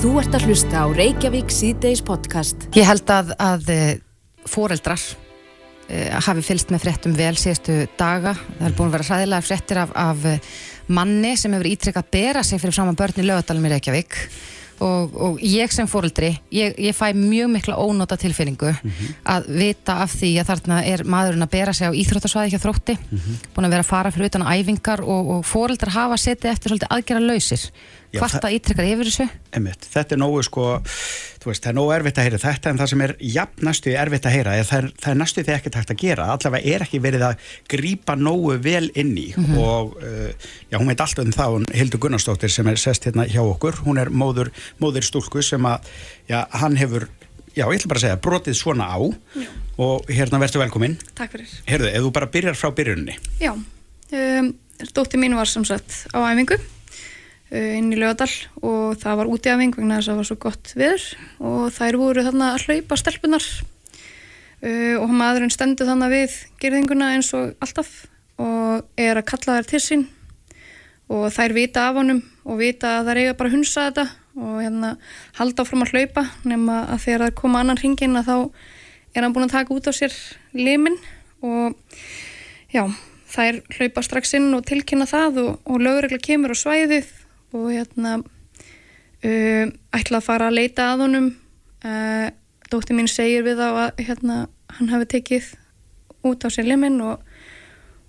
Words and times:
Þú 0.00 0.14
ert 0.16 0.32
að 0.32 0.46
hlusta 0.48 0.80
á 0.80 0.86
Reykjavík 0.96 1.50
síðdeis 1.52 2.00
podcast. 2.00 2.62
Ég 2.72 2.86
held 2.88 3.10
að, 3.12 3.34
að 3.36 3.66
foreldrar 4.48 4.96
uh, 4.96 6.14
hafi 6.24 6.44
fylst 6.46 6.72
með 6.72 6.86
fréttum 6.86 7.16
vel 7.18 7.34
síðustu 7.36 7.76
daga. 8.00 8.32
Það 8.54 8.64
er 8.70 8.76
búin 8.78 8.88
að 8.88 8.96
vera 8.96 9.08
hræðilega 9.10 9.44
fréttir 9.44 9.82
af, 9.82 9.92
af 9.92 10.24
manni 10.88 11.34
sem 11.36 11.52
hefur 11.52 11.68
ítrykkað 11.68 12.06
að 12.06 12.16
bera 12.16 12.46
sig 12.48 12.62
fyrir 12.62 12.78
fram 12.78 12.94
að 12.94 12.98
börn 13.02 13.20
í 13.20 13.26
lögadalum 13.28 13.68
í 13.68 13.74
Reykjavík 13.74 14.16
og, 14.80 15.20
og 15.20 15.44
ég 15.44 15.72
sem 15.72 15.88
fóreldri, 15.88 16.30
ég, 16.54 16.74
ég 16.80 16.96
fæ 16.96 17.12
mjög 17.16 17.50
mikla 17.52 17.76
ónóta 17.76 18.16
tilfinningu 18.16 18.72
mm 18.72 18.90
-hmm. 18.90 19.14
að 19.36 19.48
vita 19.60 20.00
af 20.04 20.14
því 20.16 20.30
að 20.40 20.48
þarna 20.50 20.82
er 20.84 21.04
maðurinn 21.04 21.44
að 21.44 21.52
bera 21.52 21.72
sig 21.76 21.88
á 21.88 21.92
íþróttasvæði 21.92 22.54
hjá 22.54 22.60
þrótti, 22.64 22.96
mm 22.96 23.18
-hmm. 23.18 23.36
búin 23.54 23.66
að 23.66 23.70
vera 23.76 23.84
að 23.84 23.92
fara 23.92 24.10
fyrir 24.10 24.32
utan 24.32 24.48
æfingar 24.48 25.00
og, 25.00 25.30
og 25.30 25.44
fóreldrar 25.44 25.92
hafa 25.92 26.16
setið 26.16 26.50
eftir 26.50 26.68
svolítið 26.70 26.90
aðgera 26.90 27.20
lausir 27.20 27.70
hvart 28.18 28.44
að 28.46 28.54
ítrykkar 28.56 28.88
yfir 28.88 29.08
þessu? 29.08 29.26
Einmitt, 29.54 29.86
þetta 29.92 30.16
er 30.16 30.20
nógu 30.20 30.42
sko 30.46 30.64
veist, 31.44 31.62
það 31.62 31.70
er 31.70 31.76
nógu 31.76 31.92
erfitt 31.94 32.18
að 32.18 32.26
heyra 32.26 32.40
þetta 32.42 32.70
en 32.70 32.80
það 32.80 32.90
sem 32.92 33.04
er 33.04 33.12
jafn 33.34 33.66
næstu 33.68 33.92
erfitt 33.96 34.26
að 34.28 34.34
heyra 34.34 34.56
er 34.58 34.66
það, 34.68 34.80
er, 34.82 34.88
það 35.04 35.12
er 35.12 35.20
næstu 35.20 35.44
því 35.46 35.54
ekki 35.54 35.72
takt 35.76 35.92
að 35.94 36.00
gera 36.02 36.26
allavega 36.34 36.74
er 36.74 36.84
ekki 36.86 37.00
verið 37.04 37.24
að 37.28 37.46
grýpa 37.70 38.16
nógu 38.18 38.56
vel 38.64 38.90
inn 38.98 39.12
í 39.14 39.28
mm 39.30 39.46
-hmm. 39.46 39.60
og 39.62 39.94
uh, 40.02 40.50
já, 40.70 40.76
hún 40.78 40.90
veit 40.90 41.00
alltaf 41.00 41.24
um 41.24 41.32
það, 41.32 41.54
hún 41.56 41.66
Hildur 41.74 42.02
Gunnarsdóttir 42.04 42.52
sem 42.52 42.66
er 42.66 42.80
sest 42.80 43.06
hérna 43.06 43.26
hjá 43.26 43.40
okkur, 43.44 43.80
hún 43.86 44.00
er 44.00 44.10
móður, 44.10 44.50
móður 44.80 45.06
stúlku 45.06 45.42
sem 45.42 45.62
að 45.66 45.86
já, 46.28 46.46
hann 46.50 46.76
hefur, 46.76 47.08
já, 47.54 47.64
ég 47.66 47.78
ætla 47.78 47.88
bara 47.88 47.98
að 47.98 48.06
segja 48.06 48.16
brotið 48.16 48.54
svona 48.54 48.90
á 48.90 48.98
já. 49.36 49.48
og 49.78 50.04
hérna 50.08 50.38
verður 50.38 50.64
velkominn. 50.66 50.98
Takk 51.14 51.32
fyrir. 51.32 51.48
Herðu, 51.66 51.88
ef 51.88 52.02
þú 52.02 52.10
bara 52.12 52.26
byrjar 52.26 52.54
frá 52.54 52.70
byrjunni. 52.74 53.16
Já, 53.40 53.52
um, 54.12 54.52
dóttir 54.92 55.20
mín 55.20 55.36
var 55.36 55.48
samsagt 55.48 56.06
á 56.12 56.18
æfingu 56.20 56.60
inn 57.50 57.90
í 57.90 57.98
lögadal 57.98 58.30
og 58.62 59.00
það 59.00 59.18
var 59.20 59.30
útíðafing 59.34 59.74
vegna 59.74 59.98
þess 59.98 60.06
að 60.08 60.12
það 60.12 60.20
var 60.20 60.28
svo 60.28 60.38
gott 60.44 60.72
viður 60.76 61.06
og 61.50 61.64
þær 61.74 61.98
voru 61.98 62.24
þarna 62.28 62.52
að 62.54 62.66
hlaupa 62.68 62.98
stelpunar 63.00 63.48
uh, 64.62 64.96
og 65.00 65.10
maðurinn 65.10 65.52
stendur 65.54 65.90
þannig 65.90 66.14
við 66.14 66.38
gerðinguna 66.62 67.12
eins 67.16 67.32
og 67.34 67.56
alltaf 67.64 67.90
og 68.40 68.86
er 69.00 69.18
að 69.20 69.28
kalla 69.28 69.58
þær 69.58 69.68
til 69.68 69.82
sín. 69.84 70.06
Og 71.10 71.26
þær 71.34 71.52
vita 71.56 71.88
af 71.90 71.98
honum 71.98 72.22
og 72.46 72.60
vita 72.60 73.00
að 73.00 73.10
þær 73.10 73.20
eiga 73.20 73.36
bara 73.36 73.50
að 73.50 73.56
hunsa 73.58 73.86
þetta 73.88 74.06
og 74.40 74.58
hérna 74.62 74.90
halda 75.40 75.64
áfram 75.64 75.82
að 75.84 75.94
hlaupa 75.96 76.24
nema 76.46 76.84
að 76.86 77.02
þegar 77.04 77.24
það 77.24 77.38
koma 77.40 77.62
annan 77.64 77.80
hringin 77.80 78.18
að 78.20 78.28
þá 78.30 78.36
er 79.10 79.24
hann 79.24 79.34
búin 79.34 79.48
að 79.48 79.56
taka 79.56 79.74
út 79.74 79.90
á 79.90 79.92
sér 79.92 80.14
limin 80.54 81.00
og 81.42 81.74
já, 82.70 82.84
þær 83.34 83.58
hlaupa 83.74 84.04
strax 84.06 84.36
inn 84.38 84.52
og 84.54 84.62
tilkynna 84.70 85.08
það 85.10 85.42
og, 85.42 85.50
og 85.66 85.82
lögregla 85.82 86.20
kemur 86.22 86.54
á 86.54 86.62
svæðið 86.62 87.10
og 87.52 87.70
hérna 87.72 88.18
um, 88.20 89.72
ætla 89.96 90.20
að 90.20 90.26
fara 90.26 90.50
að 90.50 90.58
leita 90.58 90.92
að 90.92 91.04
honum 91.04 91.30
uh, 91.84 92.28
dótti 92.70 92.96
mín 92.96 93.10
segir 93.10 93.44
við 93.46 93.62
á 93.62 93.70
að 93.70 94.04
hérna, 94.06 94.44
hann 94.78 94.92
hafi 94.92 95.08
tekið 95.16 95.54
út 96.26 96.44
á 96.44 96.48
sér 96.52 96.68
limin 96.68 97.00
og, 97.02 97.22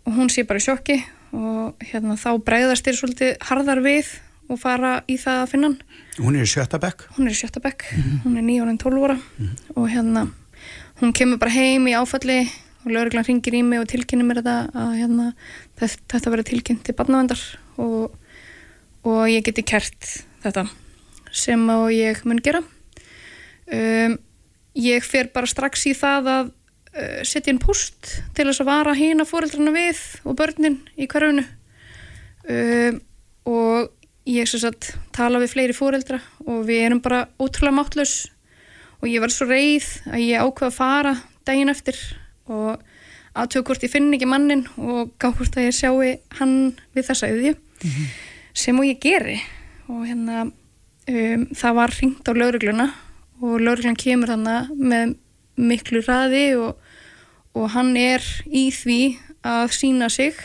og 0.05 0.17
hún 0.17 0.29
sé 0.31 0.45
bara 0.47 0.61
í 0.61 0.65
sjokki 0.65 0.99
og 1.31 1.79
hérna, 1.79 2.17
þá 2.19 2.35
bregðast 2.43 2.85
þér 2.85 2.99
svolítið 2.99 3.31
harðar 3.47 3.81
við 3.85 4.11
og 4.51 4.59
fara 4.59 4.97
í 5.07 5.15
það 5.19 5.43
að 5.43 5.51
finna 5.53 5.71
hann 5.71 5.79
Hún 6.19 6.35
er 6.35 6.43
í 6.43 6.51
sjötabekk? 6.51 7.05
Hún 7.15 7.29
er 7.29 7.33
í 7.33 7.39
sjötabekk, 7.39 7.85
mm 7.87 8.01
-hmm. 8.01 8.17
hún 8.25 8.37
er 8.37 8.43
nýjónin 8.43 8.77
tólvóra 8.77 9.15
mm 9.15 9.47
-hmm. 9.47 9.55
og 9.75 9.89
hérna 9.89 10.27
hún 11.01 11.13
kemur 11.13 11.37
bara 11.37 11.51
heim 11.51 11.87
í 11.87 11.95
áfalli 11.95 12.49
og 12.85 12.91
lögreglan 12.91 13.25
ringir 13.25 13.53
í 13.53 13.63
mig 13.63 13.79
og 13.79 13.87
tilkynir 13.87 14.25
mér 14.25 14.41
þetta 14.41 14.69
að 14.73 14.97
hérna, 14.99 15.33
þetta 15.77 16.31
verður 16.31 16.49
tilkynnt 16.49 16.83
til 16.83 16.95
barnavendar 16.95 17.41
og 17.77 18.11
og 19.07 19.29
ég 19.31 19.45
geti 19.45 19.63
kert 19.65 20.07
þetta 20.43 20.67
sem 21.31 21.61
á 21.71 21.79
ég 21.93 22.21
mun 22.27 22.41
gera. 22.43 22.61
Um, 23.71 24.17
ég 24.75 25.05
fer 25.05 25.31
bara 25.31 25.49
strax 25.49 25.85
í 25.87 25.93
það 25.95 26.27
að 26.31 26.51
uh, 26.51 27.21
setja 27.27 27.53
inn 27.53 27.61
post 27.61 28.17
til 28.35 28.49
þess 28.49 28.63
að 28.63 28.69
vara 28.71 28.97
hína 28.97 29.25
fóreldrarna 29.27 29.73
við 29.75 30.01
og 30.27 30.35
börnin 30.39 30.81
í 30.99 31.07
hverjunu 31.11 31.45
um, 32.51 32.99
og 33.47 33.91
ég 34.27 34.49
sem 34.49 34.61
sagt 34.61 34.91
tala 35.15 35.39
við 35.41 35.55
fleiri 35.55 35.75
fóreldra 35.75 36.19
og 36.45 36.65
við 36.67 36.85
erum 36.85 37.01
bara 37.03 37.25
ótrúlega 37.39 37.79
máttlaus. 37.79 38.15
Og 39.01 39.09
ég 39.09 39.23
var 39.23 39.33
svo 39.33 39.47
reið 39.49 39.87
að 40.11 40.25
ég 40.27 40.43
ákveða 40.43 40.67
að 40.67 40.77
fara 40.77 41.13
daginn 41.47 41.71
eftir 41.73 41.97
og 42.51 42.83
aðtöku 43.31 43.71
hvort 43.71 43.85
ég 43.87 43.93
finn 43.93 44.11
ekki 44.13 44.27
mannin 44.29 44.67
og 44.77 45.15
gá 45.17 45.31
hvort 45.31 45.55
að 45.55 45.71
ég 45.71 45.77
sjáu 45.79 46.03
hann 46.37 46.75
við 46.93 47.07
þessa 47.07 47.31
auðju 47.31 47.55
mm 47.55 47.95
-hmm 47.95 48.30
sem 48.53 48.77
og 48.79 48.87
ég 48.87 48.99
geri. 49.01 49.39
Og 49.89 50.05
hérna 50.07 50.45
um, 50.47 51.47
það 51.55 51.77
var 51.77 51.95
ringt 51.97 52.29
á 52.29 52.31
laurugluna 52.35 52.87
og 53.41 53.59
lauruglan 53.61 53.97
kemur 53.97 54.31
þannig 54.31 54.71
með 54.77 55.15
miklu 55.61 56.01
ræði 56.05 56.45
og, 56.61 56.77
og 57.57 57.69
hann 57.73 57.95
er 57.97 58.25
í 58.47 58.69
því 58.73 59.01
að 59.45 59.73
sína 59.75 60.09
sig 60.13 60.37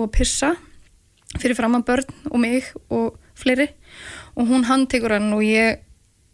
og 0.00 0.10
pissa 0.14 0.54
fyrir 1.38 1.56
fram 1.56 1.76
að 1.78 1.86
börn 1.88 2.14
og 2.30 2.38
mig 2.40 2.68
og 2.88 3.16
fleiri. 3.38 3.68
Og 4.36 4.48
hún 4.48 4.64
handtekur 4.68 5.12
hann 5.16 5.32
og 5.36 5.44
ég 5.44 5.82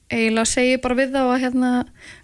eiginlega 0.08 0.48
segi 0.48 0.78
bara 0.80 0.96
við 0.96 1.12
þá 1.14 1.20
að 1.24 1.40
hérna, 1.42 1.70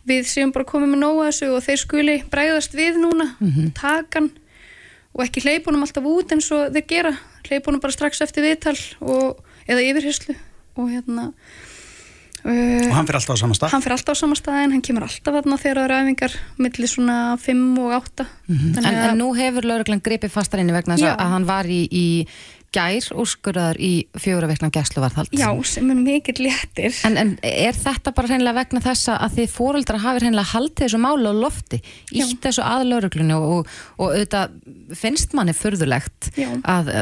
við 0.08 0.28
séum 0.30 0.52
bara 0.54 0.68
komið 0.68 0.94
með 0.94 1.02
nóga 1.02 1.26
þessu 1.28 1.50
og 1.52 1.64
þeir 1.66 1.80
skuli 1.82 2.16
bregðast 2.32 2.76
við 2.76 3.00
núna 3.02 3.26
mm 3.34 3.50
-hmm. 3.50 3.72
takan 3.76 4.30
og 5.14 5.22
ekki 5.24 5.44
hleypunum 5.44 5.84
alltaf 5.86 6.06
út 6.10 6.34
eins 6.34 6.50
og 6.54 6.72
þeir 6.74 6.88
gera 6.90 7.12
hleypunum 7.46 7.82
bara 7.82 7.94
strax 7.94 8.24
eftir 8.24 8.46
viðtal 8.46 8.76
og, 9.00 9.38
eða 9.68 9.86
yfirhyrslu 9.86 10.34
og 10.74 10.90
hérna 10.90 11.28
uh, 12.42 12.88
og 12.88 12.96
hann 12.96 13.06
fyrir 13.08 13.20
alltaf 13.20 13.38
á 13.38 13.42
sama 13.44 13.58
stað? 13.58 13.74
hann 13.74 13.84
fyrir 13.84 13.96
alltaf 13.96 14.18
á 14.18 14.22
sama 14.22 14.38
stað 14.38 14.60
en 14.64 14.74
hann 14.74 14.84
kemur 14.84 15.06
alltaf 15.06 15.38
þarna 15.38 15.60
þegar 15.62 15.80
það 15.80 15.86
eru 15.86 16.00
æfingar 16.00 16.36
millir 16.66 16.90
svona 16.90 17.18
5 17.44 17.62
og 17.84 17.94
8 18.00 18.26
mm 18.26 18.58
-hmm. 18.58 18.82
en, 18.82 19.00
en 19.04 19.18
nú 19.22 19.30
hefur 19.38 19.70
lauruglan 19.70 20.02
gripið 20.02 20.34
fastar 20.34 20.60
inni 20.60 20.74
vegna 20.74 20.98
þess 20.98 21.14
að 21.14 21.32
hann 21.36 21.46
var 21.46 21.70
í, 21.70 21.82
í 21.90 22.06
gær 22.74 23.08
úrskurðar 23.22 23.78
í 23.82 23.92
fjóra 24.20 24.48
veikna 24.50 24.70
gæsluvarðhald. 24.74 25.34
Já, 25.38 25.48
sem 25.68 25.90
er 25.92 26.00
mikill 26.00 26.40
léttir. 26.44 26.94
En, 27.06 27.18
en 27.20 27.34
er 27.46 27.76
þetta 27.78 28.14
bara 28.16 28.32
reynilega 28.32 28.60
vegna 28.62 28.82
þessa 28.84 29.18
að 29.24 29.38
þið 29.40 29.52
fóruldra 29.54 30.00
hafi 30.02 30.24
reynilega 30.24 30.52
haldið 30.54 30.86
þessu 30.86 31.02
málu 31.04 31.30
á 31.30 31.34
lofti, 31.44 31.82
ítt 32.14 32.40
þessu 32.44 32.64
aðlauruglunni 32.66 33.36
og, 33.36 33.46
og, 33.58 33.76
og 33.98 34.16
auðvitað 34.16 34.58
finnst 34.98 35.36
manni 35.38 35.56
förðulegt 35.56 36.32
Já. 36.38 36.50
að 36.62 36.92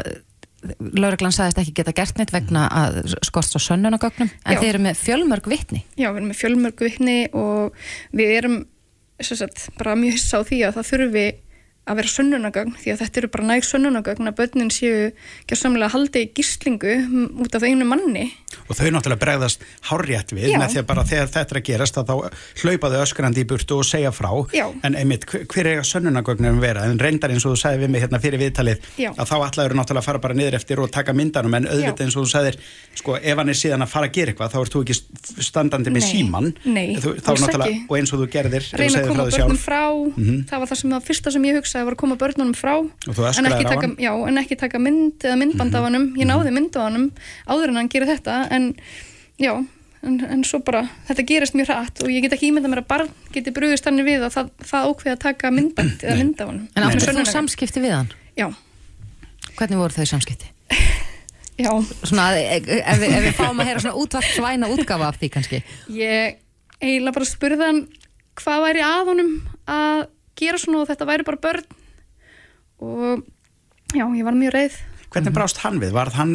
lauruglan 0.95 1.33
sagðist 1.35 1.59
ekki 1.59 1.73
geta 1.81 1.93
gert 1.95 2.19
neitt 2.19 2.31
vegna 2.33 2.67
að 2.71 3.01
skorst 3.25 3.57
á 3.57 3.59
sönnunagögnum, 3.59 4.29
en 4.31 4.55
Já. 4.55 4.59
þið 4.61 4.69
eru 4.69 4.83
með 4.85 5.01
fjölmörg 5.01 5.49
vittni. 5.51 5.81
Já, 5.97 6.07
við 6.11 6.21
erum 6.21 6.29
með 6.31 6.39
fjölmörg 6.39 6.85
vittni 6.87 7.17
og 7.35 7.89
við 8.15 8.37
erum 8.37 8.61
sagt, 9.23 9.67
bara 9.77 9.95
mjög 9.99 10.17
hissa 10.17 10.41
á 10.41 10.47
því 10.47 10.59
að 10.67 10.77
það 10.77 10.89
þurfi 10.91 11.25
að 11.83 11.99
vera 11.99 12.11
sönnunagögn 12.13 12.77
því 12.79 12.93
að 12.93 13.01
þetta 13.01 13.19
eru 13.19 13.29
bara 13.33 13.47
næg 13.49 13.65
sönnunagögn 13.67 14.29
að 14.29 14.37
börnin 14.37 14.71
séu 14.71 15.09
ekki 15.09 15.55
að 15.55 15.59
samlega 15.59 15.91
haldi 15.91 16.21
í 16.23 16.29
gíslingu 16.37 16.93
út 17.43 17.57
af 17.57 17.65
einu 17.67 17.87
manni. 17.87 18.29
Og 18.69 18.77
þau 18.77 18.87
náttúrulega 18.93 19.19
bregðast 19.19 19.65
hárjætt 19.89 20.31
við 20.31 20.53
Já. 20.53 20.57
með 20.61 20.75
því 20.75 20.79
að 20.79 20.87
bara 20.93 21.03
þegar 21.09 21.31
þetta 21.33 21.55
er 21.55 21.59
að 21.59 21.65
gerast 21.67 21.99
þá 21.99 22.13
hlaupaðu 22.61 23.01
öskrandi 23.03 23.43
í 23.43 23.47
burtu 23.49 23.79
og 23.81 23.87
segja 23.87 24.13
frá. 24.15 24.31
Já. 24.55 24.65
en 24.83 24.95
einmitt 24.95 25.27
hver 25.27 25.69
er 25.73 25.83
sönnunagögnum 25.87 26.61
vera? 26.63 26.85
En 26.87 27.01
reyndar 27.01 27.33
eins 27.33 27.43
og 27.43 27.57
þú 27.57 27.61
sagði 27.65 27.83
við 27.83 27.93
mig 27.95 28.05
hérna 28.05 28.21
fyrir 28.23 28.39
viðtalið 28.39 28.87
Já. 29.01 29.11
að 29.17 29.27
þá 29.33 29.35
ætlaður 29.49 29.77
náttúrulega 29.79 30.03
að 30.03 30.07
fara 30.07 30.23
bara 30.23 30.37
niður 30.39 30.59
eftir 30.61 30.79
og 30.79 30.91
taka 30.93 31.15
myndanum. 31.17 31.57
En 31.59 31.67
auðvitað 31.67 32.05
eins 32.07 32.15
og 32.15 32.23
þú 32.23 32.31
sagðir 32.31 32.59
sko 32.95 33.17
ef 33.19 33.41
hann 33.41 33.51
er 33.51 33.59
síðan 33.59 33.83
að 33.83 33.91
fara 33.91 34.07
að 34.07 34.15
gera 34.15 34.31
eitthvað 34.31 34.53
þá 34.53 34.59
ert 34.61 34.77
þú 34.77 34.83
ekki 34.85 34.97
standandi 35.49 35.93
með 35.93 36.07
síman 36.07 36.51
og 37.89 37.95
eins 37.97 38.13
og 38.13 38.23
þú 38.23 38.29
gerðir 38.31 38.69
að 38.71 39.57
frá 39.59 39.83
mm 39.91 40.13
-hmm. 40.15 40.43
það 40.49 40.59
var 40.59 40.67
það, 40.69 40.77
sem, 40.79 40.91
það 40.93 41.07
fyrsta 41.07 41.31
sem 41.31 41.45
ég 41.49 41.59
hugsaði 41.73 41.87
var 41.87 41.95
að 41.95 42.01
koma 42.03 42.17
börnunum 42.21 42.55
frá. 42.57 42.73
En 43.09 43.49
ekki, 43.49 43.65
taka, 43.65 43.89
já, 44.01 44.11
en 44.13 44.41
ekki 44.41 44.57
taka 44.59 44.81
mynd 44.81 45.23
eða 45.25 45.37
myndband 45.39 45.77
af 45.77 45.87
hann 45.87 46.11
ég 46.19 46.29
náði 46.29 46.53
mynd 46.53 46.75
af 46.77 46.89
hann 46.89 47.07
áður 47.49 47.73
en 47.73 47.79
hann 47.81 47.89
gerir 47.89 48.11
þetta 48.11 48.35
en 48.53 48.67
já, 49.41 49.53
en, 50.05 50.19
en 50.21 50.43
svo 50.45 50.61
bara 50.65 50.85
þetta 51.09 51.25
gerist 51.31 51.57
mjög 51.57 51.71
hratt 51.71 52.03
og 52.03 52.13
ég 52.13 52.25
get 52.25 52.35
ekki 52.37 52.51
ímynda 52.51 52.69
mér 52.69 52.83
að 52.83 52.89
barn 52.93 53.13
geti 53.33 53.53
brúðist 53.55 53.89
hann 53.89 54.03
við 54.05 54.27
að 54.27 54.35
það, 54.37 54.53
það 54.61 54.89
ákveði 54.91 55.15
að 55.15 55.23
taka 55.25 55.53
myndband 55.53 56.05
eða 56.05 56.19
mynda 56.21 56.49
hann 56.51 56.61
En 56.75 56.87
áttu 56.87 57.09
þú 57.09 57.25
samskipti 57.31 57.83
við 57.83 57.97
hann? 57.97 58.13
Já. 58.37 58.47
Hvernig 59.57 59.81
voru 59.81 59.97
þau 59.97 60.11
samskipti? 60.13 60.51
Já. 61.63 61.69
Svona, 62.01 62.31
ef, 62.37 62.65
ef, 62.65 63.03
ef 63.05 63.27
við 63.27 63.35
fáum 63.37 63.59
að 63.61 63.67
heyra 63.69 63.81
svona 63.83 63.99
útvart 64.01 64.29
svæna 64.33 64.69
útgafa 64.73 65.11
af 65.11 65.19
því 65.21 65.27
kannski. 65.35 65.59
Ég 65.93 66.39
eiginlega 66.81 67.13
bara 67.13 67.27
spurði 67.29 67.67
hann 67.67 67.81
hvað 68.41 68.63
væri 68.63 68.81
að 68.81 69.11
honum 69.11 69.35
að 69.69 69.99
gera 70.39 70.59
svona 70.61 70.83
og 70.83 70.89
þetta 70.91 71.09
væri 71.09 71.27
bara 71.27 71.43
börn 71.45 71.67
og 72.83 73.23
já, 73.93 74.05
ég 74.05 74.25
var 74.25 74.37
mjög 74.37 74.57
reið 74.57 74.81
Hvernig 75.13 75.29
mhm. 75.29 75.37
brást 75.37 75.59
hann 75.61 75.75
við? 75.77 75.91
Varð 75.93 76.15
hann, 76.17 76.31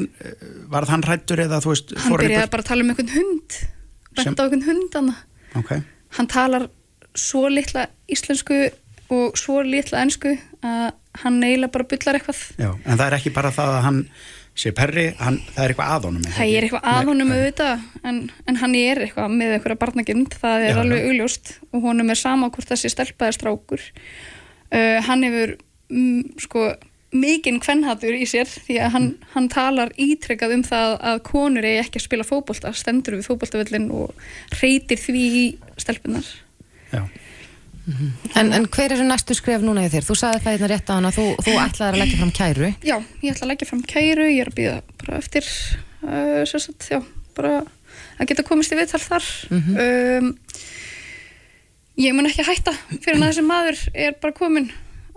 varð 0.70 0.92
hann 0.94 1.02
rættur 1.02 1.40
eða 1.42 1.58
þú 1.64 1.72
veist? 1.72 1.94
Hann 1.98 2.14
byrjaði 2.20 2.50
bara 2.52 2.62
að 2.62 2.68
tala 2.68 2.84
um 2.84 2.92
einhvern 2.92 3.10
hund, 3.10 3.56
bætt 4.14 4.28
á 4.38 4.42
einhvern 4.44 4.66
hund 4.68 4.94
hann. 4.94 5.08
Okay. 5.58 5.82
Hann 6.14 6.30
talar 6.30 6.68
svo 7.18 7.48
litla 7.50 7.88
íslensku 8.06 8.60
og 9.10 9.38
svo 9.40 9.64
litla 9.66 10.04
ennsku 10.04 10.36
að 10.62 10.92
hann 11.24 11.40
eiginlega 11.42 11.74
bara 11.74 11.88
byllar 11.90 12.20
eitthvað. 12.20 12.44
Já, 12.60 12.70
en 12.70 13.00
það 13.00 13.06
er 13.08 13.16
ekki 13.18 13.34
bara 13.34 13.50
það 13.56 13.74
að 13.74 13.84
hann 13.88 14.00
sé 14.58 14.72
Perri, 14.74 15.04
hann, 15.20 15.36
það 15.54 15.62
er 15.64 15.72
eitthvað 15.74 15.92
að 15.94 16.06
honum 16.08 16.24
er 16.26 16.34
það 16.34 16.52
er 16.58 16.66
eitthvað 16.66 16.88
að 16.92 17.08
honum 17.12 17.32
auðvitað 17.36 17.86
en, 18.10 18.16
en 18.50 18.56
hann 18.62 18.74
er 18.74 19.00
eitthvað 19.04 19.36
með 19.38 19.54
eitthvað 19.56 19.78
barnagind 19.84 20.34
það 20.42 20.66
er 20.66 20.72
Já, 20.74 20.80
alveg 20.82 20.98
já. 21.04 21.06
augljóst 21.12 21.52
og 21.70 21.86
honum 21.86 22.10
er 22.14 22.18
sama 22.18 22.50
hvort 22.50 22.72
þessi 22.72 22.90
stelpaði 22.90 23.36
strákur 23.38 23.84
uh, 24.74 24.98
hann 25.06 25.22
hefur 25.28 25.54
mm, 25.92 26.22
sko 26.42 26.66
mikinn 27.14 27.56
kvennhatur 27.64 28.12
í 28.18 28.26
sér 28.28 28.50
því 28.50 28.74
að 28.84 28.90
hann, 28.92 29.06
Mhm. 29.14 29.28
hann 29.32 29.46
talar 29.48 29.92
ítrekkað 29.96 30.52
um 30.58 30.64
það 30.66 30.98
að 31.12 31.22
konur 31.24 31.64
eigi 31.64 31.78
ekki 31.86 32.02
að 32.02 32.04
spila 32.04 32.26
fótbolta 32.28 32.74
stendur 32.76 33.16
við 33.16 33.30
fótboltavöllin 33.30 33.86
og 33.96 34.12
reytir 34.60 35.00
því 35.00 35.22
í 35.38 35.46
stelpunar 35.80 36.26
Já. 36.92 37.06
En, 38.36 38.52
en 38.52 38.66
hver 38.68 38.94
eru 38.94 39.06
næstu 39.08 39.36
skref 39.38 39.62
núna 39.64 39.86
í 39.86 39.92
þér? 39.92 40.04
Þú 40.08 40.16
sagði 40.20 40.42
það 40.44 40.56
hérna 40.56 40.70
rétt 40.72 40.90
á 40.90 40.94
hana, 40.98 41.12
þú, 41.14 41.26
þú 41.44 41.54
ætlaðir 41.62 41.94
að 41.96 42.02
leggja 42.02 42.18
fram 42.20 42.32
kæru. 42.38 42.72
Já, 42.84 42.96
ég 43.22 43.32
ætla 43.32 43.46
að 43.46 43.52
leggja 43.52 43.70
fram 43.70 43.84
kæru, 43.94 44.26
ég 44.28 44.42
er 44.44 44.50
að 44.52 44.58
býða 44.58 44.74
bara 45.02 45.20
eftir 45.22 45.48
uh, 46.04 46.42
sagt, 46.50 46.90
já, 46.92 47.00
bara 47.38 47.54
að 48.18 48.28
geta 48.32 48.44
komist 48.46 48.74
í 48.74 48.78
viðtal 48.80 49.00
þar. 49.04 49.30
Um, 49.54 50.34
Ég 51.98 52.14
mun 52.14 52.28
ekki 52.28 52.44
hætta 52.46 52.70
fyrir 53.02 53.18
að 53.18 53.24
þessi 53.32 53.42
maður 53.42 53.80
er 53.90 54.12
bara 54.22 54.34
komin 54.36 54.68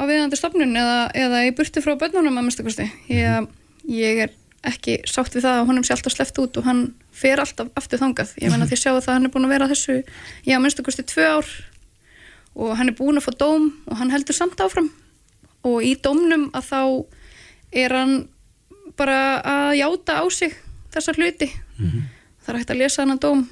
á 0.01 0.03
viðandi 0.09 0.37
stofnun 0.39 0.71
eða, 0.73 1.01
eða 1.13 1.41
í 1.45 1.51
burtu 1.53 1.83
frá 1.85 1.93
börnunum 1.93 2.39
að 2.39 2.47
minnstu 2.47 2.65
kosti. 2.65 2.87
Ég, 3.11 3.45
ég 3.85 4.21
er 4.25 4.31
ekki 4.65 4.95
sátt 5.09 5.35
við 5.37 5.45
það 5.45 5.59
að 5.59 5.67
honum 5.69 5.85
sé 5.85 5.93
alltaf 5.93 6.15
sleppt 6.15 6.39
út 6.41 6.57
og 6.57 6.65
hann 6.65 6.81
fer 7.13 7.37
alltaf 7.41 7.69
aftur 7.77 8.01
þangað, 8.01 8.33
ég 8.41 8.49
menna 8.49 8.65
því 8.65 8.77
að 8.79 8.81
sjá 8.81 8.91
að 8.95 9.11
hann 9.11 9.29
er 9.29 9.33
búin 9.33 9.45
að 9.45 9.53
vera 9.53 9.67
að 9.67 9.75
þessu, 9.75 9.99
já, 10.47 10.55
að 10.57 10.63
minnstu 10.65 10.85
kosti 10.87 11.05
tvö 11.11 11.27
ár 11.35 11.51
og 12.55 12.75
hann 12.77 12.91
er 12.91 12.97
búin 12.97 13.17
að 13.19 13.27
fá 13.29 13.33
dóm 13.39 13.69
og 13.87 13.97
hann 14.01 14.11
heldur 14.11 14.35
samt 14.35 14.59
áfram. 14.63 14.89
Og 15.67 15.83
í 15.85 15.93
dómnum 16.01 16.49
að 16.57 16.67
þá 16.71 16.81
er 17.85 17.95
hann 17.95 18.15
bara 18.97 19.19
að 19.45 19.77
játa 19.79 20.19
á 20.19 20.25
sig 20.33 20.55
þessar 20.91 21.19
hluti. 21.21 21.47
Það 22.41 22.53
er 22.53 22.59
hægt 22.59 22.73
að 22.73 22.81
lesa 22.81 23.03
hann 23.05 23.15
að 23.15 23.23
dóm 23.27 23.43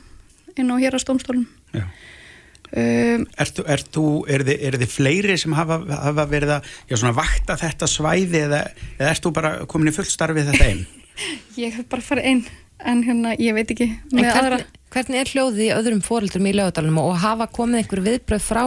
inn 0.59 0.71
á 0.73 0.75
hérastómstólum 0.81 1.45
um, 1.77 3.25
Ert, 3.39 3.55
þú- 3.57 3.65
þú, 3.93 4.05
er 4.29 4.43
þið, 4.45 4.63
er 4.67 4.77
þið 4.81 4.91
fleiri 4.93 5.37
sem 5.39 5.53
hafa, 5.57 5.77
hafa 5.89 6.25
verið 6.29 6.55
að 6.57 6.71
já, 6.89 6.95
svona, 6.97 7.15
vakta 7.17 7.55
þetta 7.59 7.89
svæði 7.89 8.41
eða, 8.45 8.61
eða 8.97 9.11
ert 9.13 9.23
þú 9.25 9.31
bara 9.37 9.51
komin 9.69 9.91
í 9.91 9.95
fullt 9.95 10.11
starfið 10.13 10.51
þetta 10.51 10.67
einn? 10.69 10.83
ég 11.63 11.77
hef 11.79 11.87
bara 11.91 12.05
farið 12.05 12.29
einn 12.31 12.43
en 12.85 13.03
hérna, 13.03 13.33
ég 13.39 13.55
veit 13.57 13.71
ekki 13.73 13.87
aðra. 14.23 14.59
hvernig, 14.93 15.19
er 15.19 15.31
hljóðið 15.33 15.63
í 15.65 15.69
öðrum 15.75 16.01
fóreldrum 16.05 16.47
í 16.49 16.53
lögadalunum 16.55 17.01
og 17.03 17.17
hafa 17.21 17.47
komið 17.51 17.81
einhver 17.83 18.01
viðbröð 18.05 18.45
frá, 18.45 18.63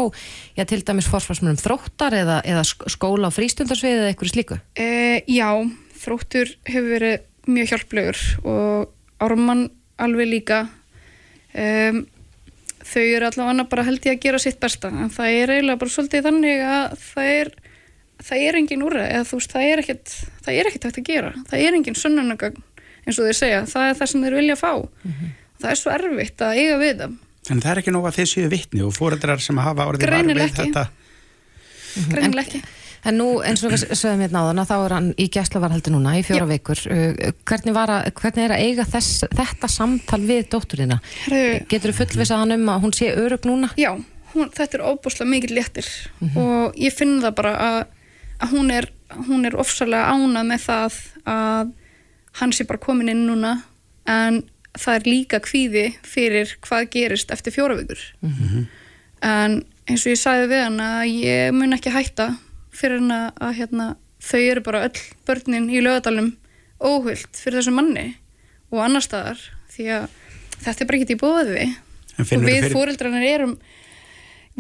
já, 0.59 0.65
til 0.69 0.83
dæmis 0.85 1.09
forsvarsmönum 1.11 1.61
þróttar 1.61 2.17
eða, 2.21 2.41
eða 2.45 2.65
sk- 2.69 2.89
skóla 2.93 3.33
á 3.33 3.37
frístundarsviði 3.37 4.03
eða 4.03 4.13
einhverju 4.13 4.35
slíku? 4.35 4.59
Uh, 4.77 5.19
já, 5.27 5.49
þróttur 6.05 6.55
hefur 6.69 6.91
verið 6.97 7.19
mjög 7.51 7.73
hjálplegur 7.73 8.23
og 8.45 8.93
Ármann 9.23 9.69
alveg 10.03 10.29
líka. 10.31 10.65
Um, 11.53 12.05
þau 12.83 13.03
eru 13.03 13.29
allavega 13.29 13.67
bara 13.71 13.85
held 13.87 14.07
ég 14.07 14.17
að 14.17 14.23
gera 14.25 14.41
sitt 14.43 14.59
besta 14.63 14.89
en 14.91 15.11
það 15.13 15.37
er 15.37 15.53
eiginlega 15.55 15.81
bara 15.83 15.93
svolítið 15.95 16.25
þannig 16.27 16.63
að 16.67 16.95
það 17.03 17.29
er 17.37 17.51
það 18.23 18.45
er 18.47 18.59
engin 18.59 18.85
úrra 18.87 19.05
eða 19.11 19.27
þú 19.29 19.39
veist 19.39 19.53
það 19.55 19.67
er 19.69 19.83
ekkert 19.83 20.15
það 20.47 20.57
er 20.57 20.71
ekkert 20.71 20.87
hægt 20.89 21.01
að 21.03 21.07
gera, 21.11 21.31
það 21.51 21.65
er 21.67 21.77
engin 21.79 21.99
sönnunagögn 21.99 22.65
eins 23.07 23.19
og 23.19 23.27
þeir 23.29 23.39
segja, 23.39 23.61
það 23.73 23.89
er 23.91 23.99
það 24.01 24.11
sem 24.13 24.25
þeir 24.27 24.39
vilja 24.41 24.57
fá 24.61 24.73
það 25.63 25.71
er 25.73 25.81
svo 25.83 25.95
erfitt 25.97 26.45
að 26.47 26.59
eiga 26.63 26.79
við 26.83 27.05
það 27.05 27.21
En 27.51 27.59
það 27.59 27.73
er 27.73 27.79
ekki 27.81 27.91
nóg 27.97 28.05
að 28.07 28.17
þið 28.21 28.29
séu 28.31 28.49
vitni 28.53 28.83
og 28.87 28.93
fóreldrar 28.95 29.41
sem 29.43 29.59
hafa 29.59 29.89
orðið 29.91 30.05
var 30.07 30.13
Greinilega 30.13 30.45
við 30.47 30.53
ekki. 30.53 30.71
þetta 30.71 32.13
greinilega 32.13 32.47
ekki 32.47 32.63
En 33.03 33.17
nú, 33.19 33.25
eins 33.43 33.59
og 33.67 33.73
við 33.73 33.83
sögum 33.99 34.21
hérna 34.23 34.45
áðan, 34.45 34.61
að 34.63 34.69
þá 34.69 34.75
er 34.85 34.93
hann 34.95 35.07
í 35.19 35.25
gæslavarhaldi 35.35 35.91
núna 35.91 36.13
í 36.15 36.21
fjóra 36.23 36.45
Já. 36.45 36.51
vikur. 36.53 36.83
Uh, 36.87 37.33
Hvernig, 37.51 37.75
var 37.75 37.91
að, 37.91 38.05
hvernig 38.21 38.45
er 38.45 38.53
að 38.55 38.63
eiga 38.63 38.85
þess, 38.93 39.25
þetta 39.35 39.71
samtal 39.75 40.21
við 40.29 40.45
dótturina? 40.53 41.01
Getur 41.27 41.91
þú 41.91 41.97
fullvisa 41.99 42.39
hann 42.39 42.55
um 42.55 42.71
að 42.71 42.85
hún 42.87 42.95
sé 42.95 43.09
örug 43.11 43.49
núna? 43.51 43.73
Já, 43.75 43.91
hún, 44.37 44.53
þetta 44.55 44.79
er 44.79 44.85
óbúslega 44.87 45.33
mikið 45.33 45.55
léttir 45.59 45.89
og 46.39 46.79
ég 46.79 46.95
finn 46.95 47.17
það 47.25 47.35
bara 47.43 47.53
að, 47.67 47.81
að 48.39 48.55
hún, 48.55 48.71
er, 48.79 48.89
hún 49.27 49.51
er 49.51 49.59
ofsalega 49.59 50.15
ánað 50.15 50.49
með 50.53 50.63
það 50.69 51.01
að 51.35 51.75
hann 52.41 52.53
sé 52.53 52.65
bara 52.69 52.79
komin 52.83 53.09
inn 53.13 53.27
núna 53.29 53.57
en 54.09 54.43
það 54.79 54.95
er 54.99 55.09
líka 55.11 55.41
kvíði 55.45 55.85
fyrir 56.07 56.55
hvað 56.65 56.87
gerist 56.95 57.31
eftir 57.35 57.53
fjóra 57.53 57.77
vikur. 57.77 58.01
En 59.23 59.59
eins 59.89 60.05
og 60.07 60.13
ég 60.15 60.19
sagði 60.21 60.49
við 60.53 60.63
hann 60.65 60.81
að 60.83 61.03
ég 61.13 61.53
mun 61.55 61.77
ekki 61.77 61.93
hætta 61.95 62.31
fyrir 62.73 62.99
hann 63.03 63.13
að, 63.15 63.29
að 63.45 63.55
hérna, 63.61 63.87
þau 64.23 64.41
eru 64.41 64.63
bara 64.65 64.85
öll 64.89 65.03
börnin 65.29 65.69
í 65.71 65.83
lögadalum 65.85 66.33
óhullt 66.83 67.37
fyrir 67.39 67.61
þessu 67.61 67.75
manni 67.77 68.07
og 68.73 68.81
annar 68.87 69.05
staðar 69.05 69.39
því 69.75 69.87
að 69.99 70.07
þetta 70.65 70.83
er 70.85 70.89
bara 70.91 70.99
ekki 71.03 71.17
í 71.17 71.21
bóði 71.21 71.67
En 71.67 72.25
og 72.25 72.43
við 72.45 72.59
fyrir- 72.63 72.73
fóreldrarnir 72.75 73.29
erum 73.35 73.55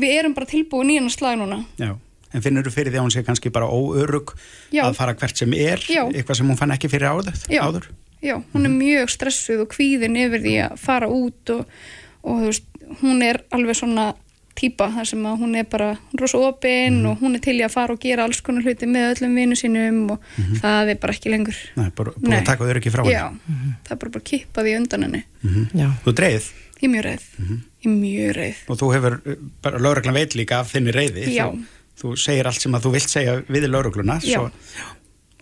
við 0.01 0.15
erum 0.21 0.35
bara 0.37 0.49
tilbúin 0.49 0.91
í 0.93 0.97
hennar 1.01 1.13
slag 1.13 1.37
núna. 1.41 1.59
Já. 1.81 1.93
En 2.33 2.43
finnur 2.45 2.65
þú 2.65 2.73
fyrir 2.75 2.93
því 2.95 3.01
að 3.01 3.07
hún 3.07 3.13
sé 3.15 3.23
kannski 3.27 3.51
bara 3.53 3.67
óörug 3.69 4.35
Já. 4.73 4.87
að 4.89 4.97
fara 5.01 5.15
hvert 5.15 5.37
sem 5.37 5.53
er, 5.53 5.83
Já. 5.89 6.05
eitthvað 6.09 6.39
sem 6.41 6.49
hún 6.49 6.59
fann 6.61 6.73
ekki 6.75 6.89
fyrir 6.93 7.11
áður? 7.13 7.37
Já. 7.53 7.63
áður? 7.67 7.91
já, 8.23 8.37
hún 8.55 8.65
er 8.69 8.71
mjög 8.71 9.09
stressuð 9.11 9.65
og 9.65 9.73
kvíðin 9.75 10.15
yfir 10.15 10.43
því 10.45 10.53
að 10.69 10.77
fara 10.79 11.09
út 11.11 11.51
og, 11.57 11.65
og 12.23 12.45
veist, 12.47 12.69
hún 13.01 13.19
er 13.27 13.41
alveg 13.51 13.75
svona 13.75 14.13
típa 14.55 14.87
þar 14.95 15.09
sem 15.09 15.25
að 15.27 15.41
hún 15.41 15.57
er 15.59 15.65
bara 15.73 15.89
rosa 16.21 16.39
opinn 16.39 17.01
og 17.09 17.19
hún 17.25 17.35
er 17.35 17.43
til 17.43 17.57
í 17.59 17.65
að 17.67 17.73
fara 17.75 17.97
og 17.97 18.03
gera 18.05 18.27
alls 18.29 18.39
konar 18.45 18.63
hluti 18.63 18.87
með 18.87 19.17
öllum 19.17 19.35
vinnu 19.41 19.57
sínum 19.59 19.99
og 20.15 20.23
það 20.61 20.93
er 20.93 21.01
bara 21.03 21.17
ekki 21.17 21.33
lengur 21.33 21.59
Nei, 21.81 21.89
bara 21.99 22.13
búin 22.15 22.31
Nei. 22.31 22.39
að 22.39 22.47
taka 22.53 22.69
þau 22.69 22.77
ekki 22.79 22.93
frá 22.95 23.03
henni. 23.03 23.17
já, 23.17 23.25
það 23.89 23.95
er 23.97 24.01
bara 24.05 24.15
bara 24.19 24.27
kippað 24.31 24.69
í 24.71 24.77
undan 24.79 25.07
henni 25.09 25.23
Já. 25.83 25.89
Þú 26.05 26.15
dreið 26.23 26.51
ég 26.83 26.87
er 26.87 26.93
mjög 26.95 27.07
reið, 27.09 27.27
ég 27.83 27.91
er 27.91 27.97
mjög 27.97 28.33
reið 28.39 28.63
og 28.69 28.79
þú 28.85 28.93
hefur, 28.95 29.19
uh, 29.25 29.43
bara 29.67 29.83
lögreglan 29.83 30.19
veit 30.21 30.35
líka 30.39 30.61
af 30.63 30.71
þinni 30.77 30.95
reyði. 30.95 31.27
Já. 31.35 31.49
Þú, 31.51 31.67
þú 32.01 32.17
segir 32.19 32.47
allt 32.47 32.61
sem 32.65 32.75
að 32.75 32.85
þú 32.87 32.93
vilt 32.97 33.11
segja 33.13 33.35
við 33.49 33.69
lögregluna. 33.71 34.19
Já. 34.25 34.41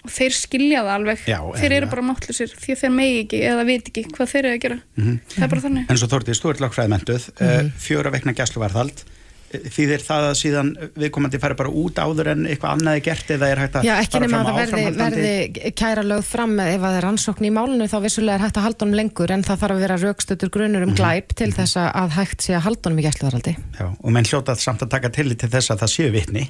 og 0.00 0.10
þeir 0.10 0.32
skilja 0.32 0.80
það 0.80 0.94
alveg 0.96 1.24
Já, 1.28 1.38
þeir 1.60 1.72
eru 1.76 1.86
bara 1.92 2.02
máttlusir 2.08 2.48
því 2.56 2.72
að 2.72 2.78
þeir 2.82 2.92
megi 2.96 3.18
ekki 3.24 3.40
eða 3.50 3.64
veit 3.68 3.88
ekki 3.90 4.04
hvað 4.08 4.30
þeir 4.32 4.44
eru 4.48 4.54
að 4.56 4.62
gera 4.64 4.78
það 4.96 5.42
er 5.44 5.50
bara 5.52 5.64
þannig 5.66 5.90
En 5.92 5.98
svo 6.00 6.08
Þórdís, 6.08 6.40
þú 6.40 6.50
ert 6.54 6.62
lögfræðmentuð, 6.64 7.26
mm 7.36 7.50
Mhm. 7.50 7.72
fjóra 7.84 8.10
veikna 8.14 8.32
gæsluvarðald. 8.38 9.02
Þýðir 9.50 10.02
það 10.06 10.24
að 10.28 10.34
síðan 10.38 10.68
viðkomandi 10.94 11.38
fari 11.42 11.56
bara 11.58 11.72
út 11.74 11.96
áður 11.98 12.28
en 12.30 12.44
eitthvað 12.46 12.74
annað 12.76 12.98
er 13.00 13.04
gert 13.08 13.32
eða 13.34 13.48
er 13.50 13.62
hægt 13.64 13.78
að 13.80 13.86
Já, 13.88 13.94
ekki 14.04 14.20
nema 14.22 14.42
að 14.44 14.50
það 14.50 14.58
verði, 14.60 14.84
verði 15.00 15.72
kæra 15.80 16.04
lögð 16.06 16.28
fram 16.28 16.52
ef 16.62 16.68
að 16.76 16.84
það 16.84 16.98
er 17.00 17.06
rannsókn 17.08 17.48
í 17.48 17.50
málinu 17.56 17.88
þá 17.90 17.96
vissulega 18.04 18.38
er 18.38 18.44
hægt 18.46 18.60
að 18.60 18.66
halda 18.68 18.86
honum 18.86 18.98
lengur 19.00 19.34
en 19.34 19.42
það 19.48 19.60
þarf 19.64 19.74
að 19.76 19.82
vera 19.86 19.96
raukstötur 20.04 20.52
grunur 20.54 20.86
um 20.86 20.94
glæp 20.94 21.34
til 21.34 21.50
þess 21.56 21.80
að- 21.82 22.14
hægt 22.20 22.46
sé 22.46 22.54
að 22.54 22.64
halda 22.68 22.86
honum 22.90 23.02
í 23.02 23.06
gæsluvarhaldi. 23.08 23.56
Já, 23.80 23.86
og 23.90 24.14
menn 24.14 24.30
hljótað 24.30 24.62
samt 24.62 24.86
að 24.86 24.92
taka 24.94 25.10
tillit 25.18 25.38
til 25.42 25.50
þess 25.50 25.74
að 25.74 25.82
það 25.82 25.92
séu 25.96 26.12
vitni. 26.14 26.46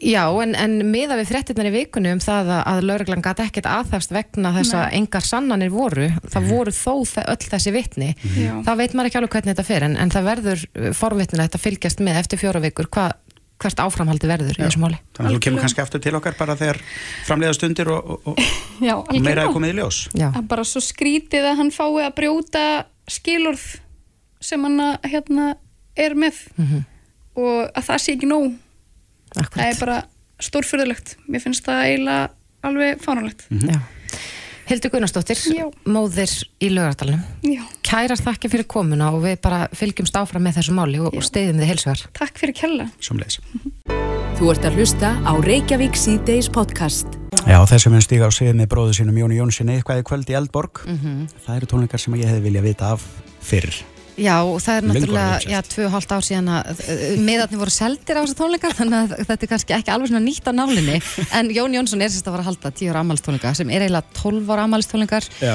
Já, 0.00 0.22
en, 0.42 0.54
en 0.56 0.78
miða 0.88 1.16
við 1.18 1.28
fréttinnar 1.28 1.66
í 1.68 1.72
vikunni 1.74 2.12
um 2.14 2.20
það 2.24 2.48
að, 2.54 2.60
að 2.70 2.78
lauruglan 2.88 3.24
gæti 3.24 3.44
ekkert 3.44 3.66
aðþefst 3.68 4.14
vegna 4.16 4.52
þess 4.54 4.72
að 4.78 4.94
engar 4.96 5.26
sannanir 5.26 5.72
voru, 5.74 6.06
það 6.32 6.46
voru 6.48 6.72
þó 6.72 6.94
þe- 7.10 7.24
öll 7.34 7.48
þessi 7.50 7.72
vitni, 7.74 8.08
Já. 8.32 8.54
þá 8.64 8.70
veit 8.80 8.94
maður 8.96 9.10
ekki 9.10 9.18
alveg 9.20 9.34
hvernig 9.34 9.52
þetta 9.52 9.66
fer 9.68 9.84
en, 9.90 9.96
en 10.00 10.12
það 10.14 10.28
verður 10.30 10.62
uh, 10.70 10.86
forvitnilegt 10.96 11.58
að 11.58 11.64
fylgjast 11.66 12.00
með 12.06 12.20
eftir 12.22 12.40
fjóra 12.40 12.62
vikur 12.64 12.88
hva, 12.96 13.04
hvert 13.60 13.82
áframhaldi 13.84 14.30
verður 14.30 14.56
í 14.56 14.62
þessu 14.64 14.80
máli. 14.80 14.96
Þannig 15.18 15.28
að 15.28 15.36
þú 15.36 15.42
kemur 15.44 15.64
kannski 15.66 15.82
aftur 15.84 16.00
til 16.06 16.14
okkar 16.16 16.38
bara 16.40 16.56
þegar 16.56 16.80
framleiða 17.28 17.58
stundir 17.58 17.92
og, 17.92 18.08
og, 18.14 18.32
og, 18.32 18.40
Já, 18.88 18.94
og 18.96 19.12
meira 19.20 19.44
er 19.44 19.52
komið 19.52 19.74
í 19.74 19.78
ljós. 19.82 19.98
Já, 20.16 20.30
að 20.32 20.48
bara 20.54 20.64
svo 20.64 20.80
skrítið 20.80 21.50
að 21.52 21.60
hann 21.60 21.74
fái 21.76 21.90
að 22.06 22.14
brjóta 22.22 22.64
skilurð 23.10 23.68
sem 24.40 24.64
hann 24.64 24.80
hérna 25.04 25.50
er 26.00 26.16
með. 26.16 26.40
Og 27.36 27.68
að 27.76 27.84
það 27.92 28.00
sé 28.06 28.16
ekki 28.16 28.28
nóg 28.32 28.48
það 29.34 29.44
akkurat. 29.46 29.64
er 29.66 29.80
bara 29.80 29.98
stórfyrðulegt 30.40 31.16
mér 31.28 31.42
finnst 31.44 31.64
það 31.66 31.82
eiginlega 31.86 32.30
alveg 32.66 33.00
fánulegt 33.04 33.46
Já. 33.50 33.80
Hildur 34.70 34.92
Gunnarsdóttir, 34.92 35.38
Já. 35.50 35.64
móðir 35.90 36.30
í 36.62 36.68
lögardalunum. 36.70 37.24
já, 37.42 37.62
Kærar 37.82 38.20
þakki 38.22 38.50
fyrir 38.52 38.66
komuna 38.70 39.08
og 39.10 39.24
við 39.24 39.40
bara 39.42 39.64
fylgjumst 39.74 40.14
áfram 40.14 40.44
með 40.46 40.60
þessu 40.60 40.76
máli 40.76 41.00
og, 41.02 41.10
og 41.18 41.24
steyðum 41.26 41.58
þið 41.58 41.70
heilsugar. 41.72 42.04
takk 42.14 42.38
fyrir 42.38 42.54
kella. 42.54 42.86
Þú 44.38 44.50
ert 44.52 44.64
að 44.70 44.78
hlusta 44.78 45.10
á 45.26 45.32
Reykjavík 45.42 45.98
C-Days 45.98 46.48
podcast. 46.54 47.18
Já, 47.50 47.58
þessi 47.66 47.90
mun 47.90 48.00
stíga 48.04 48.28
á 48.28 48.32
sig 48.32 48.54
með 48.54 48.70
bróðu 48.70 48.94
sínum 49.00 49.18
Jóni 49.18 49.40
Jónssoni 49.40 49.74
eitthvað 49.80 50.04
í 50.04 50.06
kvöld 50.06 50.30
í 50.30 50.38
Eldborg. 50.38 50.84
Það 50.86 51.56
eru 51.58 51.66
tónleikar 51.74 52.00
sem 52.00 52.14
ég 52.20 52.30
hefði 52.30 52.46
viljað 52.46 52.68
vita 52.70 52.92
af 52.94 53.04
fyrr. 53.42 53.74
Já, 54.18 54.36
og 54.42 54.58
það 54.64 54.76
er 54.80 54.86
náttúrulega, 54.88 55.34
orðið 55.36 55.52
já, 55.54 55.60
tvö 55.70 55.84
og 55.86 55.92
hálft 55.94 56.14
ár 56.16 56.24
síðan 56.26 56.48
að 56.56 56.80
uh, 56.82 57.02
miðarnir 57.28 57.60
voru 57.60 57.74
seldir 57.74 58.18
á 58.18 58.22
þessu 58.24 58.36
tónleika 58.40 58.72
þannig 58.78 58.98
að 59.14 59.14
þetta 59.30 59.46
er 59.46 59.50
kannski 59.52 59.76
ekki 59.76 59.92
alveg 59.94 60.10
svona 60.10 60.22
nýtt 60.24 60.50
á 60.50 60.52
nálinni. 60.56 60.96
En 61.40 61.52
Jón 61.54 61.76
Jónsson 61.76 62.02
er 62.04 62.10
sérst 62.12 62.26
að 62.26 62.34
fara 62.36 62.44
að 62.44 62.50
halda 62.50 62.72
10 62.80 62.90
ára 62.92 63.04
ammælistónleika 63.04 63.52
sem 63.56 63.70
er 63.70 63.84
eiginlega 63.86 64.18
12 64.18 64.50
ára 64.54 64.64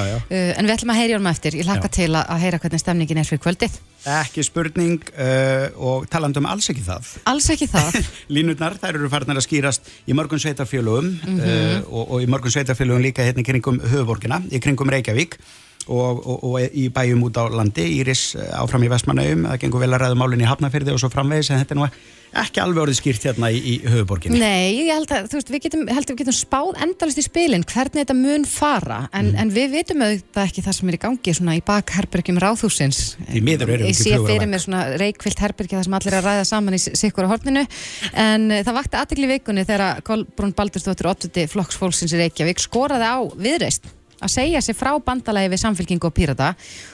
já. 0.08 0.16
uh, 0.16 0.52
en 0.56 0.66
við 0.66 0.74
ætlum 0.76 0.94
að 0.94 1.00
heyra 1.02 1.12
í 1.12 1.16
honum 1.18 1.30
eftir. 1.32 1.58
Ég 1.60 1.68
hlakka 1.68 1.92
til 1.98 2.08
að, 2.14 2.24
að 2.32 2.42
heyra 2.46 2.62
hvernig 2.64 2.82
stemningin 2.82 3.20
er 3.22 3.28
fyrir 3.28 3.42
kvöldið. 3.44 3.76
Ekki 4.06 4.44
spurning 4.46 5.02
uh, 5.18 5.66
og 5.82 6.06
talandum 6.12 6.46
alls 6.46 6.70
ekki 6.70 6.84
það. 6.86 7.12
Alls 7.26 7.48
ekki 7.54 7.66
það. 7.70 8.00
Línurnar, 8.34 8.76
þær 8.78 9.00
eru 9.00 9.10
farnar 9.10 9.40
að 9.40 9.46
skýrast 9.48 9.92
í 10.06 10.14
mörgum 10.16 10.40
sveitafélögum 10.42 11.12
Mhm. 11.26 11.38
uh, 11.42 11.78
og, 11.90 12.10
og 12.16 12.22
í 12.24 12.28
mörgum 12.30 12.52
sveitafélögum 12.54 13.02
líka 13.02 13.24
hérna 13.26 13.42
í 13.42 13.46
kringum 13.46 13.78
höfuborgina, 13.82 14.40
í 14.50 14.60
kringum 14.62 14.90
Reykjavík 14.92 15.38
og, 15.86 16.20
og, 16.26 16.44
og 16.50 16.60
í 16.76 16.88
bæjum 16.94 17.24
út 17.28 17.38
á 17.40 17.44
landi, 17.52 17.86
Íris 18.00 18.28
uh, 18.38 18.50
áfram 18.62 18.84
í 18.86 18.90
Vestmannaugum, 18.92 19.46
það 19.52 19.62
gengur 19.64 19.84
vel 19.86 19.92
að 19.94 20.04
ræða 20.06 20.20
málinn 20.22 20.44
í 20.44 20.50
Hafnafyrði 20.50 20.94
og 20.96 21.02
svo 21.02 21.12
framvegis 21.12 21.52
en 21.54 21.62
þetta 21.62 21.76
er 21.76 21.82
nú 21.82 21.88
ekki 22.36 22.60
alveg 22.60 22.82
orðið 22.82 22.96
skýrt 22.98 23.22
hérna 23.24 23.48
í, 23.54 23.60
í 23.64 23.74
höfuborginni. 23.88 24.36
Nei, 24.42 24.82
ég 24.82 24.90
held 24.92 25.12
að, 25.14 25.28
veist, 25.32 25.48
við 25.54 25.62
getum, 25.68 25.84
held 25.88 26.02
að 26.04 26.10
við 26.10 26.18
getum 26.20 26.34
spáð 26.36 26.80
endalist 26.84 27.20
í 27.22 27.24
spilin 27.24 27.64
hvernig 27.64 28.02
þetta 28.02 28.16
mun 28.18 28.44
fara 28.50 28.98
en, 29.14 29.30
Mm. 29.30 29.38
en 29.40 29.52
við 29.54 29.70
vitum 29.72 30.02
auðvitað 30.04 30.42
ekki 30.50 30.64
það 30.66 30.76
sem 30.76 30.90
er 30.90 30.96
í 30.98 31.00
gangi 31.06 31.34
svona 31.38 31.54
í 31.56 31.62
bakherbergjum 31.64 32.40
ráðhúsins 32.42 33.00
Því 33.30 33.42
miður 33.46 33.72
erum 33.72 33.86
við 33.86 33.94
Ég 33.94 33.98
sé 34.02 34.20
fyrir 34.26 34.50
mér 34.52 34.62
svona 34.66 34.82
reikvilt 35.00 35.40
herbergi 35.46 35.78
það 35.78 35.86
sem 35.88 35.96
allir 35.98 36.12
er 36.12 36.20
að 36.20 36.28
ræða 36.28 36.44
saman 36.50 36.76
í 36.76 36.82
sikkur 36.84 37.26
á 37.26 37.32
horninu 37.32 37.64
en 38.12 38.46
uh, 38.52 38.60
það 38.66 38.78
vakti 38.82 39.00
aðtekli 39.00 39.30
vikunni 39.32 39.64
þegar 39.66 40.02
Kolbrún 40.06 40.54
Baldursdóttir 40.58 41.08
Ottudi 41.14 41.46
flokksfólksins 41.50 42.12
í 42.12 42.20
Reykjavík 42.20 42.60
skoraði 42.62 43.08
á 43.08 43.16
viðreist 43.32 43.88
að 44.20 44.32
segja 44.32 44.62
sig 44.64 44.76
frá 44.76 44.92
bandalagi 45.02 45.50
við 45.52 45.62
samfélkingu 45.62 46.08
og 46.08 46.14
pírata 46.16 46.52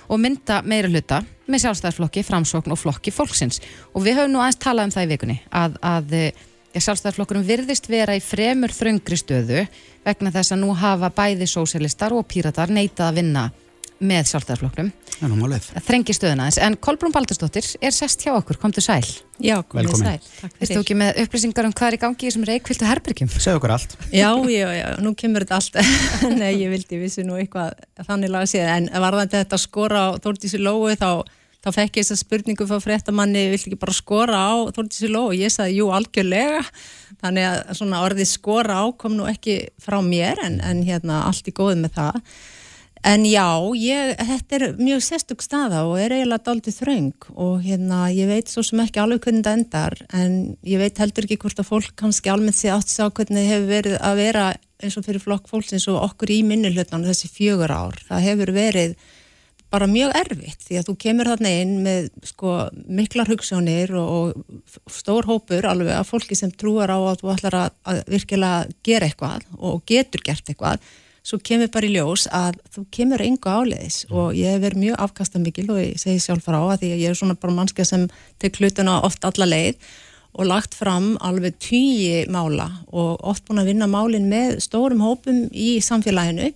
og 0.08 0.20
mynda 0.22 0.60
meira 0.66 0.90
hluta 0.90 1.22
með 1.46 1.66
sjálfstæðarflokki, 1.66 2.24
framsókn 2.26 2.72
og 2.72 2.80
flokki 2.80 3.12
fólksins. 3.14 3.60
Og 3.94 4.06
við 4.06 4.20
höfum 4.20 4.34
nú 4.34 4.42
aðeins 4.42 4.62
talað 4.62 4.88
um 4.88 4.94
það 4.94 5.06
í 5.06 5.12
vikunni 5.12 5.38
að, 5.50 5.78
að 5.82 6.14
ja, 6.72 6.80
sjálfstæðarflokkurum 6.80 7.46
virðist 7.46 7.88
vera 7.92 8.16
í 8.16 8.22
fremur 8.24 8.72
þröngri 8.74 9.18
stöðu 9.20 9.66
vegna 10.06 10.32
þess 10.34 10.54
að 10.54 10.62
nú 10.64 10.72
hafa 10.78 11.12
bæði 11.14 11.48
sósialistar 11.50 12.14
og 12.16 12.26
píratar 12.30 12.72
neitað 12.72 13.10
að 13.10 13.20
vinna 13.20 13.44
með 14.02 14.30
sjálfstæðarflokknum 14.32 14.92
Það 15.12 15.26
er 15.26 15.30
nú 15.30 15.36
málið. 15.38 15.66
þrengi 15.86 16.14
stöðuna 16.16 16.46
þess, 16.48 16.60
en 16.66 16.76
Kolbrún 16.82 17.12
Baldursdóttir 17.14 17.68
er 17.80 17.94
sest 17.94 18.24
hjá 18.26 18.32
okkur, 18.34 18.58
komdu 18.62 18.82
sæl 18.82 19.04
Já, 19.42 19.56
komið 19.66 19.94
sæl. 19.98 20.18
Takk 20.22 20.56
fyrir. 20.60 20.80
ekki 20.80 20.96
með 20.98 21.20
upplýsingar 21.24 21.66
um 21.66 21.72
hvað 21.74 21.88
er 21.88 21.96
í 21.96 22.00
gangi 22.02 22.22
í 22.22 22.28
þessum 22.30 22.46
reikviltu 22.46 22.86
herbergjum? 22.86 23.30
Segðu 23.32 23.58
okkur 23.58 23.74
allt. 23.74 23.96
Já, 24.14 24.28
já, 24.50 24.66
já, 24.76 24.84
nú 25.02 25.14
kemur 25.18 25.42
þetta 25.46 25.58
allt. 25.58 25.78
Nei, 26.42 26.52
ég 26.60 26.70
vildi 26.70 27.00
vissi 27.00 27.24
nú 27.26 27.34
eitthvað 27.40 27.74
þannig 28.06 28.30
laga 28.30 28.50
séð, 28.52 28.68
en 28.70 28.90
varðandi 29.02 29.40
þetta 29.40 29.58
að 29.58 29.64
skora 29.64 30.04
á 30.06 30.08
Þórdísi 30.22 30.60
Lóu 30.62 30.94
þá, 30.94 31.24
þá 31.58 31.70
fekk 31.74 31.98
ég 31.98 32.06
þessa 32.06 32.20
spurningu 32.22 32.68
frá 32.70 32.78
fréttamanni, 32.84 33.44
viltu 33.50 33.72
ekki 33.72 33.82
bara 33.82 33.98
skora 33.98 34.44
á 34.46 34.54
Þórdísi 34.78 35.10
Lóu? 35.10 35.32
Og 35.32 35.36
ég 35.40 35.50
sagði, 35.54 35.80
jú, 35.80 35.90
algjörlega. 35.94 36.62
Þannig 37.22 37.48
að 37.50 37.76
svona 37.78 38.04
orðið 38.06 38.30
skora 38.30 38.78
á 38.78 38.84
kom 38.94 39.18
nú 39.18 39.26
ekki 39.30 39.58
frá 39.82 39.98
mér, 40.06 40.38
en, 40.46 40.60
en 40.62 40.86
hérna 40.86 41.24
allt 41.26 41.50
í 41.50 41.54
góð 41.54 41.80
með 41.82 41.98
það. 41.98 42.22
En 43.02 43.24
já, 43.26 43.46
ég, 43.74 44.12
þetta 44.14 44.54
er 44.58 44.64
mjög 44.78 45.00
sérstök 45.02 45.40
staða 45.42 45.80
og 45.88 45.96
er 45.98 46.12
eiginlega 46.14 46.46
daldið 46.46 46.76
þröng 46.76 47.24
og 47.34 47.64
hérna 47.64 48.04
ég 48.14 48.28
veit 48.30 48.50
svo 48.50 48.62
sem 48.62 48.78
ekki 48.84 49.02
alveg 49.02 49.24
hvernig 49.24 49.42
þetta 49.42 49.54
endar 49.58 49.96
en 50.14 50.36
ég 50.62 50.78
veit 50.78 51.00
heldur 51.02 51.26
ekki 51.26 51.40
hvort 51.42 51.58
að 51.58 51.66
fólk 51.66 51.96
kannski 51.98 52.30
almennt 52.30 52.60
sé 52.60 52.70
átt 52.70 52.92
sá 52.92 53.08
hvernig 53.08 53.50
hefur 53.50 53.66
verið 53.72 53.98
að 53.98 54.22
vera 54.22 54.46
eins 54.78 54.98
og 55.00 55.08
fyrir 55.08 55.24
flokk 55.24 55.50
fólksins 55.50 55.88
og 55.90 55.98
okkur 55.98 56.30
í 56.30 56.38
minnulöfnan 56.46 57.08
þessi 57.08 57.32
fjögur 57.34 57.74
ár. 57.74 57.98
Það 58.06 58.24
hefur 58.28 58.54
verið 58.54 58.96
bara 59.72 59.90
mjög 59.90 60.14
erfitt 60.22 60.62
því 60.62 60.78
að 60.78 60.88
þú 60.88 60.96
kemur 61.02 61.32
þarna 61.32 61.54
inn 61.58 61.76
með 61.82 62.10
sko 62.28 62.56
miklar 62.86 63.30
hugssjónir 63.34 63.94
og, 63.98 64.42
og 64.46 64.92
stór 64.94 65.26
hópur 65.26 65.66
alveg 65.66 65.96
að 65.96 66.10
fólki 66.10 66.38
sem 66.38 66.54
trúar 66.54 66.92
á 66.92 66.98
að 67.00 67.22
þú 67.24 67.34
ætlar 67.34 67.62
að, 67.64 67.78
að 67.88 68.02
virkilega 68.14 68.82
gera 68.86 69.08
eitthvað 69.08 69.48
og 69.58 69.82
getur 69.90 70.22
gert 70.28 70.52
eitthvað 70.52 70.92
svo 71.22 71.38
kemur 71.38 71.70
bara 71.72 71.86
í 71.86 71.92
ljós 71.94 72.26
að 72.34 72.58
þú 72.74 72.84
kemur 72.96 73.22
engu 73.22 73.50
áleiðis 73.50 73.98
og 74.10 74.32
ég 74.36 74.56
hef 74.56 74.62
verið 74.64 74.84
mjög 74.84 75.02
afkastamikil 75.06 75.68
og 75.70 75.82
ég 75.82 76.00
segi 76.02 76.22
sjálf 76.22 76.48
frá 76.48 76.58
að 76.60 76.80
því 76.82 76.94
að 76.94 77.02
ég 77.04 77.12
er 77.12 77.18
svona 77.18 77.38
bara 77.38 77.54
mannska 77.58 77.86
sem 77.86 78.08
tek 78.42 78.58
hlutuna 78.58 78.98
oft 79.06 79.24
alla 79.28 79.46
leið 79.46 79.78
og 80.32 80.48
lagt 80.48 80.74
fram 80.74 81.12
alveg 81.20 81.58
tíi 81.60 82.24
mála 82.32 82.68
og 82.90 83.20
oft 83.28 83.46
búin 83.46 83.62
að 83.62 83.72
vinna 83.72 83.88
málin 83.90 84.30
með 84.30 84.58
stórum 84.64 85.04
hópum 85.04 85.44
í 85.52 85.76
samfélaginu 85.84 86.50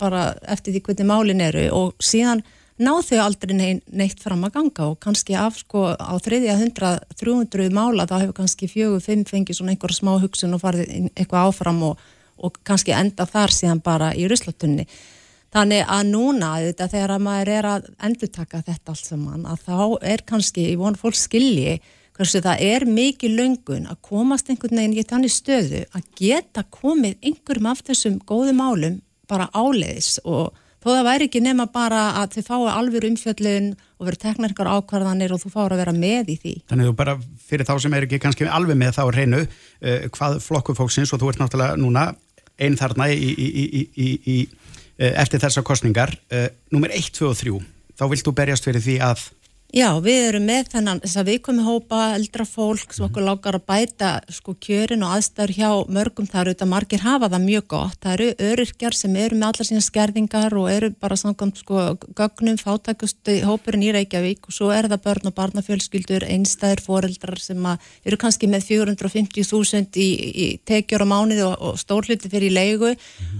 bara 0.00 0.32
eftir 0.48 0.74
því 0.74 0.84
hvernig 0.86 1.10
málin 1.10 1.44
eru 1.44 1.66
og 1.76 2.02
síðan 2.02 2.42
náð 2.78 3.00
þau 3.10 3.18
aldrei 3.24 3.54
neitt 3.58 4.22
fram 4.22 4.44
að 4.46 4.54
ganga 4.58 4.90
og 4.92 5.00
kannski 5.02 5.34
af 5.38 5.58
sko 5.60 5.88
á 5.94 6.14
þriðja 6.22 6.58
hundra, 6.60 6.92
300 7.18 7.70
mála 7.74 8.06
þá 8.06 8.20
hefur 8.22 8.36
kannski 8.38 8.70
fjögur, 8.70 9.02
fimm 9.02 9.26
fengið 9.26 9.58
svona 9.58 9.74
einhver 9.74 9.94
smá 9.94 10.14
hugsun 10.22 10.54
og 10.54 10.62
farið 10.62 11.10
eitthvað 11.14 11.50
áfram 11.50 11.82
og, 11.90 12.06
og 12.38 12.58
kannski 12.66 12.94
enda 12.96 13.26
þar 13.28 13.54
síðan 13.54 13.82
bara 13.84 14.12
í 14.14 14.26
ruslatunni. 14.30 14.86
Þannig 15.54 15.86
að 15.88 16.10
núna 16.10 16.50
þetta 16.60 16.90
þegar 16.92 17.14
að 17.14 17.22
maður 17.24 17.50
er 17.54 17.68
að 17.70 17.86
endurtaka 18.04 18.60
þetta 18.66 18.92
allt 18.92 19.06
saman 19.06 19.46
að 19.48 19.62
þá 19.64 19.78
er 20.12 20.24
kannski 20.28 20.66
í 20.74 20.76
von 20.76 20.98
fólk 20.98 21.16
skilji 21.16 21.78
hversu 22.18 22.42
það 22.42 22.62
er 22.66 22.84
mikið 22.90 23.36
löngun 23.38 23.88
að 23.88 24.00
komast 24.10 24.50
einhvern 24.50 24.80
veginn 24.80 24.96
í 24.98 25.06
þannig 25.06 25.32
stöðu 25.32 25.84
að 25.94 26.08
geta 26.18 26.64
komið 26.74 27.16
einhverjum 27.22 27.68
af 27.70 27.84
þessum 27.86 28.18
góðu 28.28 28.56
málum 28.58 28.98
bara 29.30 29.48
áleiðis 29.54 30.18
og 30.26 30.56
þó 30.82 30.88
það 30.90 31.04
væri 31.08 31.28
ekki 31.28 31.42
nema 31.44 31.68
bara 31.70 32.02
að 32.20 32.36
þið 32.36 32.48
fái 32.48 32.68
alveg 32.72 33.08
umfjöllun 33.08 33.72
og 33.98 34.08
verið 34.08 34.22
teknar 34.24 34.54
ykkur 34.54 34.70
ákvarðanir 34.74 35.34
og 35.34 35.42
þú 35.42 35.52
fáir 35.54 35.74
að 35.74 35.82
vera 35.82 35.94
með 35.94 36.32
í 36.34 36.36
því. 36.42 36.54
Þannig 36.70 36.90
þú 36.90 36.94
bara 37.00 37.16
fyrir 37.48 37.68
þá 37.68 37.74
sem 37.82 37.96
er 37.96 38.06
ekki 38.06 38.20
kannski 38.22 38.48
alveg 38.50 38.78
með 38.78 38.98
þá 38.98 39.04
reynu 39.14 39.44
uh, 39.44 40.08
hvað 40.14 40.40
flokku 40.44 40.76
fólksins 40.78 41.12
og 41.14 41.22
þú 41.22 41.32
ert 41.32 41.42
náttúrulega 41.42 41.78
núna 41.80 42.08
einn 42.58 42.78
þarna 42.78 43.08
í, 43.12 43.32
í, 43.34 44.08
í, 44.28 44.38
uh, 44.98 45.12
eftir 45.22 45.42
þessar 45.42 45.66
kostningar 45.66 46.14
uh, 46.34 46.48
nummer 46.74 46.92
1, 46.94 47.12
2 47.18 47.28
og 47.30 47.38
3 47.38 47.58
þá 47.98 48.04
vilt 48.12 48.26
þú 48.26 48.34
berjast 48.38 48.68
fyrir 48.68 48.84
því 48.84 48.96
að 49.08 49.26
Já, 49.68 49.90
við 50.00 50.22
erum 50.30 50.46
með 50.48 50.70
þennan 50.72 51.00
þess 51.02 51.18
að 51.20 51.26
við 51.28 51.38
komum 51.44 51.66
hópa 51.68 51.96
eldra 52.16 52.46
fólk 52.48 52.94
sem 52.96 53.04
okkur 53.04 53.26
lákar 53.26 53.58
að 53.58 53.66
bæta 53.68 54.12
sko 54.32 54.54
kjörin 54.64 55.02
og 55.04 55.10
aðstæður 55.18 55.50
hjá 55.58 55.72
mörgum. 55.92 56.24
Þar 56.24 56.48
auðvitað 56.48 56.70
margir 56.70 57.02
hafa 57.04 57.28
það 57.28 57.42
mjög 57.44 57.66
gott. 57.74 57.98
Það 58.00 58.14
eru 58.14 58.28
öryrkjar 58.48 58.96
sem 58.96 59.18
eru 59.20 59.36
með 59.36 59.50
allar 59.50 59.68
sína 59.68 59.82
skerðingar 59.84 60.56
og 60.56 60.70
eru 60.72 60.88
bara 60.96 61.18
samkvæmt 61.20 61.60
sko 61.60 61.82
gögnum 62.16 62.56
fátækustu 62.56 63.34
hópurinn 63.44 63.84
í 63.84 63.90
Reykjavík. 63.98 64.48
Og 64.48 64.56
svo 64.56 64.70
er 64.72 64.88
það 64.88 65.02
börn 65.04 65.28
og 65.28 65.36
barnafjölskyldur, 65.36 66.24
einstæðir 66.24 66.82
foreldrar 66.86 67.44
sem 67.44 67.68
eru 67.68 68.20
kannski 68.24 68.48
með 68.48 68.70
450.000 68.70 70.00
í, 70.00 70.08
í 70.32 70.48
tekjur 70.64 71.04
á 71.04 71.12
mánuði 71.12 71.44
og, 71.44 71.58
og 71.60 71.76
stórluti 71.76 72.32
fyrir 72.32 72.48
í 72.48 72.56
leigu. 72.56 72.94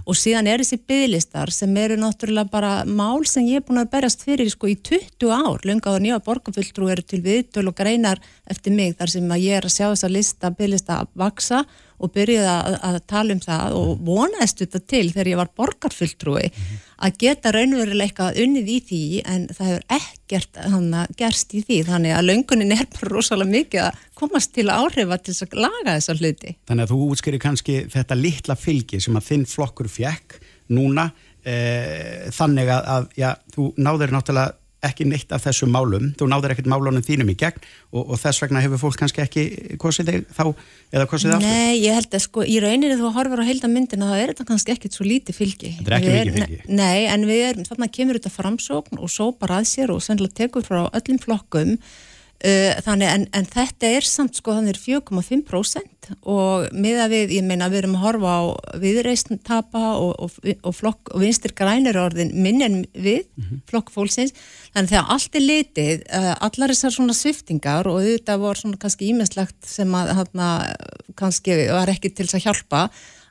Og 0.04 0.12
síðan 0.12 0.52
er 0.52 0.61
þessi 0.61 0.82
bygglistar 0.85 1.56
sem 1.56 1.73
eru 1.80 1.97
náttúrulega 1.97 2.52
bara 2.52 2.76
mál 2.85 3.25
sem 3.25 3.49
ég 3.49 3.62
er 3.62 3.66
búin 3.73 3.80
að 3.80 3.94
berjast 3.97 4.28
fyrir 4.28 4.52
sko 4.52 4.68
í 4.68 4.76
20 4.76 5.32
ár, 5.32 5.64
lungaður 5.64 6.04
nýja 6.04 6.18
borgarfulltrú 6.27 6.89
eru 6.93 7.05
til 7.07 7.21
viðtöl 7.25 7.69
og 7.71 7.77
greinar 7.79 8.21
eftir 8.51 8.75
mig 8.75 8.97
þar 8.99 9.15
sem 9.15 9.31
að 9.35 9.45
ég 9.45 9.59
er 9.59 9.69
að 9.69 9.75
sjá 9.75 9.87
þessa 9.87 10.11
lista, 10.13 10.51
bygglista 10.55 11.03
að 11.03 11.13
vaksa 11.23 11.63
og 11.99 12.13
byrjuði 12.15 12.51
að, 12.51 12.77
að 12.89 12.99
tala 13.11 13.35
um 13.35 13.41
það 13.43 13.77
og 13.79 14.03
vonaðist 14.07 14.61
þetta 14.63 14.81
til 14.93 15.05
þegar 15.11 15.31
ég 15.33 15.41
var 15.41 15.51
borgarfulltrúi 15.59 16.51
að 16.99 17.17
geta 17.23 17.53
raunveruleika 17.55 18.29
unnið 18.43 18.71
í 18.71 18.79
því 18.89 19.03
en 19.35 19.47
það 19.55 19.71
hefur 19.71 19.87
ekkert 19.99 20.61
hana, 20.73 21.05
gerst 21.19 21.55
í 21.59 21.63
því 21.67 21.81
þannig 21.89 22.15
að 22.15 22.29
löngunin 22.31 22.75
er 22.75 22.85
bara 22.95 23.13
rosalega 23.13 23.55
mikið 23.55 23.85
að 23.87 24.05
komast 24.19 24.55
til 24.55 24.69
áhrifa 24.71 25.19
til 25.23 25.35
að 25.35 25.59
laga 25.67 25.97
þessa 25.97 26.19
hluti. 26.19 26.55
þannig 26.71 26.87
að 26.87 26.95
þú 26.95 27.01
útskýri 27.15 27.43
kannski 27.43 27.81
þetta 27.95 28.19
litla 28.19 28.59
fylgi 28.59 29.03
sem 29.03 29.19
að 29.19 29.29
þinn 29.33 29.49
flokkur 29.51 29.91
fjekk 29.91 30.39
núna 30.75 31.09
uh, 31.11 32.31
þannig 32.35 32.73
að, 32.75 32.91
að 32.95 33.11
já, 33.19 33.31
þú 33.55 33.71
náður 33.79 34.15
náttúrulega 34.15 34.58
ekki 34.87 35.06
neitt 35.08 35.32
af 35.35 35.42
þessum 35.42 35.73
málum, 35.75 36.12
þú 36.18 36.28
náður 36.30 36.54
ekkert 36.54 36.68
málunum 36.70 37.02
þínum 37.02 37.32
í 37.32 37.37
gegn 37.38 37.58
og, 37.90 38.02
og 38.04 38.20
þess 38.20 38.42
vegna 38.44 38.62
hefur 38.62 38.80
fólk 38.85 38.99
kannski 39.00 39.23
ekki 39.25 39.44
kosið 39.82 40.11
þig 40.12 40.28
þá 40.37 40.44
eða 40.94 41.06
kosið 41.11 41.32
þig 41.32 41.37
aftur. 41.38 41.49
Nei, 41.49 41.80
ég 41.82 41.97
held 41.99 42.14
að 42.14 42.23
sko 42.23 42.44
í 42.47 42.58
rauninni 42.62 42.99
þú 43.00 43.11
horfur 43.16 43.42
á 43.42 43.49
heilda 43.49 43.70
myndina 43.73 44.11
þá 44.12 44.16
er 44.18 44.32
þetta 44.32 44.47
kannski 44.52 44.75
ekkert 44.76 44.99
svo 44.99 45.08
lítið 45.08 45.38
fylgi. 45.40 45.73
Þetta 45.80 45.90
er 45.90 45.99
ekki 45.99 46.12
Við 46.12 46.20
mikið 46.20 46.38
fylgi. 46.38 46.61
Nei, 46.78 47.00
en 47.11 47.26
við 47.26 47.42
erum, 47.49 47.66
þarna 47.66 47.90
kemur 47.99 48.20
þetta 48.20 48.35
framsókn 48.37 49.02
og 49.02 49.11
sópar 49.11 49.56
að 49.58 49.66
sér 49.73 49.94
og 49.94 50.04
sennilega 50.04 50.44
tekur 50.44 50.66
frá 50.68 50.85
öllum 50.87 51.18
flokkum 51.26 51.75
þannig 52.38 53.09
en, 53.11 53.25
en 53.35 53.47
þetta 53.50 53.88
er 53.97 54.07
samt 54.07 54.37
sko 54.38 54.52
þannig 54.54 54.76
4,5% 54.78 55.99
og 56.23 56.68
miða 56.71 57.09
við, 57.11 57.33
ég 57.35 57.45
meina 57.47 57.66
við 57.66 57.83
erum 57.83 57.97
að 57.99 58.04
horfa 58.04 58.35
á 58.38 58.42
viðreisn 58.78 59.40
tapa 59.42 59.83
og, 59.99 60.12
og, 60.23 60.37
og 60.62 60.76
flokk 60.76 61.11
og 61.14 61.25
vinstir 61.25 61.52
grænir 61.59 61.99
orðin 61.99 62.30
minn 62.38 62.62
en 62.62 62.78
við, 62.95 63.26
flokk 63.68 63.90
fólksins. 63.90 64.37
Þannig 64.71 64.95
þegar 64.95 65.12
allt 65.16 65.38
er 65.40 65.47
litið 65.49 66.07
uh, 66.07 66.33
allar 66.47 66.75
þessar 66.75 66.95
svona 66.95 67.18
sviftingar 67.18 67.90
og 67.90 68.00
þetta 68.07 68.38
voru 68.40 68.62
svona 68.62 68.80
kannski 68.87 69.11
ímestlegt 69.11 69.59
sem 69.66 69.99
að 69.99 70.14
hana, 70.21 70.50
kannski 71.18 71.59
var 71.73 71.90
ekki 71.90 72.12
til 72.12 72.28
þess 72.28 72.38
að 72.38 72.47
hjálpa 72.47 72.88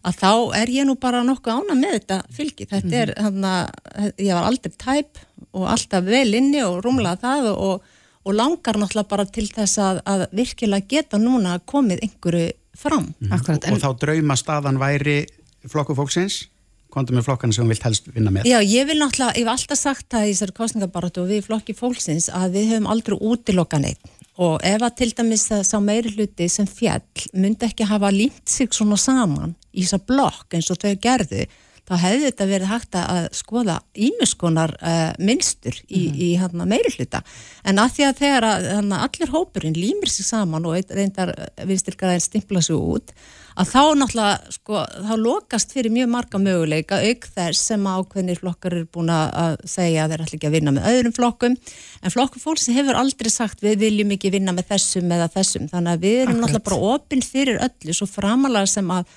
að 0.08 0.20
þá 0.22 0.32
er 0.60 0.72
ég 0.72 0.88
nú 0.88 0.96
bara 1.00 1.24
nokkuð 1.26 1.62
ána 1.64 1.76
með 1.80 1.98
þetta 1.98 2.20
fylgi. 2.36 2.68
Þetta 2.70 3.00
er, 3.02 3.14
þannig 3.18 3.52
að 3.52 4.26
ég 4.28 4.38
var 4.38 4.50
aldrei 4.50 4.76
tæp 4.76 5.22
og 5.58 5.70
alltaf 5.72 6.06
vel 6.06 6.30
inni 6.38 6.62
og 6.64 6.82
rúmlega 6.86 7.20
það 7.24 7.50
og, 7.56 7.94
og 8.28 8.36
langar 8.36 8.80
náttúrulega 8.80 9.12
bara 9.14 9.26
til 9.32 9.48
þess 9.48 9.80
að, 9.80 10.04
að 10.04 10.26
virkilega 10.36 10.92
geta 10.92 11.20
núna 11.22 11.58
komið 11.66 12.04
einhverju 12.06 12.52
fram. 12.78 13.10
Akkurat, 13.32 13.64
og, 13.64 13.78
og 13.78 13.84
þá 13.84 14.04
drauma 14.04 14.38
staðan 14.38 14.80
væri 14.82 15.22
flokku 15.68 15.96
fólksins 15.98 16.46
kontum 16.94 17.18
með 17.18 17.28
flokkana 17.28 17.56
sem 17.56 17.66
hún 17.66 17.72
vilt 17.74 17.86
helst 17.86 18.08
vinna 18.14 18.32
með. 18.34 18.48
Já, 18.48 18.58
ég 18.64 18.88
vil 18.90 18.98
náttúrulega, 19.00 19.36
ég 19.36 19.44
hef 19.44 19.54
alltaf 19.54 19.80
sagt 19.80 20.08
það 20.14 20.28
í 20.28 20.34
þessari 20.34 20.56
kostningabaratu 20.60 21.24
og 21.24 21.32
við 21.32 21.44
flokki 21.48 21.76
fólksins 21.78 22.30
að 22.34 22.58
við 22.58 22.72
höfum 22.74 22.90
aldrei 22.94 23.18
útilokka 23.18 23.82
neitt 23.84 24.14
og 24.38 24.62
ef 24.66 24.84
að 24.86 24.98
til 25.00 25.10
dæmis 25.18 25.48
það 25.50 25.64
sá 25.66 25.78
meiri 25.82 26.12
hluti 26.14 26.48
sem 26.52 26.68
fjall 26.70 27.26
myndi 27.34 27.66
ekki 27.68 27.88
hafa 27.90 28.12
límt 28.14 28.46
sig 28.50 28.70
svona 28.76 29.00
saman 29.02 29.56
í 29.74 29.84
þessa 29.84 30.00
blokk 30.06 30.54
eins 30.54 30.70
og 30.74 30.80
þau 30.84 30.94
gerðu 31.02 31.48
þá 31.88 31.96
hefði 32.02 32.26
þetta 32.26 32.48
verið 32.50 32.72
hægt 32.72 33.00
að 33.00 33.22
skoða 33.38 33.78
ímiskonar 33.96 34.76
uh, 34.82 35.14
minnstur 35.24 35.78
í, 35.88 36.02
mm 36.02 36.12
-hmm. 36.12 36.22
í 36.28 36.30
hana, 36.42 36.68
meiri 36.68 36.94
hluta 36.98 37.24
en 37.64 37.80
að 37.80 37.96
því 37.96 38.08
að 38.08 38.22
þegar 38.22 38.48
að, 38.52 38.70
hana, 38.76 39.02
allir 39.08 39.34
hópurinn 39.34 39.78
límir 39.78 40.12
sig 40.12 40.28
saman 40.28 40.68
og 40.68 40.80
reyndar 40.92 41.34
viðstyrkaðin 41.64 42.24
stimpla 42.24 42.62
sig 42.62 42.76
út 42.76 43.14
að 43.58 43.72
þá 43.72 43.84
náttúrulega, 43.98 44.52
sko, 44.54 44.82
þá 45.08 45.14
lokast 45.18 45.72
fyrir 45.74 45.94
mjög 45.94 46.10
marga 46.14 46.42
möguleika 46.42 47.00
auk 47.02 47.28
þess 47.34 47.70
sem 47.72 47.88
ákveðnir 47.88 48.42
flokkar 48.42 48.76
eru 48.76 48.90
búin 48.94 49.10
að 49.14 49.58
segja 49.66 50.04
að 50.04 50.14
þeir 50.14 50.24
ætla 50.26 50.38
ekki 50.38 50.50
að 50.50 50.58
vinna 50.58 50.74
með 50.76 50.90
öðrum 50.92 51.16
flokkum 51.16 51.56
en 51.58 52.14
flokku 52.14 52.42
fólks 52.44 52.68
hefur 52.70 53.00
aldrei 53.00 53.32
sagt 53.34 53.64
við 53.66 53.80
viljum 53.86 54.14
ekki 54.14 54.34
vinna 54.36 54.54
með 54.54 54.70
þessum 54.76 55.16
eða 55.16 55.30
þessum 55.34 55.72
þannig 55.72 55.96
að 55.96 56.04
við 56.06 56.20
erum 56.20 56.36
Akkurat. 56.36 56.44
náttúrulega 56.44 56.68
bara 56.70 56.94
opinn 56.94 57.26
fyrir 57.26 57.64
öllu 57.66 57.98
svo 57.98 58.10
framalega 58.12 58.70
sem 58.70 58.94
að 58.94 59.16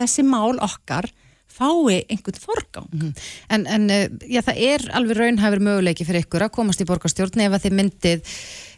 þessi 0.00 0.24
mál 0.24 0.56
okkar 0.62 1.10
fái 1.52 2.04
einhvern 2.08 2.40
forgang. 2.40 2.88
Mm 2.92 3.00
-hmm. 3.00 3.26
En, 3.48 3.66
en 3.66 3.90
eh, 3.90 4.08
já, 4.28 4.40
það 4.42 4.56
er 4.56 4.88
alveg 4.92 5.16
raunhæfur 5.16 5.60
möguleiki 5.60 6.04
fyrir 6.04 6.24
ykkur 6.24 6.42
að 6.42 6.54
komast 6.56 6.80
í 6.80 6.88
borgarstjórn 6.88 7.40
ef 7.40 7.52
að 7.52 7.62
þið 7.64 7.76
myndið 7.80 8.20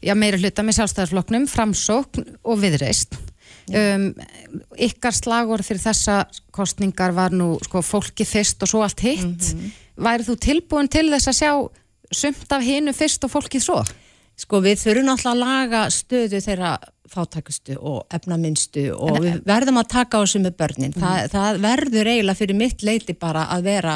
já, 0.02 0.14
meira 0.14 0.38
hluta 0.38 0.62
með 0.62 0.76
sjálfstæðarflokknum, 0.78 1.46
framsókn 1.46 2.26
og 2.42 2.60
viðreist 2.60 3.16
um, 3.72 4.10
ykkar 4.76 5.16
slagur 5.16 5.62
fyrir 5.64 5.82
þessa 5.84 6.24
kostningar 6.54 7.14
var 7.16 7.34
nú 7.34 7.54
sko, 7.64 7.82
fólki 7.84 8.26
fyrst 8.28 8.62
og 8.64 8.70
svo 8.70 8.82
allt 8.84 9.00
hitt 9.04 9.24
mm 9.24 9.36
-hmm. 9.38 9.70
værið 9.96 10.28
þú 10.28 10.36
tilbúin 10.38 10.88
til 10.88 11.10
þess 11.10 11.28
að 11.28 11.40
sjá 11.40 11.52
sumt 12.12 12.52
af 12.52 12.62
hinnu 12.62 12.92
fyrst 12.92 13.24
og 13.24 13.30
fólkið 13.30 13.62
svo? 13.62 13.84
Sko 14.40 14.58
við 14.64 14.80
þurfum 14.82 15.12
alltaf 15.12 15.30
að 15.30 15.42
laga 15.44 15.84
stöðu 15.94 16.40
þeirra 16.42 16.72
fátækustu 17.14 17.76
og 17.78 18.16
efnaminstu 18.16 18.88
og 18.96 19.18
en, 19.18 19.22
við 19.22 19.40
verðum 19.46 19.78
að 19.78 19.90
taka 19.92 20.18
á 20.18 20.22
þessu 20.24 20.40
með 20.42 20.56
börnin. 20.58 20.94
Mm. 20.96 21.04
Það, 21.04 21.28
það 21.34 21.60
verður 21.62 22.10
eiginlega 22.10 22.40
fyrir 22.40 22.58
mitt 22.58 22.84
leiti 22.86 23.14
bara 23.20 23.46
að 23.54 23.68
vera 23.68 23.94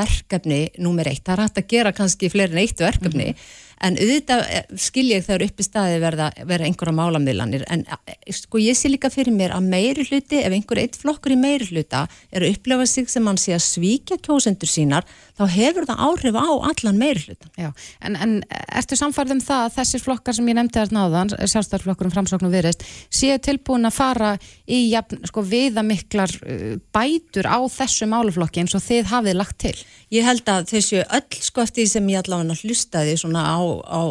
verkefni 0.00 0.60
númer 0.82 1.12
eitt. 1.12 1.22
Það 1.26 1.36
er 1.36 1.44
hægt 1.44 1.62
að 1.62 1.72
gera 1.76 1.94
kannski 2.00 2.32
fleirin 2.32 2.62
eitt 2.64 2.82
verkefni 2.82 3.32
mm 3.32 3.48
en 3.84 3.98
auðvitað 3.98 4.44
eh, 4.50 4.64
skil 4.80 5.06
ég 5.12 5.24
þegar 5.26 5.44
upp 5.46 5.62
í 5.62 5.66
staði 5.66 5.98
verða, 6.02 6.28
verða 6.48 6.68
einhverja 6.68 6.94
málamílanir 6.98 7.64
en 7.70 7.84
eh, 7.86 8.16
sko 8.34 8.60
ég 8.62 8.78
sé 8.78 8.90
líka 8.90 9.10
fyrir 9.12 9.34
mér 9.34 9.54
að 9.56 9.68
meiri 9.70 10.06
hluti, 10.08 10.40
ef 10.42 10.54
einhver 10.54 10.82
eitt 10.82 10.98
flokkur 10.98 11.34
í 11.34 11.38
meiri 11.38 11.68
hluta 11.70 12.06
er 12.32 12.44
að 12.44 12.56
upplefa 12.56 12.88
sig 12.90 13.10
sem 13.10 13.24
mann 13.24 13.38
sé 13.40 13.54
að 13.56 13.64
svíkja 13.66 14.18
kjósendur 14.24 14.70
sínar, 14.70 15.06
þá 15.38 15.44
hefur 15.54 15.86
það 15.88 16.02
áhrif 16.08 16.38
á 16.38 16.48
allan 16.70 17.00
meiri 17.00 17.24
hlutan. 17.24 17.52
Já, 17.58 17.70
en, 18.04 18.18
en 18.18 18.34
ertu 18.80 18.98
samfarið 18.98 19.36
um 19.36 19.42
það 19.44 19.64
að 19.66 19.76
þessir 19.78 20.04
flokkar 20.04 20.38
sem 20.38 20.50
ég 20.50 20.58
nefndi 20.58 20.80
þar 20.80 20.94
náðan, 20.96 21.34
sjálfstæðarflokkur 21.38 22.10
um 22.10 22.14
framsóknu 22.16 22.52
viðreist, 22.52 22.84
séu 23.10 23.38
tilbúin 23.42 23.88
að 23.88 23.98
fara 23.98 24.32
í 24.66 24.82
jafn, 24.90 25.22
sko, 25.30 25.44
viðamiklar 25.46 26.34
uh, 26.42 26.74
bætur 26.94 27.48
á 27.48 27.58
þessu 27.72 28.10
máluflokki 28.10 28.64
eins 28.64 28.76
og 28.78 28.84
þið 28.84 29.12
hafið 29.12 29.38
lagt 29.38 29.60
til? 29.62 29.76
Ég 30.14 30.26
held 30.26 30.48
að 30.48 30.70
þessu 30.72 31.02
öll 31.04 31.42
sko 31.44 31.64
eftir 31.64 31.84
því 31.84 31.90
sem 31.92 32.12
ég 32.12 32.22
allavega 32.22 32.58
hlustaði 32.62 33.16
svona 33.20 33.44
á 33.44 33.58
á, 33.88 34.02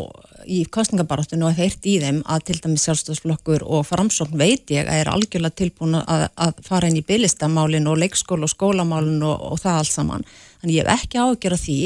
í 0.47 0.63
kostningabaráttinu 0.71 1.47
og 1.47 1.57
heirt 1.57 1.85
í 1.89 1.97
þeim 2.01 2.21
að 2.29 2.45
til 2.49 2.57
dæmis 2.63 2.85
sjálfstofsflokkur 2.87 3.65
og 3.65 3.87
framsókn 3.89 4.37
veit 4.39 4.71
ég 4.73 4.87
að 4.87 5.01
er 5.01 5.11
algjörlega 5.11 5.59
tilbúin 5.61 5.99
að, 5.99 6.27
að 6.35 6.61
fara 6.67 6.89
inn 6.89 6.99
í 6.99 7.05
byggistamálin 7.07 7.89
og 7.89 7.99
leikskóla 8.03 8.47
og 8.47 8.53
skólamálin 8.53 9.25
og, 9.27 9.35
og 9.51 9.61
það 9.63 9.81
allt 9.81 9.93
saman. 9.93 10.27
Þannig 10.61 10.79
ég 10.79 10.87
hef 10.87 11.03
ekki 11.03 11.21
ágjör 11.23 11.57
að 11.57 11.65
því 11.65 11.81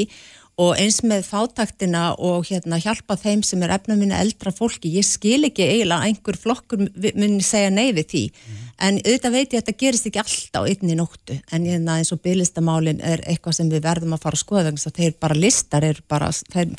og 0.60 0.74
eins 0.76 0.98
með 1.06 1.24
fátaktina 1.24 2.02
og 2.20 2.44
hérna 2.50 2.76
hjálpa 2.80 3.16
þeim 3.16 3.40
sem 3.46 3.62
er 3.64 3.72
efna 3.72 3.96
minna 3.96 4.18
eldra 4.20 4.52
fólki, 4.52 4.90
ég 4.98 5.06
skil 5.06 5.46
ekki 5.48 5.64
eiginlega 5.64 6.08
einhver 6.10 6.36
flokkur 6.36 6.82
muni 6.82 7.40
segja 7.44 7.70
nei 7.72 7.94
við 7.96 8.10
því 8.10 8.22
mm. 8.28 8.58
en 8.88 8.98
auðvitað 9.00 9.36
veit 9.36 9.46
ég 9.46 9.54
að 9.54 9.62
þetta 9.62 9.76
gerist 9.82 10.08
ekki 10.10 10.22
alltaf 10.22 10.68
einni 10.68 10.98
nóttu 10.98 11.38
en 11.56 11.68
hérna 11.70 11.96
eins 12.00 12.12
og 12.12 12.20
byggistamálin 12.26 13.00
er 13.00 13.24
eitthvað 13.24 13.56
sem 13.58 13.72
við 13.72 13.86
verðum 13.86 14.12
að 14.18 14.26
fara 14.26 14.38
að 14.38 14.44
skoða 14.44 14.74
að 14.74 15.00
þeir 15.00 15.16
bara 15.24 15.38
listar, 15.40 15.88
bara, 16.12 16.28
þeir 16.52 16.76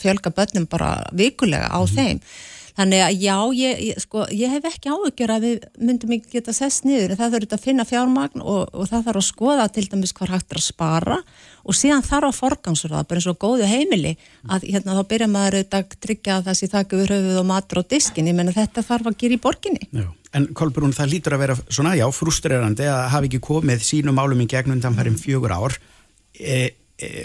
fjölga 0.00 0.32
börnum 0.40 0.70
bara 0.72 0.94
vikulega 1.12 1.68
á 1.68 1.80
mm. 1.84 1.92
þeim 1.98 2.24
Þannig 2.80 3.02
að 3.04 3.16
já, 3.20 3.34
ég, 3.58 3.80
ég, 3.90 3.98
sko, 4.00 4.22
ég 4.32 4.52
hef 4.54 4.66
ekki 4.70 4.88
áhugjör 4.88 5.32
að 5.34 5.42
við 5.44 5.64
myndum 5.84 6.14
ekki 6.16 6.38
geta 6.38 6.54
sest 6.56 6.86
niður 6.88 7.12
það 7.18 7.34
þurft 7.34 7.56
að 7.56 7.64
finna 7.66 7.84
fjármagn 7.84 8.40
og, 8.40 8.70
og 8.72 8.88
það 8.88 9.02
þarf 9.08 9.20
að 9.20 9.26
skoða 9.26 9.66
til 9.74 9.84
dæmis 9.90 10.14
hvað 10.16 10.32
hægt 10.32 10.54
er 10.54 10.60
að 10.62 10.64
spara 10.64 11.18
og 11.60 11.76
síðan 11.76 12.06
þarf 12.06 12.30
að 12.30 12.38
forgangsraða, 12.38 13.04
bara 13.10 13.20
eins 13.20 13.28
og 13.28 13.38
góðu 13.42 13.68
heimili 13.68 14.14
að 14.48 14.64
hérna 14.70 14.96
þá 14.96 15.02
byrja 15.12 15.28
maður 15.34 15.58
að 15.60 15.98
tryggja 16.00 16.38
að 16.38 16.48
það 16.48 16.58
sé 16.62 16.70
þakku 16.72 17.02
við 17.02 17.14
höfuð 17.18 17.42
og 17.42 17.46
matur 17.50 17.82
á 17.84 17.90
diskin, 17.92 18.32
ég 18.32 18.38
menna 18.40 18.56
þetta 18.56 18.86
þarf 18.86 19.12
að 19.12 19.20
gera 19.20 19.36
í 19.36 19.42
borginni. 19.44 19.90
Já. 19.92 20.08
En 20.30 20.46
Kolbrún, 20.54 20.94
það 20.94 21.10
lítur 21.10 21.34
að 21.34 21.42
vera 21.42 21.56
svona, 21.66 21.96
já, 21.98 22.06
frustrerandi 22.14 22.86
að 22.86 23.00
hafa 23.12 23.26
ekki 23.26 23.40
komið 23.42 23.80
sínum 23.82 24.20
álum 24.22 24.40
í 24.40 24.46
gegnum 24.48 24.78
þann 24.80 24.96
farin 24.96 25.18
fjögur 25.18 25.52
ár. 25.52 25.74
E, 26.38 26.68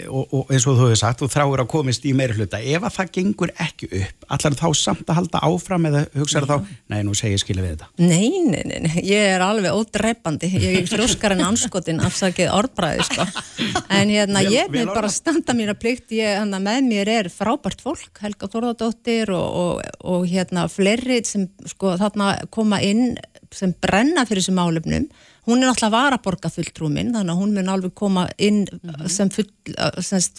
og, 0.08 0.32
og 0.32 0.52
eins 0.52 0.66
og 0.66 0.76
þú 0.78 0.88
hefur 0.88 1.00
sagt, 1.00 1.20
þú 1.20 1.28
þráur 1.32 1.62
að 1.62 1.68
komist 1.72 2.06
í 2.08 2.12
meiri 2.16 2.36
hluta, 2.36 2.60
ef 2.60 2.86
að 2.86 2.94
það 2.96 3.10
gengur 3.16 3.52
ekki 3.62 3.88
upp 4.00 4.26
allar 4.36 4.56
þá 4.58 4.66
samt 4.78 5.10
að 5.10 5.18
halda 5.20 5.42
áfram 5.48 5.88
eða 5.90 6.02
hugsaður 6.16 6.50
þá, 6.50 6.72
nei 6.92 6.98
nú 7.06 7.16
segir 7.18 7.42
skilja 7.42 7.64
við 7.64 7.74
þetta. 7.74 7.88
Nei, 8.00 8.30
nei, 8.46 8.62
nei, 8.68 8.78
nei. 8.86 8.96
ég 9.06 9.30
er 9.34 9.44
alveg 9.44 9.76
ódreipandi, 9.76 10.50
ég 10.56 10.80
er 10.80 10.90
frúskar 10.90 11.36
en 11.36 11.44
anskotin 11.46 12.02
afsakið 12.06 12.52
orðbræði 12.56 13.06
sko. 13.10 13.28
en 13.98 14.12
hérna 14.12 14.42
vel, 14.46 14.56
ég 14.56 14.72
vil 14.74 14.86
bara 14.90 15.12
standa 15.12 15.56
mér 15.56 15.74
að 15.74 15.80
plikt, 15.84 16.08
ég, 16.16 16.36
hérna 16.40 16.60
með 16.62 16.90
mér 16.90 17.12
er 17.18 17.30
frábært 17.32 17.84
fólk, 17.84 18.10
Helga 18.22 18.50
Þorðardóttir 18.52 19.32
og, 19.36 19.46
og, 19.62 19.96
og 20.06 20.28
hérna 20.30 20.66
fleiri 20.72 21.22
sem 21.26 21.48
sko 21.68 21.96
þarna 22.00 22.34
koma 22.54 22.80
inn 22.84 23.16
sem 23.54 23.72
brenna 23.82 24.26
fyrir 24.26 24.42
þessum 24.42 24.60
álefnum 24.60 25.06
hún 25.46 25.62
er 25.62 25.70
náttúrulega 25.70 25.96
varaborga 25.96 26.50
fulltrúmin 26.50 27.12
þannig 27.14 27.34
að 27.34 27.42
hún 27.42 27.52
mun 27.54 27.74
alveg 27.74 27.94
koma 27.94 28.28
inn 28.38 28.64
mm 28.66 28.80
-hmm. 28.90 29.08
sem 29.08 29.30
full, 29.30 29.50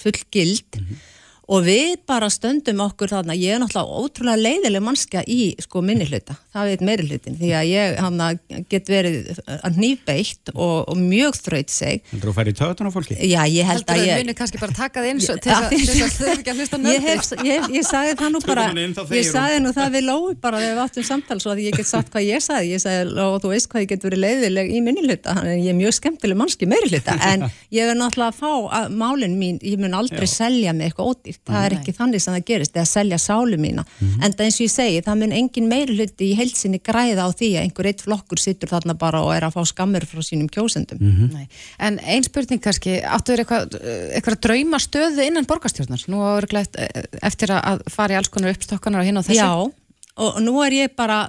full 0.04 0.20
gild 0.32 0.67
-hmm 0.78 1.06
og 1.48 1.64
við 1.64 1.94
bara 2.08 2.28
stöndum 2.32 2.82
okkur 2.84 3.12
þarna, 3.14 3.36
ég 3.40 3.56
er 3.56 3.62
náttúrulega 3.62 4.02
ótrúlega 4.02 4.42
leiðileg 4.42 4.84
mannska 4.84 5.22
í 5.32 5.54
sko 5.64 5.80
minni 5.86 6.08
hluta, 6.10 6.36
það 6.52 6.72
veit 6.72 6.84
meiri 6.90 7.06
hlutin 7.08 7.38
því 7.40 7.52
að 7.56 7.70
ég 7.72 8.00
hann 8.04 8.24
get 8.68 8.92
verið 8.92 9.40
að 9.56 9.80
nýbeitt 9.80 10.52
og, 10.54 10.90
og 10.92 11.00
mjög 11.00 11.38
þraut 11.40 11.72
seg. 11.72 12.04
Heldur 12.12 12.28
þú 12.28 12.34
að 12.34 12.40
færi 12.42 12.54
í 12.54 12.58
töðun 12.60 12.90
á 12.90 12.92
fólki? 12.92 13.18
Já, 13.22 13.40
ég 13.48 13.70
held 13.70 13.88
að 13.88 14.02
ég... 14.04 14.04
Heldur 14.04 14.04
þú 14.04 14.18
að 14.18 14.24
muni 14.26 14.36
kannski 14.42 14.62
bara 14.64 14.78
taka 14.82 15.04
þið 15.06 15.14
eins 15.14 15.30
og 15.32 15.40
til 15.46 15.52
þess 15.56 16.04
að 16.04 16.12
þau 16.18 16.34
ekki 16.34 16.52
að 16.52 16.60
hlusta 16.62 16.82
nöfnir? 16.82 17.08
Ég, 17.08 17.48
ég, 17.48 17.70
ég 17.78 17.88
sagði 17.88 18.18
það 18.20 18.36
nú 18.36 18.44
bara, 18.44 18.68
ég 19.16 19.30
sagði 19.32 19.64
nú 19.64 19.74
það 19.78 19.96
við 19.96 20.08
lói 20.08 20.36
bara 20.44 20.62
þegar 20.64 20.76
við 20.76 20.84
áttum 20.84 21.08
samtal 21.08 21.40
svo 21.44 21.54
að 21.54 21.64
ég 21.64 21.80
get 21.80 21.88
sagt 21.88 22.12
hvað 22.12 22.28
ég 22.28 22.44
sagði, 22.44 22.74
ég 22.76 22.84
sagði 22.84 23.24
og 23.24 23.40
þú 23.44 23.54
veist 23.54 23.72
hvað 23.72 23.86
ég 23.86 23.92
get 23.94 24.08
verið 24.08 24.24
leiðileg 24.26 24.72
í 24.74 24.84
minni 24.84 25.06
hluta, 25.06 25.36
þannig 25.38 25.54
að 25.54 25.64
ég 25.64 25.72
er 25.72 25.78
mjög 25.78 25.98
skemmtileg 25.98 26.40
mannski 26.42 26.70
meiri 26.70 26.92
hluta, 26.92 27.18
en 27.30 27.46
ég 27.74 27.92
er 27.92 27.98
náttúrulega 27.98 28.34
að 28.34 28.40
fá 28.42 28.52
að 28.82 28.98
málinn 28.98 29.38
mín, 29.40 29.60
ég 29.62 29.80
mun 29.82 29.96
aldrei 29.98 30.28
selja 30.30 30.74
mig 30.76 30.90
eitthvað 30.90 31.14
ódýrt 31.14 31.37
nýtt, 31.38 31.54
það 31.54 31.65
er 31.65 31.76
ekki 31.78 31.93
þannig 31.97 32.23
sem 32.23 32.36
það 32.36 32.45
gerist 32.50 32.76
eða 32.78 32.89
selja 32.91 33.19
sálu 33.21 33.58
mína, 33.62 33.86
mm 33.86 34.08
-hmm. 34.08 34.26
en 34.26 34.34
það 34.34 34.45
eins 34.45 34.60
og 34.60 34.65
ég 34.65 34.73
segi 34.73 35.02
það 35.06 35.19
mun 35.21 35.36
engin 35.39 35.69
meir 35.69 35.93
hluti 35.93 36.32
í 36.32 36.36
heilsinni 36.38 36.80
græða 36.80 37.26
á 37.26 37.30
því 37.32 37.50
að 37.56 37.63
einhver 37.63 37.89
eitt 37.91 38.02
flokkur 38.02 38.39
sittur 38.39 38.69
þarna 38.69 38.97
bara 38.97 39.21
og 39.21 39.34
er 39.36 39.47
að 39.47 39.56
fá 39.56 39.65
skammur 39.65 40.06
frá 40.06 40.21
sínum 40.21 40.50
kjósendum. 40.50 41.00
Mm 41.00 41.30
-hmm. 41.32 41.47
En 41.80 42.00
einn 42.00 42.23
spurning 42.23 42.62
kannski 42.62 43.02
áttu 43.02 43.34
þér 43.34 43.43
eitthvað, 43.43 43.82
eitthvað 44.13 44.41
drauma 44.41 44.78
stöðu 44.80 45.21
innan 45.26 45.45
borgarstjórnar, 45.45 46.04
nú 46.08 46.17
glætt 46.47 46.76
eh, 46.78 47.04
eftir 47.21 47.52
að 47.52 47.82
fara 47.89 48.13
í 48.13 48.17
alls 48.17 48.30
konar 48.30 48.54
uppstokkanar 48.54 49.02
og 49.02 49.06
hinn 49.06 49.17
á 49.17 49.23
þessu 49.23 49.43
Já 49.43 49.71
og 50.18 50.38
nú 50.42 50.56
er 50.66 50.74
ég 50.74 50.94
bara, 50.98 51.28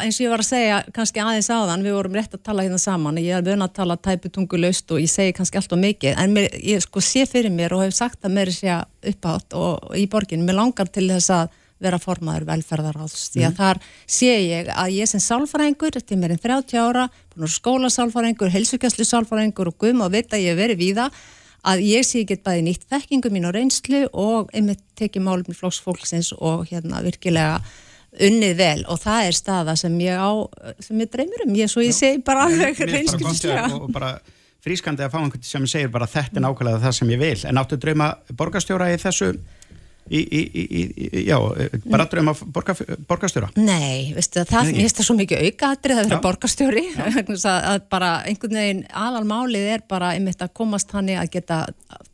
eins 0.00 0.16
og 0.18 0.24
ég 0.24 0.32
var 0.32 0.42
að 0.42 0.48
segja 0.48 0.78
kannski 0.94 1.22
aðeins 1.22 1.50
áðan, 1.52 1.84
við 1.86 1.94
vorum 1.94 2.16
rétt 2.18 2.34
að 2.34 2.42
tala 2.48 2.64
hérna 2.66 2.80
saman, 2.82 3.20
ég 3.22 3.38
er 3.38 3.44
vöna 3.46 3.68
að 3.68 3.76
tala 3.78 3.96
tæputungulaust 4.02 4.90
og 4.90 5.02
ég 5.02 5.12
segi 5.12 5.36
kannski 5.36 5.60
allt 5.60 5.76
og 5.76 5.82
mikið 5.84 6.18
en 6.22 6.34
mér, 6.34 6.48
ég 6.58 6.82
sko 6.82 7.02
sé 7.04 7.22
fyrir 7.30 7.54
mér 7.54 7.76
og 7.76 7.84
hef 7.84 7.94
sagt 7.94 8.18
það 8.24 8.34
mér 8.40 8.52
sé 8.56 8.80
uppátt 9.12 9.54
og 9.54 9.94
í 9.94 10.08
borginu 10.10 10.46
mér 10.48 10.58
langar 10.58 10.90
til 10.90 11.06
þess 11.12 11.32
að 11.36 11.54
vera 11.86 12.00
formaður 12.00 12.46
velferðaráðs, 12.48 13.30
því 13.34 13.42
að 13.44 13.50
mm. 13.50 13.56
þar 13.60 13.80
sé 14.16 14.30
ég 14.32 14.68
að 14.72 14.94
ég 14.96 15.10
sem 15.10 15.22
sálfræðingur 15.22 15.98
til 16.00 16.18
mér 16.18 16.32
en 16.34 16.40
30 16.40 16.78
ára, 16.80 17.08
skólasálfræðingur 17.36 18.54
helsugæslu 18.54 19.04
sálfræðingur 19.04 19.70
og 19.70 19.76
gum 19.84 20.00
og 20.06 20.14
veit 20.14 20.32
að 20.32 20.46
ég 20.48 20.56
veri 20.56 20.78
við 20.80 21.02
það 21.02 21.18
að 21.66 21.82
ég 21.84 22.06
sé 22.06 22.22
ekki 22.22 22.38
bæði 22.46 22.62
nýtt 22.64 22.86
þekkingu 22.90 23.32
mín 23.34 23.48
og 23.48 23.56
reynslu 23.56 24.06
og 24.14 24.52
einmitt 24.56 24.82
tekið 24.98 25.26
málum 25.26 25.52
í 25.52 25.58
flóksfólksins 25.58 26.32
og 26.38 26.64
hérna 26.70 27.02
virkilega 27.04 27.58
unnið 28.20 28.54
vel 28.56 28.80
og 28.92 29.00
það 29.02 29.28
er 29.28 29.36
staða 29.36 29.74
sem 29.76 29.98
ég 30.00 30.16
á, 30.16 30.30
sem 30.80 31.00
ég 31.02 31.10
dreymir 31.12 31.44
um, 31.46 31.54
ég 31.58 31.70
svo 31.72 31.84
ég 31.84 31.94
segi 31.96 32.22
bara 32.24 32.46
alveg 32.48 32.80
reynskilslega. 32.80 33.66
hjá- 33.68 33.80
og 33.82 33.92
bara 33.92 34.16
frískandi 34.66 35.04
að 35.04 35.12
fá 35.12 35.18
einhvern 35.20 35.44
sem 35.46 35.66
segir 35.70 35.92
bara 35.94 36.08
þetta 36.10 36.40
er 36.40 36.46
nákvæmlega 36.46 36.82
það 36.82 36.96
sem 36.98 37.10
ég 37.14 37.20
vil. 37.22 37.36
En 37.46 37.60
áttu 37.60 37.78
drauma 37.78 38.08
borgarstjóra 38.34 38.88
í 38.94 38.98
þessu 38.98 39.34
í, 40.10 40.20
í, 40.22 40.62
í, 40.62 41.24
já, 41.26 41.36
bara 41.90 42.06
drauma 42.10 42.34
borgar, 42.54 42.76
borgarstjóra 43.08 43.48
Nei, 43.56 44.12
veistu, 44.14 44.44
það, 44.46 44.68
Nei. 44.68 44.72
mér 44.76 44.84
finnst 44.86 45.00
það 45.00 45.06
svo 45.08 45.16
mikið 45.18 45.44
aukaðrið 45.48 46.00
að 46.02 46.10
vera 46.10 46.20
þess 47.30 47.46
að, 47.50 47.58
að 47.72 47.80
bara 47.90 48.10
einhvern 48.30 48.58
veginn 48.60 48.82
aðalmálið 49.06 49.66
er 49.76 49.82
bara 49.90 50.12
einmitt 50.14 50.42
að 50.46 50.52
komast 50.54 50.92
hann 50.94 51.08
að 51.16 51.30
geta 51.34 51.58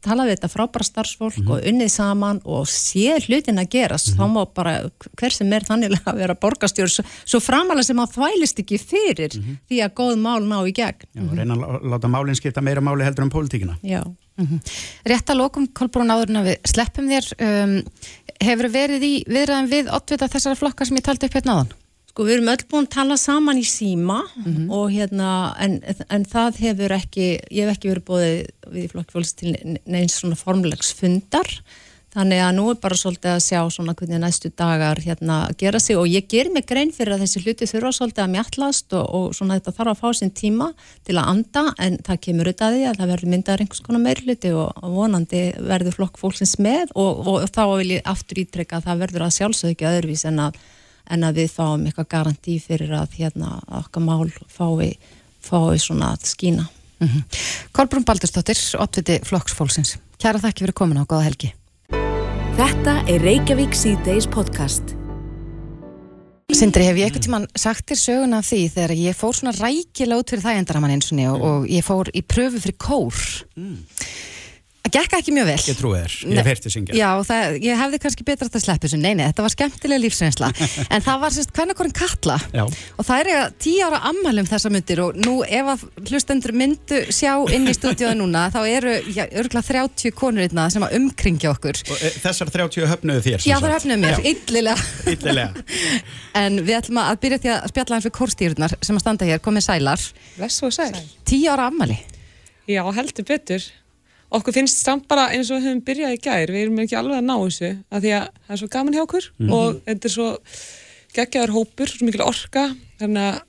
tala 0.03 0.25
við 0.27 0.37
þetta 0.37 0.53
frábæra 0.53 0.89
starfsfólk 0.89 1.39
Mhm. 1.43 1.51
og 1.55 1.65
unnið 1.69 1.89
saman 1.91 2.41
og 2.45 2.67
sé 2.69 3.17
hlutin 3.27 3.59
að 3.63 3.69
gerast 3.73 4.13
þá 4.19 4.25
má 4.29 4.43
bara 4.55 4.75
hver 5.19 5.33
sem 5.33 5.53
er 5.53 5.65
þannig 5.65 5.95
að 6.05 6.19
vera 6.21 6.35
borgarstjóri 6.35 6.91
svo, 6.93 7.05
svo 7.25 7.41
framalega 7.41 7.87
sem 7.89 8.01
að 8.03 8.13
þvælist 8.17 8.61
ekki 8.65 8.79
fyrir 8.81 9.37
Mhm. 9.39 9.57
því 9.71 9.81
að 9.87 9.95
góð 10.01 10.17
mál 10.21 10.41
ná 10.45 10.59
í 10.69 10.73
gegn 10.77 11.07
já, 11.15 11.23
reyna 11.37 11.55
að 11.57 11.63
lá- 11.63 11.83
láta 11.95 12.09
málinn 12.13 12.37
skipta 12.39 12.61
meira 12.63 12.81
máli 12.81 13.05
heldur 13.05 13.25
um 13.25 13.31
pólitíkina 13.31 13.79
Já. 13.83 14.03
Rétt 15.07 15.29
að 15.33 15.39
lókum, 15.43 15.67
Kolbrún, 15.77 16.11
áður 16.13 16.31
en 16.33 16.41
að 16.43 16.49
við 16.53 16.73
sleppum 16.73 17.09
þér, 17.13 17.29
um, 17.49 17.75
hefur 18.43 18.69
verið 18.73 19.05
í 19.07 19.13
viðræðan 19.29 19.71
við 19.71 19.91
oddvita 19.93 20.29
þessara 20.33 20.59
flokka 20.59 20.87
sem 20.89 20.97
ég 20.99 21.05
taldi 21.07 21.29
upp 21.29 21.37
hérna 21.39 21.57
áðan? 21.59 21.73
Sko 22.13 22.27
við 22.29 22.35
erum 22.37 22.49
öll 22.53 22.65
búin 22.69 22.85
að 22.89 22.93
tala 22.93 23.17
saman 23.17 23.57
í 23.61 23.65
síma 23.65 24.19
Mhm. 24.37 24.67
og 24.71 24.91
hérna, 24.93 25.29
en, 25.59 25.79
en 26.11 26.25
það 26.29 26.59
hefur 26.61 26.93
ekki, 26.99 27.29
ég 27.51 27.65
hef 27.69 27.77
ekki 27.79 27.93
verið 27.93 28.05
bóðið 28.11 28.51
við 28.73 28.83
í 28.85 28.91
flokkfjóls 28.93 29.33
til 29.37 29.55
neins 29.87 30.19
svona 30.21 30.37
formlegs 30.37 30.93
fundar, 30.93 31.49
þannig 32.13 32.43
að 32.45 32.51
nú 32.59 32.65
er 32.73 32.79
bara 32.83 32.97
svolítið 32.99 33.31
að 33.33 33.45
sjá 33.47 33.61
svona 33.73 33.95
hvernig 33.97 34.21
næstu 34.21 34.51
dagar 34.59 35.01
hérna 35.01 35.37
gera 35.61 35.81
sig 35.81 35.97
og 35.97 36.11
ég 36.11 36.27
ger 36.29 36.51
mig 36.53 36.67
grein 36.69 36.93
fyrir 36.93 37.17
að 37.17 37.25
þessi 37.25 37.43
hluti 37.45 37.69
þurfa 37.71 37.93
svolítið 37.97 38.25
að 38.25 38.35
mjallast 38.35 38.97
og, 38.99 39.07
og 39.17 39.37
svona 39.37 39.57
þetta 39.59 39.75
þarf 39.79 39.95
að 39.95 40.03
fá 40.03 40.19
sinn 40.19 40.35
tíma 40.37 40.69
til 41.07 41.17
að 41.17 41.31
anda 41.33 41.65
en 41.79 41.97
það 42.05 42.21
kemur 42.27 42.51
auðvitað 42.51 42.69
að 42.69 42.77
því 42.77 42.85
að 42.91 43.01
það 43.01 43.15
verður 43.15 43.33
myndaður 43.33 43.65
einhvers 43.65 43.85
konar 43.87 44.05
meirluti 44.05 44.53
og, 44.53 44.69
og 44.83 44.99
vonandi 44.99 45.43
verður 45.73 45.99
flokkfólksins 45.99 46.55
með 46.61 46.93
og, 46.93 47.25
og, 47.25 47.49
þá 47.49 47.65
vil 47.79 47.91
ég 47.97 48.13
aftur 48.13 48.45
ítrekka 48.45 48.81
að 48.81 48.91
það 48.91 49.03
verður 49.07 49.27
að 49.27 49.35
sjálfsögðu 49.39 49.77
ekki 49.77 49.91
öðruvís 49.93 50.29
en 50.29 50.47
að 50.51 50.63
en 51.11 51.27
að 51.27 51.41
við 51.43 51.57
fáum 51.57 51.87
eitthvað 51.87 52.11
garantí 52.15 52.59
fyrir 52.63 52.93
að 52.97 53.17
hérna 53.19 53.57
okkar 53.81 54.05
mál 54.05 54.29
fái, 54.53 54.95
fái 55.43 55.81
svona 55.83 56.13
að 56.15 56.29
skína. 56.31 56.69
Mm 57.03 57.25
Kolbrún 57.73 58.05
Baldursdóttir, 58.07 58.61
oddviti 58.79 59.19
flokksfólksins. 59.27 59.97
Kæra 60.23 60.39
þakki 60.39 60.67
fyrir 60.67 60.77
komin 60.77 61.03
á 61.03 61.05
góða 61.09 61.27
helgi. 61.27 61.53
Þetta 62.53 62.99
er 63.09 63.23
Reykjavík 63.25 63.73
C-Days 63.73 64.27
podcast. 64.29 64.91
Sindri, 66.53 66.85
hef 66.85 66.99
ég 67.01 67.07
eitthvað 67.07 67.25
tímann 67.25 67.47
sagt 67.57 67.87
þér 67.89 68.01
söguna 68.03 68.41
af 68.43 68.49
því 68.51 68.59
þegar 68.75 68.93
ég 68.99 69.17
fór 69.17 69.39
svona 69.39 69.55
rækilega 69.57 70.21
út 70.21 70.33
fyrir 70.35 70.45
þægendaramann 70.45 70.93
eins 70.93 71.09
og, 71.15 71.23
og, 71.31 71.47
og 71.49 71.71
ég 71.73 71.87
fór 71.87 72.11
í 72.13 72.21
pröfu 72.29 72.61
fyrir 72.61 72.77
kór. 72.77 73.23
Það 74.83 74.95
gekk 74.97 75.13
ekki 75.15 75.33
mjög 75.37 75.47
vel. 75.47 75.59
ég 75.63 75.77
trúi 75.79 75.93
þér, 75.95 76.15
ég 76.27 76.39
hef 76.41 76.49
heyrti 76.51 76.71
syngja. 76.75 76.95
Já, 76.99 77.09
það, 77.23 77.57
ég 77.63 77.79
hefði 77.79 77.99
kannski 78.03 78.25
betra 78.27 78.49
að 78.49 78.65
sleppa 78.65 78.89
þessu, 78.89 78.99
nei, 78.99 79.13
nei, 79.15 79.29
þetta 79.29 79.45
var 79.45 79.53
skemmtilega 79.55 80.03
lífsreynsla. 80.03 80.49
En 80.93 81.05
það 81.05 81.21
var 81.23 81.35
sérst 81.37 81.53
hvernig 81.55 81.93
Katla. 81.95 82.39
Já. 82.51 82.65
og 82.67 83.07
það 83.07 83.31
er 83.31 83.53
tíu 83.63 83.85
ára 83.87 84.01
ammælum 84.11 84.49
þessa 84.51 84.73
myndir 84.75 85.03
og 85.05 85.21
nú 85.23 85.37
ef 85.47 85.71
að 85.75 85.85
hlustendur 86.09 86.55
myndu 86.59 86.99
sjá 87.15 87.31
inn 87.55 87.71
í 87.71 87.75
stúdíóða 87.77 88.17
núna 88.19 88.49
þá 88.51 88.59
eru, 88.67 88.95
já, 89.15 89.23
örgulega 89.31 89.87
30 89.87 90.17
konur 90.19 90.43
einna 90.49 90.67
sem 90.73 90.83
að 90.83 90.97
umkringja 90.99 91.53
okkur. 91.55 91.79
Og 91.87 92.03
e, 92.03 92.11
þessar 92.25 92.51
30 92.51 92.91
höfnuðu 92.91 93.25
þér 93.29 93.47
Já, 93.47 93.57
það 93.63 93.77
höfnum 93.77 94.03
mér, 94.03 94.19
Já, 94.19 94.33
illilega. 94.35 94.89
Illilega. 95.15 95.67
En 96.43 96.63
við 96.65 96.79
ætlum 96.79 96.99
að 97.03 97.21
byrja 97.23 97.39
því 97.43 97.53
að 97.53 97.69
spjalla 97.71 97.99
hans 97.99 98.09
við 98.09 98.15
kórstýrurnar 98.17 98.75
sem 98.81 98.97
að 98.97 99.05
standa 99.05 99.29
hér, 99.29 99.43
komið 99.45 99.67
sælar. 99.69 100.07
Og 100.41 100.75
sæl. 100.75 100.91
Tíu 101.29 101.53
ára 101.53 101.69
ammæli 101.69 101.99
Já, 102.71 102.83
heldur 102.95 103.27
betur. 103.27 103.65
Okkur 104.33 104.55
finnst 104.57 104.79
samt 104.81 105.05
bara 105.11 105.27
eins 105.35 105.51
og 105.53 105.59
við 105.61 105.67
höfum 105.69 105.83
byrjað 105.85 106.15
í 106.17 106.21
gær, 106.25 106.53
við 106.55 106.63
erum 106.67 106.79
ekki 106.85 106.97
alveg 106.97 107.19
að 107.21 107.27
ná 107.29 107.35
þessu, 107.43 107.71
af 107.93 108.01
því 108.05 108.13
að 108.17 108.27
það 108.47 108.55
er 108.57 108.61
svo 108.63 108.69
gaman 108.73 108.97
hjá 108.97 109.03
okkur 109.05 109.27
og 109.53 109.81
þetta 109.87 110.09
er 110.09 110.15
svo 110.17 110.29
geggjaður 111.13 111.53
hópur, 111.59 111.93
svo 111.93 112.07
mikil 112.09 112.25
orka, 112.25 112.63
þannig 113.03 113.27
að 113.29 113.41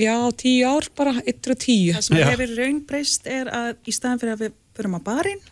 já, 0.00 0.14
tíu 0.40 0.68
ár 0.72 0.86
bara, 0.96 1.12
eittur 1.28 1.52
og 1.52 1.58
tíu. 1.60 1.92
Það 1.98 2.06
sem 2.08 2.16
Já. 2.22 2.28
hefur 2.32 2.54
raun 2.56 2.78
breyst 2.88 3.26
er 3.28 3.50
að 3.52 3.74
í 3.84 3.92
staðan 3.92 4.22
fyrir 4.22 4.32
að 4.38 4.44
við 4.46 4.54
förum 4.78 4.96
á 4.96 5.00
barinn, 5.04 5.42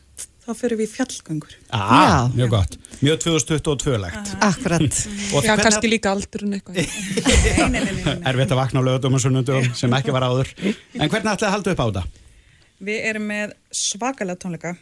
þá 0.41 0.51
förum 0.57 0.81
við 0.81 0.89
fjallgöngur. 0.95 1.53
ah, 1.77 1.93
Já. 1.93 2.33
mjög 2.39 2.49
gott, 2.55 2.79
mjög 3.05 3.19
2022-legt 3.27 4.33
Akkurat 4.41 4.81
og 4.81 5.45
Já, 5.45 5.53
hvernig- 5.53 5.63
kannski 5.67 5.91
líka 5.93 6.15
aldurinn 6.15 6.57
eitthvað. 6.57 6.81
Nei, 6.81 7.69
nei, 7.69 7.69
nei, 7.69 7.85
nei, 7.85 8.05
nei. 8.09 8.17
erfitt 8.33 8.57
að 8.57 8.63
vakna 8.63 8.81
á 8.81 8.85
lögutum 8.89 9.15
og 9.15 9.21
sunnundum 9.21 9.69
sem 9.77 9.93
ekki 10.01 10.17
var 10.17 10.25
áður 10.31 10.49
en 10.65 11.09
hvernig 11.13 11.35
ætlaði 11.37 11.51
að 11.51 11.55
halda 11.59 11.77
upp 11.77 11.85
á 11.85 11.87
þetta? 11.91 12.05
Við 12.81 13.03
erum 13.11 13.27
með 13.29 13.53
svakalega 13.77 14.41
tónleika 14.41 14.75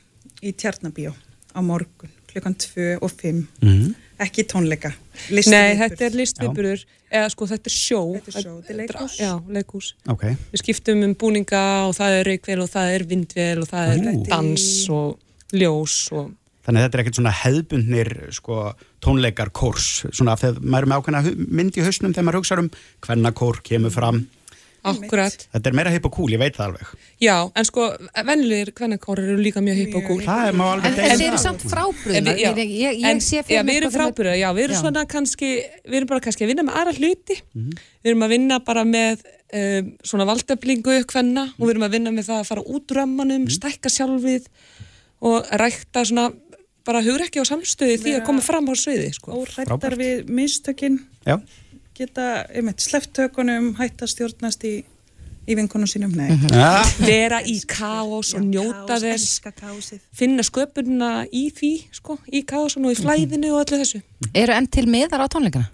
í 0.45 0.53
Tjarnabíó 0.55 1.15
á 1.51 1.61
morgun, 1.65 2.13
klukkan 2.31 2.55
2 2.55 2.99
og 3.03 3.11
5. 3.11 3.41
Mm. 3.65 3.95
Ekki 4.23 4.45
tónleika. 4.51 4.93
Nei, 5.31 5.75
þetta 5.79 6.07
er 6.07 6.17
listviðburður, 6.19 6.85
eða 7.11 7.29
sko 7.33 7.47
þetta 7.51 7.71
er 7.71 7.75
sjó. 7.75 8.01
Þetta 8.19 8.33
er 8.33 8.45
sjó, 8.45 8.53
þetta 8.59 8.75
er 8.75 8.79
leikhús. 8.83 9.17
Já, 9.19 9.31
leikhús. 9.59 9.93
ok, 10.11 10.25
Við 10.53 10.63
skiptum 10.63 11.03
um 11.07 11.15
búninga 11.19 11.63
og 11.89 11.95
það 11.99 12.19
er 12.21 12.31
reykvel 12.33 12.61
og 12.63 12.71
það 12.71 12.95
er 12.97 13.07
vindvel 13.11 13.63
og 13.63 13.71
það 13.71 13.95
er 13.95 14.11
Ú. 14.13 14.23
dans 14.29 14.69
og 14.95 15.57
ljós 15.57 15.97
og 16.13 16.35
þannig 16.69 16.83
að 16.83 16.85
þetta 16.85 16.99
er 16.99 17.03
ekkert 17.03 17.19
svona 17.19 17.31
hefðbundnir 17.33 18.11
sko, 18.37 18.57
tónleikar 19.01 19.49
kórs 19.57 19.87
svona 20.13 20.35
þegar 20.37 20.59
maður 20.61 20.85
er 20.85 20.91
með 20.93 20.99
ákveðna 21.01 21.23
mynd 21.59 21.79
í 21.81 21.85
hausnum 21.87 22.13
þegar 22.13 22.27
maður 22.29 22.41
hugsa 22.43 22.59
um 22.61 22.69
hvenna 23.07 23.33
kór 23.33 23.63
kemur 23.65 23.95
fram 23.95 24.19
akkurat. 24.85 25.47
þetta 25.53 25.67
er 25.71 25.75
meira 25.75 25.91
hipp 25.91 26.07
og 26.07 26.13
cool, 26.15 26.31
ég 26.33 26.39
veit 26.39 26.55
það 26.57 26.67
alveg. 26.69 26.93
Já, 27.21 27.35
en 27.55 27.65
sko, 27.65 27.87
vennilegir 28.29 28.73
kvennakórar 28.79 29.25
eru 29.33 29.43
líka 29.43 29.61
mjög 29.65 29.77
hipp 29.83 29.97
og 29.99 30.03
gúl. 30.09 30.23
það 30.25 30.49
er 30.49 30.59
má 30.59 30.65
alveg 30.73 30.87
En 30.87 30.95
deila 30.99 31.17
þeir 31.19 31.29
eru 31.29 31.39
samt 31.39 31.65
En 32.19 32.25
já. 32.27 32.53
ég, 32.55 32.71
ég, 32.71 33.01
ég 33.01 33.05
En- 33.11 33.21
sé 33.21 33.37
já, 33.37 33.43
fyrir 33.43 33.65
við 33.65 33.77
erum 33.83 33.93
frábæra, 33.93 34.37
já, 34.39 34.49
við 34.55 34.65
erum 34.65 34.77
Já. 34.77 34.81
svona 34.81 35.05
kannski, 35.07 35.51
við 35.89 35.97
erum 35.97 36.07
bara 36.09 36.21
kannski 36.21 36.45
að 36.45 36.49
vinna 36.55 36.63
með 36.63 36.79
aðra 36.81 36.97
hluti, 36.99 37.37
við 37.55 38.11
erum 38.13 38.23
að 38.23 38.29
vinna 38.29 38.59
bara 38.61 38.85
með 38.85 39.23
um, 39.53 39.97
svona 40.05 40.25
valdeflingu 40.29 41.05
hvenna 41.13 41.53
og 41.59 41.65
við 41.67 41.71
erum 41.75 41.83
að 41.89 41.91
vinna 41.99 42.11
með 42.11 42.25
það 42.29 42.41
að 42.43 42.49
fara 42.53 42.63
út 42.63 42.91
rammanum, 42.93 43.49
stækka 43.49 43.89
sjálfið 43.89 44.47
og 45.21 45.47
rækta 45.59 46.05
svona 46.05 46.33
bara 46.89 47.03
hugrekki 47.05 47.41
á 47.41 47.45
samstöði 47.45 47.99
því 48.01 48.13
að 48.17 48.25
koma 48.25 48.41
fram 48.41 48.69
á 48.71 48.75
sviði, 48.79 49.11
sko. 49.13 49.35
Geta, 51.99 52.45
einmitt, 52.55 52.79
sleftökunum, 52.85 53.73
hætta 53.75 54.07
að 54.07 54.13
stjórnast 54.13 54.63
í, 54.69 54.75
í 55.51 55.55
vinkonum 55.59 55.89
sínum. 55.91 56.13
Nei. 56.15 56.29
ja, 56.55 56.85
Vera 57.03 57.41
í 57.43 57.57
kaos 57.67 58.31
og 58.39 58.45
njóta 58.47 59.01
Kaos, 59.01 59.03
þess, 59.03 60.05
finna 60.15 60.45
sköpunna 60.47 61.09
í 61.35 61.49
því, 61.57 61.73
sko, 61.99 62.21
í 62.31 62.45
kaosun 62.47 62.87
og 62.87 62.95
í 62.95 63.01
flæðinu 63.01 63.51
og 63.57 63.65
öllu 63.65 63.81
þessu. 63.81 64.03
Eru 64.31 64.55
enn 64.55 64.71
til 64.71 64.87
miðar 64.87 65.27
á 65.27 65.33
tónleikana? 65.35 65.73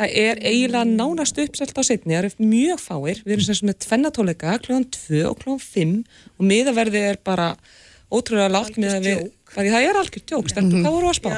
Það 0.00 0.16
er 0.22 0.40
eiginlega 0.40 0.88
nánast 0.88 1.42
uppselt 1.44 1.76
á 1.76 1.82
setni, 1.84 2.14
það 2.16 2.22
eru 2.22 2.48
mjög 2.48 2.80
fáir, 2.80 3.20
við 3.26 3.34
erum 3.36 3.44
sem 3.44 3.58
sagt 3.58 3.68
með 3.68 3.78
tvennatóleika, 3.84 4.56
kljóðan 4.64 4.88
2 4.96 5.20
og 5.28 5.36
kljóðan 5.42 5.64
5 5.66 5.92
og 6.38 6.48
miðaverði 6.48 7.02
er 7.10 7.20
bara 7.28 7.50
ótrúlega 8.08 8.48
látt 8.56 8.80
með 8.80 8.96
að 8.96 9.10
við, 9.10 9.20
bara, 9.52 9.68
það 9.76 9.90
er 9.90 10.00
algjör 10.00 10.24
djók, 10.32 10.48
stelpur, 10.48 10.80
hvað 10.80 10.96
voru 10.96 11.12
að 11.12 11.20
spá? 11.20 11.30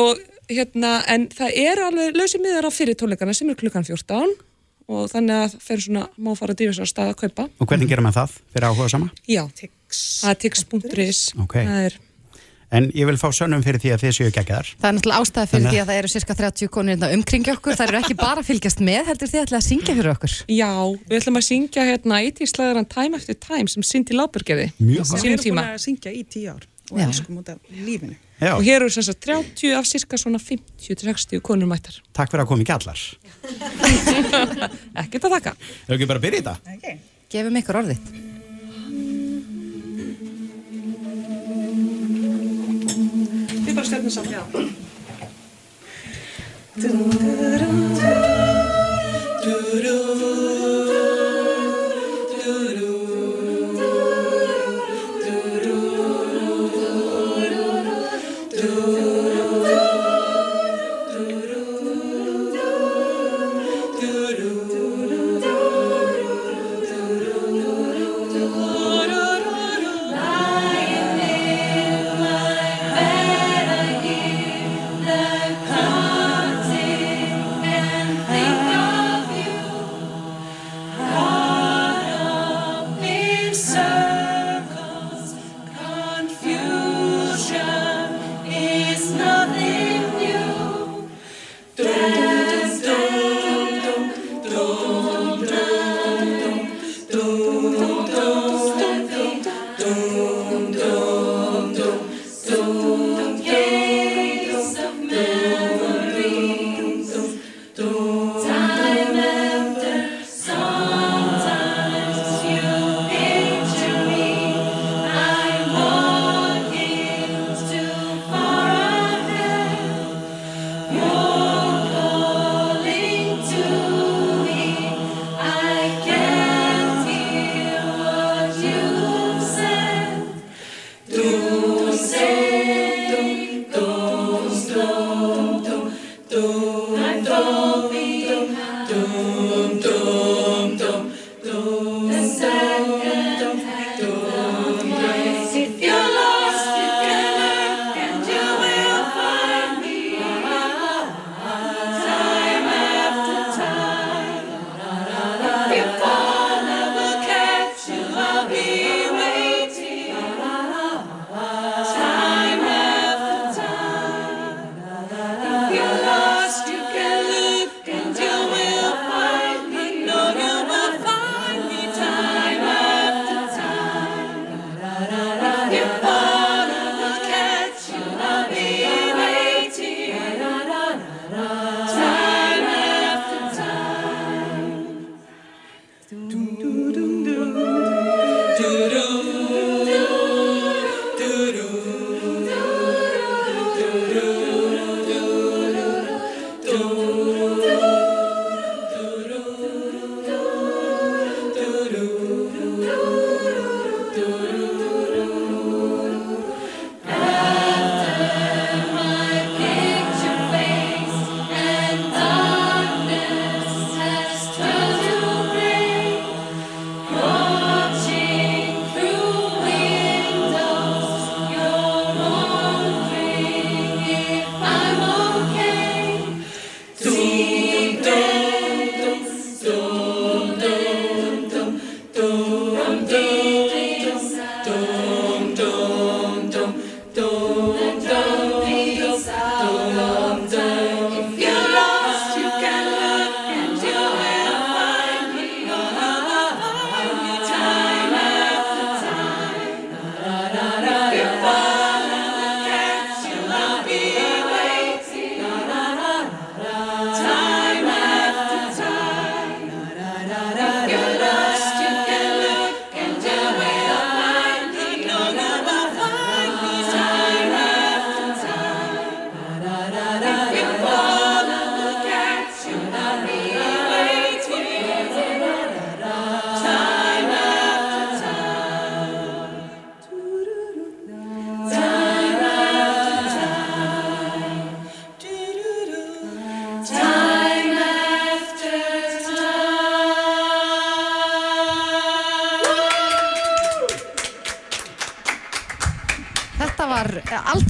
Og 0.00 0.26
hérna, 0.50 0.92
en 1.08 1.28
það 1.32 1.56
er 1.64 1.82
alveg 1.86 2.18
lausið 2.18 2.44
miðar 2.44 2.68
á 2.68 2.70
fyrir 2.74 2.98
tóleikana 3.00 3.34
sem 3.36 3.48
er 3.50 3.58
klukkan 3.60 3.86
14 3.86 4.36
og 4.90 5.06
þannig 5.12 5.36
að 5.38 5.48
það 5.54 5.64
fer 5.68 5.82
svona, 5.86 6.04
má 6.18 6.30
fara 6.34 6.54
að 6.54 6.60
dýfa 6.64 6.76
sér 6.80 6.86
á 6.86 6.92
stað 6.92 7.10
að 7.14 7.18
kaupa. 7.24 7.48
og 7.60 7.66
hvernig 7.70 7.88
gerir 7.90 8.02
maður 8.02 8.18
það 8.24 8.38
fyrir 8.54 8.68
áhuga 8.70 8.88
sama? 8.90 9.10
Já, 9.30 9.42
Tix. 9.54 9.98
það 10.24 10.30
er 10.30 10.38
tix.is, 10.42 11.20
Ok. 11.38 11.54
það 11.62 11.84
er, 11.86 11.98
en 12.72 12.84
ég 12.94 13.06
vil 13.06 13.16
fá 13.18 13.28
sönnum 13.34 13.62
fyrir 13.66 13.78
því 13.82 13.90
að 13.94 14.02
þið 14.02 14.12
séu 14.18 14.30
geggjaðar 14.34 14.68
Það 14.80 14.88
er 14.90 14.94
náttúrulega 14.98 15.20
ástæða 15.22 15.46
fyrir 15.50 15.54
Þannig 15.54 15.70
að- 15.70 15.74
því 15.74 15.80
að 15.82 15.88
það 15.90 15.98
eru 16.00 16.08
cirka 16.14 16.34
30 16.40 16.68
konur 16.74 16.90
hérna 16.94 17.12
umkringja 17.14 17.54
okkur, 17.56 17.74
það 17.78 17.88
eru 17.88 17.98
ekki 18.02 18.16
bara 18.18 18.40
að 18.42 18.48
fylgjast 18.50 18.80
með, 18.90 19.02
heldur 19.10 19.28
þið 19.30 19.42
ætla 19.44 19.58
að 19.58 19.66
syngja 19.70 19.94
fyrir 19.98 20.10
okkur. 20.14 20.32
já, 20.50 20.70
við 21.10 21.16
ætlum 21.20 21.38
að 21.40 21.46
syngja 21.50 21.82
hérna 21.90 22.14
80 22.26 22.50
slæðaran 22.50 22.88
Time 22.90 23.14
After 23.16 23.34
Time 23.34 23.68
sem 23.68 23.82
Cindy 23.82 24.14
Lauper 24.14 24.42
gerði. 24.42 24.72
Mjög 24.78 25.06
gott. 25.06 25.22
Við 25.22 25.30
erum 25.30 25.56
búin 25.58 25.64
að 25.70 25.78
syngja 25.86 26.10
í 26.14 26.22
tíu 26.26 26.50
ár 26.54 26.66
og 26.90 26.98
elskum 26.98 27.38
út 27.38 27.48
af 27.48 27.58
lífinu. 27.70 28.14
Já, 28.40 28.54
og 28.56 28.62
hér 28.64 28.80
eru 28.80 28.88
sem 28.92 29.04
sagt 29.04 29.20
30 29.26 29.74
af 29.76 29.84
cirka 29.88 30.16
svona 30.16 30.38
50-60 30.40 31.40
konur 31.44 31.68
mættar. 31.68 31.98
takk 32.16 32.30
fyrir 32.32 32.44
að 32.44 32.48
koma 32.48 32.64
ekki 32.64 32.72
allar 32.72 33.00
Ekkert 35.04 35.24
að 35.28 35.34
þakka. 35.36 35.52
Hefur 35.84 35.96
ekki 35.98 36.08
bara 36.08 36.20
að 36.20 36.24
byrja 36.26 36.40
í 36.40 36.42
þetta? 36.42 36.74
Okay. 36.76 36.98
Gefum 37.30 37.56
ykkur 37.60 37.80
orðið. 37.82 38.00
Við 43.64 43.74
bara 43.74 43.86
stefnum 43.86 44.10
saman. 44.14 44.32
Já. 44.32 44.42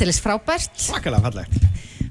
Aldeilis 0.01 0.21
frábært 0.25 0.79
Svakalega 0.81 1.29
fallegt. 1.29 1.65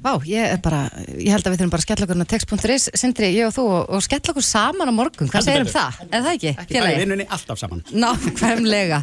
Vá, 0.04 0.12
ég 0.30 0.52
er 0.54 0.60
bara, 0.62 0.84
ég 1.18 1.34
held 1.34 1.42
að 1.42 1.56
við 1.56 1.58
þurfum 1.58 1.72
bara 1.74 1.82
að 1.82 1.86
skella 1.88 2.06
okkur 2.06 2.20
á 2.22 2.30
text.is, 2.30 2.84
Sindri, 3.02 3.30
ég 3.34 3.48
og 3.50 3.56
þú 3.56 3.64
og, 3.66 3.88
og 3.98 4.04
skella 4.06 4.30
okkur 4.30 4.46
saman 4.46 4.92
á 4.92 4.94
morgun, 4.94 5.32
hvað 5.32 5.48
segir 5.48 5.66
um 5.66 5.72
það? 5.74 5.98
Er 6.06 6.22
það 6.22 6.30
ekki? 6.36 6.52
Ekki 6.54 6.70
í 6.70 6.78
félagi? 6.78 7.00
vinnunni, 7.02 7.26
alltaf 7.34 7.60
saman. 7.64 7.82
Nákvæmlega 7.90 9.02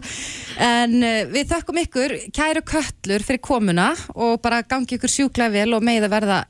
En 0.68 0.94
uh, 1.02 1.18
við 1.34 1.50
þökkum 1.50 1.80
ykkur 1.82 2.14
kæru 2.38 2.62
köllur 2.70 3.26
fyrir 3.26 3.42
komuna 3.42 3.88
og 4.14 4.38
bara 4.46 4.62
gangi 4.62 5.00
ykkur 5.00 5.10
sjúklega 5.16 5.50
vel 5.58 5.74
og 5.74 5.82
megið 5.90 6.06
að 6.06 6.14
verða 6.14 6.40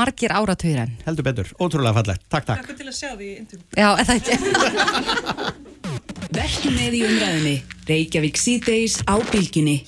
margir 0.00 0.32
áratugir 0.32 0.86
enn 0.86 0.96
Heldur 1.04 1.28
betur, 1.28 1.52
ótrúlega 1.60 2.00
fallegt. 2.00 2.24
Takk, 2.32 2.48
takk. 2.48 2.70
Takk 2.72 2.80
til 2.80 2.88
að 2.88 2.96
sjá 2.96 3.10
því 3.12 3.28
í 3.28 3.34
intervjú. 3.44 3.68
Já, 3.76 3.90
er 3.92 4.08
það 4.08 4.16
ekki? 4.22 5.60
Vertu 6.40 6.72
með 6.72 6.96
í 6.96 7.04
umræðinni. 7.10 7.58
Reykjavík 7.92 8.40
síðdeis 8.40 9.02
á 9.04 9.20
bylginni. 9.28 9.82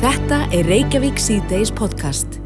Þetta 0.00 0.46
er 0.56 0.64
Reykjavík 0.64 1.18
síðdeis 1.20 1.68
podcast. 1.76 2.38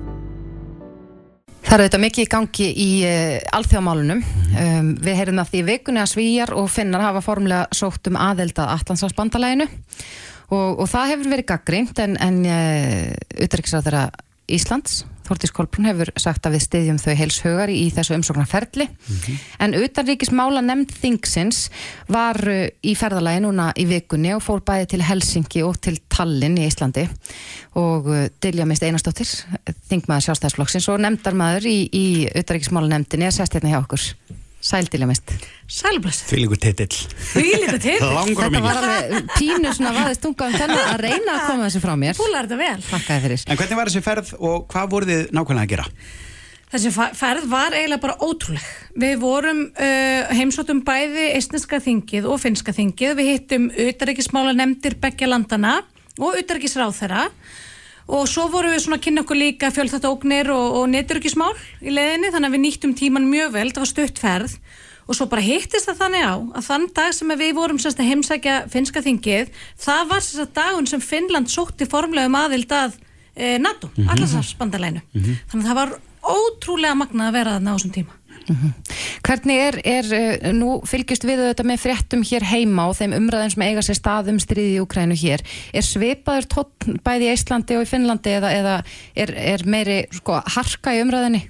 Það 1.62 1.74
eru 1.76 1.84
þetta 1.84 2.00
mikið 2.02 2.24
í 2.24 2.30
gangi 2.32 2.66
í 2.82 2.86
uh, 3.06 3.36
alþjóðamálunum. 3.54 4.22
Um, 4.58 4.88
við 4.98 5.20
heyrum 5.20 5.38
af 5.38 5.52
því 5.52 5.60
vikunni 5.68 6.02
að 6.02 6.10
Svíjar 6.16 6.50
og 6.58 6.66
Finnar 6.74 7.04
hafa 7.06 7.22
formulega 7.22 7.68
sótt 7.70 8.10
um 8.10 8.18
aðeld 8.18 8.58
að 8.58 8.72
Atlantsafsbandalæginu 8.74 9.68
og, 9.70 10.82
og 10.82 10.90
það 10.90 11.12
hefur 11.12 11.30
verið 11.36 11.48
gaggrínt 11.52 12.02
en, 12.02 12.18
en 12.26 12.42
uh, 12.42 13.14
utryggisráð 13.46 13.86
þeirra 13.86 14.04
Íslands, 14.58 15.04
Þórtís 15.24 15.52
Kolbrún 15.56 15.88
hefur 15.88 16.10
sagt 16.20 16.44
að 16.46 16.56
við 16.56 16.64
styðjum 16.66 17.00
þau 17.00 17.14
heils 17.16 17.38
hugar 17.44 17.72
í, 17.72 17.86
þessu 17.94 18.16
umsóknarferli. 18.18 18.88
En 19.64 19.76
utanríkismála 19.78 20.60
nefnd 20.64 20.92
Þingsins 21.00 21.64
var 22.12 22.40
uh, 22.44 22.68
í 22.84 22.94
ferðalagi 22.98 23.44
núna 23.46 23.70
í 23.80 23.88
vikunni 23.88 24.34
og 24.36 24.44
fór 24.44 24.64
bæði 24.66 24.92
til 24.94 25.02
Helsingi 25.08 25.64
og 25.64 25.80
til 25.80 25.96
Tallinn 26.12 26.60
í 26.60 26.68
Íslandi. 26.68 27.08
Og 27.80 28.12
uh, 28.12 28.26
Dilja 28.44 28.68
Mist 28.68 28.84
Einarsdóttir 28.84 29.32
þingmaður 29.88 30.28
sjálfstæðsflokksins 30.28 30.88
og 30.92 31.02
nefndarmaður 31.06 31.70
í, 31.72 31.78
í 31.88 32.06
utanríkismála 32.28 32.92
nefndinni 32.92 33.30
er 33.30 33.38
sest 33.40 33.56
hérna 33.56 33.72
hjá 33.72 33.80
okkur 33.82 34.10
Sæl 34.64 34.88
Dilja 34.88 35.06
Mist 35.08 35.32
Sælbless, 35.68 36.22
Fylgur 36.28 36.56
titill. 36.60 36.94
líka 37.36 37.78
til 37.80 38.00
Langur 38.16 38.46
og 38.46 38.52
Þetta 38.52 38.62
var 38.64 38.78
alveg 38.80 39.30
pínu 39.36 39.72
svona 39.76 39.92
vaðist 39.96 40.22
tunga 40.24 40.48
um 40.48 40.56
þennan 40.56 40.92
að 40.94 41.00
reyna 41.04 41.34
að 41.34 41.46
koma 41.48 41.66
þessu 41.68 41.82
frá 41.84 41.94
mér. 42.00 42.16
Fúlar 42.18 42.48
þetta 42.48 42.60
vel. 42.60 42.84
Takkaði 42.88 43.24
fyrir. 43.26 43.44
En 43.48 43.60
hvernig 43.60 43.80
var 43.80 43.90
þessi 43.90 44.04
ferð 44.04 44.30
og 44.40 44.64
hvað 44.72 44.92
voruð 44.94 45.12
þið 45.12 45.34
nákvæmlega 45.36 45.66
að 45.68 45.74
gera? 45.74 45.86
Þessi 46.74 46.90
ferð 47.20 47.44
var 47.52 47.76
eiginlega 47.76 48.02
bara 48.02 48.16
ótrúleg. 48.24 48.70
Við 49.04 49.20
vorum 49.22 49.60
uh, 49.68 50.32
heimsóttum 50.34 50.80
bæði 50.86 51.28
eistneska 51.36 51.78
þingið 51.84 52.26
og 52.32 52.40
finska 52.42 52.74
þingið. 52.74 53.14
Við 53.20 53.30
hittum 53.34 53.68
utaríkismála 53.70 54.56
nefndir 54.58 54.96
beggja 55.02 55.28
landana 55.30 55.76
og 56.18 56.40
utaríkisráþera 56.40 57.28
og 57.28 57.73
svo 58.28 58.48
vorum 58.52 58.74
við 58.74 58.82
svona 58.84 58.98
að 59.00 59.04
kynna 59.06 59.22
okkur 59.24 59.40
líka 59.40 59.70
fjölþátt 59.72 60.08
ógnir 60.08 60.50
og, 60.52 60.80
og 60.80 60.88
neturökismál 60.92 61.52
í 61.80 61.94
leiðinni 61.94 62.32
þannig 62.34 62.50
að 62.50 62.56
við 62.56 62.64
nýttum 62.64 62.96
tíman 62.98 63.30
mjög 63.30 63.54
vel, 63.54 63.68
það 63.70 63.84
var 63.84 63.92
stutt 63.92 64.20
ferð. 64.20 64.58
Og 65.04 65.16
svo 65.16 65.26
bara 65.28 65.44
hittist 65.44 65.88
það 65.88 65.98
þannig 66.00 66.22
á 66.24 66.34
að 66.56 66.66
þann 66.68 66.84
dag 66.96 67.10
sem 67.12 67.32
við 67.36 67.50
vorum 67.56 67.80
semst 67.80 67.98
að 68.00 68.08
heimsækja 68.08 68.54
finska 68.72 69.02
þingið, 69.04 69.50
það 69.80 70.06
var 70.12 70.24
semst 70.24 70.44
að 70.46 70.54
dagun 70.56 70.88
sem 70.88 71.02
Finnland 71.04 71.52
sótti 71.52 71.88
formlega 71.88 72.30
um 72.30 72.38
aðild 72.40 72.72
að 72.72 72.96
e, 73.36 73.58
NATO, 73.60 73.90
mm 73.96 74.10
allarsafsbandalænu 74.14 75.02
þannig 75.12 75.60
að 75.60 75.68
það 75.68 75.78
var 75.80 75.94
ótrúlega 76.24 76.96
magnað 76.96 77.28
að 77.28 77.36
vera 77.36 77.56
þarna 77.56 77.74
á 77.74 77.76
þessum 77.76 77.94
tíma 77.94 78.16
Hvernig 79.24 79.60
er, 79.60 79.78
er, 79.88 80.10
uh, 80.12 80.50
nú 80.56 80.76
fylgjast 80.88 81.24
við 81.26 81.42
þetta 81.48 81.66
með 81.66 81.80
fréttum 81.86 82.24
hér 82.26 82.44
heima 82.50 82.88
og 82.90 82.98
þeim 82.98 83.16
umræðum 83.16 83.54
sem 83.54 83.64
eiga 83.66 83.84
sér 83.84 83.98
stað 83.98 84.30
um 84.34 84.42
stríði 84.42 84.76
í 84.76 84.82
Ukrænu 84.84 85.16
hér, 85.18 85.44
er 85.72 85.86
svipaður 85.86 86.50
tótt 86.58 86.88
bæði 87.06 87.30
í 87.30 87.34
Íslandi 87.34 87.78
og 87.78 87.86
í 87.86 87.90
Finnlandi 87.90 88.36
eða, 88.36 88.52
eða 88.52 88.76
er, 89.16 89.34
er 89.54 89.66
meiri 89.68 90.04
sko, 90.12 90.40
harka 90.56 90.94
í 90.96 91.02
umræðinni? 91.04 91.46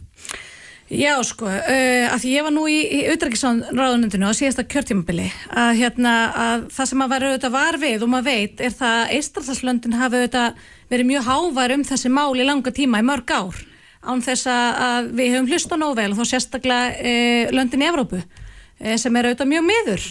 Já, 0.94 1.16
sko, 1.26 1.48
uh, 1.48 2.06
að 2.12 2.18
því 2.22 2.32
ég 2.36 2.46
var 2.46 2.52
nú 2.54 2.68
í, 2.70 2.78
í 2.84 3.02
auðrækisráðunundinu 3.10 4.30
á 4.30 4.36
síðasta 4.36 4.66
kjörtímabili 4.68 5.30
að, 5.50 5.70
hérna, 5.80 6.16
að 6.46 6.66
það 6.76 6.90
sem 6.92 7.04
að 7.04 7.14
vera 7.14 7.30
auðvitað 7.30 7.54
var 7.56 7.78
við 7.82 8.04
og 8.04 8.12
maður 8.12 8.28
veit 8.28 8.60
er 8.62 8.74
það 8.76 8.98
að 9.00 9.14
Eistarðarslöndin 9.18 9.96
hafi 9.98 10.20
auðvitað 10.20 10.66
verið 10.92 11.08
mjög 11.08 11.30
hávar 11.30 11.74
um 11.74 11.86
þessi 11.88 12.12
mál 12.12 12.34
í 12.36 12.46
langa 12.46 12.74
tíma 12.76 13.00
í 13.00 13.08
mörg 13.08 13.32
ár 13.32 13.64
án 14.10 14.22
þess 14.24 14.46
að, 14.50 15.10
við 15.18 15.32
höfum 15.34 15.50
hlusta 15.52 15.78
nóg 15.80 15.96
vel 15.98 16.10
og 16.12 16.20
þá 16.20 16.24
sérstaklega 16.34 16.94
uh, 16.94 17.54
löndin 17.56 17.84
í 17.84 17.88
Evrópu 17.90 18.20
uh, 18.20 18.96
sem 19.00 19.16
er 19.20 19.30
auðvitað 19.30 19.52
mjög 19.56 19.66
miður 19.72 20.06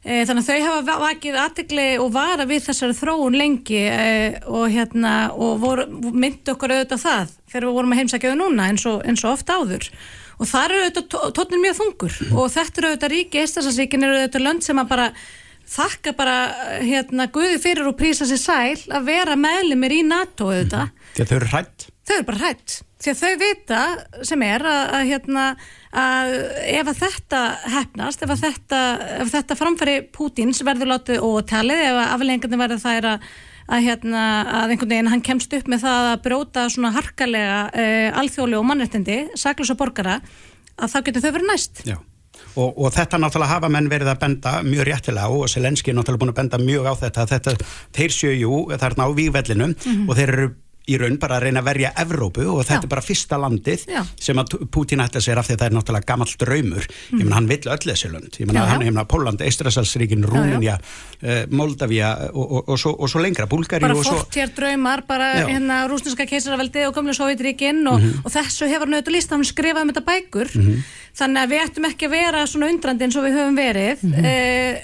Eh, 0.00 0.22
Þannig 0.24 0.46
að 0.46 0.48
þau 0.48 0.62
hafa 0.64 0.84
va- 0.86 1.00
vakið 1.02 1.34
aðtegli 1.36 1.82
og 2.00 2.06
vara 2.14 2.46
við 2.48 2.62
þessari 2.70 2.94
þróun 2.96 3.34
lengi 3.36 3.82
eh, 3.84 4.38
og, 4.48 4.62
hérna, 4.72 5.10
og 5.36 5.58
voru, 5.60 5.84
myndu 5.92 6.54
okkur 6.54 6.72
auðvitað 6.72 7.02
það 7.02 7.34
þegar 7.52 7.66
við 7.66 7.74
vorum 7.76 7.92
að 7.92 7.98
heimsækja 8.00 8.30
þau 8.32 8.38
núna 8.40 8.68
eins 8.72 8.86
og, 8.88 9.02
eins 9.04 9.24
og 9.26 9.34
oft 9.34 9.52
áður. 9.52 9.90
Og 10.40 10.48
það 10.48 10.64
eru 10.70 10.78
auðvitað 10.86 11.36
tónir 11.36 11.60
mjög 11.66 11.76
þungur 11.82 12.16
og 12.32 12.48
þetta 12.56 12.80
eru 12.80 12.88
auðvitað 12.94 13.12
ríki, 13.12 13.42
Eistarsansríkin 13.44 14.08
eru 14.08 14.16
auðvitað 14.22 14.46
lönd 14.46 14.64
sem 14.70 14.80
að 14.80 14.88
bara 14.94 15.08
þakka 15.76 16.16
bara 16.16 16.38
hérna, 16.80 17.28
Guði 17.36 17.60
fyrir 17.60 17.92
og 17.92 17.98
prísa 18.00 18.24
sér 18.32 18.40
sæl 18.40 18.80
að 18.96 19.04
vera 19.12 19.36
meðlumir 19.36 19.98
í 19.98 20.02
NATO 20.08 20.48
auðvitað 20.48 20.88
að 20.88 21.28
þau 21.28 21.36
eru 21.42 21.52
hrætt. 21.52 21.90
þau 22.08 22.16
eru 22.16 22.28
bara 22.32 22.40
hrætt 22.46 22.80
því 23.00 23.12
að 23.12 23.20
þau 23.20 23.36
vita 23.40 23.82
sem 24.28 24.42
er 24.44 24.64
að, 24.68 24.80
að, 24.96 25.04
hérna, 25.10 25.44
að 26.02 26.34
ef 26.70 26.90
að 26.92 26.98
þetta 27.00 27.40
hefnast, 27.76 28.24
ef 28.24 28.34
að 28.34 28.42
þetta, 28.44 28.80
ef 29.24 29.32
þetta 29.34 29.58
framfæri 29.58 29.96
Pútins 30.14 30.60
verður 30.66 30.92
látið 30.94 31.24
og 31.24 31.40
talið, 31.50 31.86
ef 31.86 32.02
að 32.02 32.12
afleggingarnir 32.16 32.62
verður 32.64 32.84
það 32.84 33.00
er 33.00 33.08
að, 33.14 33.26
að, 33.70 33.88
hérna, 33.88 34.26
að 34.60 34.76
einhvern 34.76 34.94
veginn 34.94 35.10
hann 35.14 35.26
kemst 35.30 35.56
upp 35.56 35.72
með 35.72 35.84
það 35.86 36.12
að 36.12 36.22
bróta 36.28 36.68
svona 36.68 36.94
harkalega 36.98 37.58
uh, 37.72 38.20
alþjóðlega 38.20 38.62
og 38.62 38.70
mannrettindi, 38.70 39.18
saklus 39.40 39.72
og 39.72 39.80
borgara 39.80 40.20
að 40.80 40.94
þá 40.94 41.02
getur 41.08 41.26
þau 41.26 41.34
verið 41.38 41.52
næst 41.54 41.84
Já. 41.88 41.98
Og, 42.58 42.72
og 42.72 42.90
þetta 42.94 43.18
náttúrulega 43.20 43.52
hafa 43.52 43.68
menn 43.70 43.88
verið 43.90 44.08
að 44.10 44.22
benda 44.24 44.52
mjög 44.66 44.88
réttilega 44.88 45.36
og 45.36 45.50
Selenski 45.50 45.92
er 45.92 45.96
náttúrulega 45.98 46.22
búin 46.24 46.32
að 46.32 46.38
benda 46.40 46.58
mjög 46.62 46.88
á 46.88 46.94
þetta 47.04 47.26
þetta, 47.30 47.54
þeir 47.94 48.16
jú 48.40 48.56
þarna 48.74 49.06
á 49.06 49.08
vígvellinum 49.14 49.74
og 50.08 50.16
þeir 50.18 50.32
eru 50.34 50.48
í 50.88 50.96
raun 50.98 51.18
bara 51.20 51.36
að 51.38 51.44
reyna 51.46 51.60
að 51.60 51.66
verja 51.68 51.90
Evrópu 52.02 52.46
og 52.50 52.62
þetta 52.64 52.78
Já. 52.80 52.84
er 52.86 52.90
bara 52.94 53.04
fyrsta 53.04 53.38
landið 53.40 53.84
Já. 53.90 54.00
sem 54.20 54.40
að 54.40 54.54
Putin 54.72 55.02
ætla 55.04 55.20
sér 55.22 55.38
af 55.40 55.46
því 55.48 55.54
að 55.54 55.60
það 55.60 55.66
er 55.68 55.74
náttúrulega 55.76 56.08
gamall 56.08 56.34
draumur. 56.40 56.86
Ég 57.12 57.20
menn 57.24 57.36
hann 57.36 57.48
vill 57.50 57.68
öll 57.70 57.84
þessi 57.84 58.10
lönd. 58.12 58.38
Ég 58.40 58.46
menn 58.48 58.56
Já, 58.56 58.62
að 58.64 58.70
hann 58.72 58.84
hefna 58.88 59.04
Póland, 59.10 59.44
Eistrasalsríkin, 59.44 60.24
Rúninja 60.26 60.78
uh, 60.80 61.42
Moldavia 61.50 62.12
og, 62.32 62.40
og, 62.44 62.62
og, 62.68 62.80
svo, 62.80 62.94
og 62.96 63.10
svo 63.12 63.22
lengra 63.22 63.46
Búlgari 63.50 63.84
bara 63.84 63.98
fortjær 63.98 64.54
draumar, 64.56 65.04
bara 65.08 65.32
Já. 65.42 65.46
Hérna 65.52 65.82
rúsneska 65.90 66.26
keisaraveldi 66.30 66.86
og 66.88 66.96
gamlu 66.96 67.14
Sovjetríkin 67.16 67.84
og, 67.90 68.02
og 68.24 68.32
þessu 68.32 68.70
hefur 68.70 68.90
nötu 68.90 69.12
líst, 69.14 69.30
hann 69.34 69.44
skrifað 69.46 69.86
um 69.86 69.92
þetta 69.94 70.06
bækur. 70.08 70.54
Þannig 71.20 71.40
að 71.42 71.50
við 71.50 71.62
ættum 71.64 71.86
ekki 71.88 72.06
að 72.06 72.12
vera 72.14 72.44
svona 72.46 72.68
undrandi 72.70 73.06
eins 73.06 73.16
og 73.18 73.24
við 73.26 73.38
höfum 73.40 73.56
verið. 73.58 74.04
Mm 74.06 74.20
Mhm. 74.20 74.26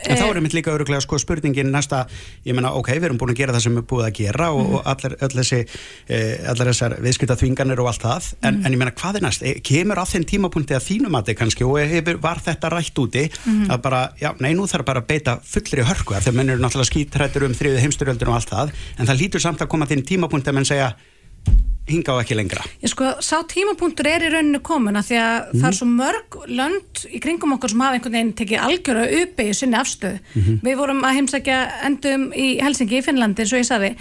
En 0.06 0.16
þá 0.16 0.24
er 0.30 0.38
einmitt 0.38 0.54
líka 0.54 0.72
öruglega 0.72 1.00
sko 1.02 1.18
spurningin 1.18 1.70
næsta, 1.72 2.06
ég 2.46 2.54
meina 2.56 2.72
ok, 2.74 2.88
við 2.96 3.04
erum 3.08 3.18
búin 3.20 3.32
að 3.34 3.38
gera 3.40 3.52
það 3.52 3.62
sem 3.62 3.76
við 3.76 5.66
og 6.06 6.50
allar, 6.52 6.70
þessar 6.70 6.96
viðskipta 7.02 7.36
þvinganir 7.40 7.82
og 7.82 7.90
allt 7.90 8.04
það, 8.04 8.28
en, 8.46 8.60
en 8.62 8.76
ég 8.76 8.80
meina 8.80 8.94
hvað 8.96 9.20
er 9.20 9.26
næst, 9.26 9.42
e, 9.46 9.56
kemur 9.66 10.00
að 10.02 10.12
þeim 10.14 10.28
tímapunkti 10.32 10.76
að 10.76 10.86
þínum 10.86 11.18
að 11.18 11.30
þið 11.30 11.38
kannski 11.40 11.66
og 11.66 11.80
hefur, 11.94 12.20
var 12.22 12.42
þetta 12.46 12.72
rætt 12.72 13.02
úti 13.02 13.26
að 13.66 13.82
bara, 13.84 14.02
já, 14.20 14.30
nei, 14.42 14.52
nú 14.56 14.68
þarf 14.70 14.88
bara 14.88 15.02
að 15.02 15.10
beita 15.10 15.36
fullri 15.46 15.86
hörku, 15.86 16.16
af 16.16 16.30
að 16.30 16.38
menn 16.38 16.54
eru 16.54 16.62
náttúrulega 16.62 16.92
skítrættur 16.92 17.48
um 17.48 17.56
þriðu 17.56 17.82
heimsturöldin 17.84 18.32
og 18.32 18.38
allt 18.38 18.54
það, 18.54 18.72
en 18.96 19.10
það 19.10 19.22
lítur 19.22 19.44
samt 19.44 19.62
að 19.64 19.72
koma 19.74 19.90
þeim 19.90 20.06
tímapunkti 20.06 20.52
að 20.52 20.58
menn 20.60 20.68
segja 20.68 20.94
hinga 21.86 22.16
á 22.18 22.22
ekki 22.22 22.36
lengra. 22.36 22.64
Ég 22.82 22.90
sko, 22.90 23.12
sá 23.22 23.36
tímapunktur 23.46 24.08
er 24.10 24.26
í 24.26 24.30
rauninu 24.32 24.60
komin 24.64 24.98
að 24.98 25.10
því 25.10 25.18
að 25.22 25.50
það 25.52 25.66
er 25.68 25.76
svo 25.78 25.88
mörg 25.90 26.38
lönd 26.50 27.02
í 27.06 27.20
kringum 27.22 27.54
okkur 27.56 27.72
sem 27.72 27.84
hafa 27.84 27.98
einhvern 27.98 28.16
veginn 28.16 28.32
tekið 28.40 28.64
algjöru 28.66 29.04
uppi 29.22 29.46
í 29.46 29.54
sinni 29.56 29.78
afstöð. 29.78 30.16
Við 30.66 30.80
vorum 30.80 31.04
að 31.06 31.20
heimsækja 31.20 31.58
endum 31.86 32.28
í 32.34 32.48
Helsingi 32.62 32.98
í 32.98 33.04
Finnlandi, 33.06 33.44
eins 33.44 33.54
og 33.54 33.62
ég 33.62 33.68
saði, 33.70 33.92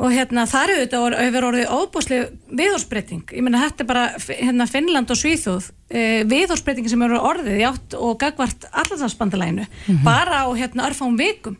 og 0.00 0.14
hérna 0.14 0.46
þar 0.48 0.72
þetta 0.78 1.02
hefur 1.20 1.46
orðið 1.50 1.74
óbúslega 1.76 2.56
viðhorsbreyting. 2.56 3.34
Ég 3.36 3.44
meina, 3.44 3.60
þetta 3.66 3.84
er 3.84 3.90
bara 3.90 4.04
hérna, 4.30 4.66
Finnland 4.70 5.12
og 5.12 5.20
Svíþjóð, 5.20 5.70
eh, 5.92 6.24
viðhorsbreyting 6.30 6.88
sem 6.88 7.04
eru 7.04 7.20
orðið 7.20 7.60
í 7.60 7.68
átt 7.68 7.96
og 7.98 8.18
gagvart 8.22 8.64
allarsafsbandalæginu, 8.72 9.68
bara 10.04 10.44
á 10.44 10.48
hérna 10.56 10.88
örfám 10.88 11.20
vikum. 11.20 11.56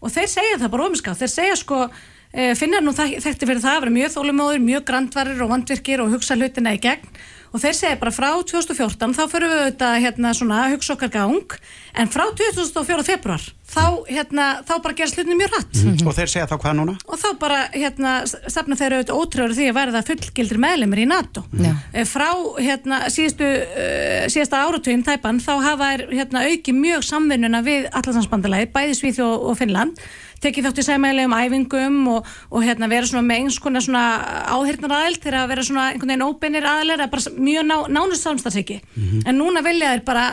Og 0.00 0.10
þeir 0.10 0.28
segja 0.30 0.58
það 0.62 0.74
bara 0.76 0.88
ofinskátt, 0.88 1.22
þeir 1.22 1.34
segja 1.34 1.56
sko, 1.56 1.90
Eh, 2.32 2.54
finnar 2.56 2.80
nú 2.80 2.94
þekkti 2.96 3.44
fyrir 3.44 3.60
það 3.60 3.74
að 3.74 3.82
vera 3.82 3.92
mjög 3.92 4.12
þólumóður, 4.14 4.62
mjög 4.64 4.84
grandvarir 4.88 5.40
og 5.44 5.50
vandvirkir 5.50 6.00
og 6.00 6.14
hugsa 6.14 6.32
hlutina 6.38 6.72
í 6.72 6.78
gegn 6.80 7.10
og 7.52 7.60
þeir 7.60 7.74
segja 7.76 7.98
bara 8.00 8.14
frá 8.14 8.30
2014 8.48 9.12
þá 9.18 9.20
fyrir 9.28 9.50
við 9.50 9.60
auðvitað 9.60 9.96
hérna 10.06 10.32
svona 10.38 10.60
hugsa 10.72 10.94
okkar 10.94 11.12
gang 11.12 11.56
en 11.92 12.08
frá 12.08 12.24
2004. 12.32 13.04
februar 13.04 13.44
þá, 13.72 13.84
hérna, 14.08 14.46
þá 14.68 14.72
bara 14.84 14.94
gerast 14.98 15.16
hlutinni 15.18 15.38
mjög 15.40 15.54
hratt 15.56 15.80
Mhm. 15.82 16.06
Og 16.06 16.14
þeir 16.16 16.28
segja 16.30 16.46
þá 16.50 16.56
hvað 16.60 16.74
núna? 16.78 16.94
og 17.08 17.18
þá 17.18 17.28
bara 17.40 17.60
hérna, 17.72 18.10
stefna 18.28 18.76
þeir 18.76 18.96
auðvitað 18.98 19.20
ótrúður 19.22 19.54
því 19.58 19.68
að 19.70 19.78
verða 19.80 20.02
fullgildir 20.06 20.58
meðlemur 20.62 21.00
í 21.02 21.06
NATO 21.08 21.44
Já. 21.52 21.72
Eh, 21.94 22.04
frá 22.04 22.28
hérna, 22.58 22.98
síðustu, 23.12 23.46
uh, 23.46 24.26
síðasta 24.28 24.60
áratugin 24.66 25.04
tæpan 25.06 25.40
þá 25.40 25.52
hafa 25.62 25.88
þær 25.92 26.04
hérna, 26.12 26.44
auki 26.50 26.72
mjög 26.76 27.02
samvinnuna 27.08 27.62
við 27.64 27.88
Allansansbandalagi, 27.92 28.70
bæði 28.74 28.94
Svíþ 29.00 29.22
og, 29.24 29.48
og 29.50 29.56
Finnland 29.58 29.98
tekið 30.42 30.64
þátt 30.66 30.80
í 30.82 30.84
sæmælegum 30.88 31.34
æfingum 31.38 31.98
og, 32.16 32.26
og 32.50 32.64
hérna, 32.66 32.88
vera 32.90 33.06
svona 33.06 33.22
með 33.28 33.44
eins 33.44 33.58
konar 33.62 33.80
svona 33.84 34.02
áhyrnar 34.50 34.94
aðild 34.98 35.20
til 35.22 35.34
að 35.38 35.48
vera 35.52 35.62
svona 35.62 35.84
einhvern 35.92 36.10
veginn 36.10 36.24
óbeinir 36.26 36.66
aðilir, 36.66 37.04
bara 37.12 37.34
mjög 37.38 37.68
ná, 37.68 37.76
nánust 37.94 38.26
samstagsiki 38.26 38.80
en 39.24 39.38
núna 39.38 39.62
vilja 39.62 39.92
þeir 39.94 40.02
bara 40.04 40.24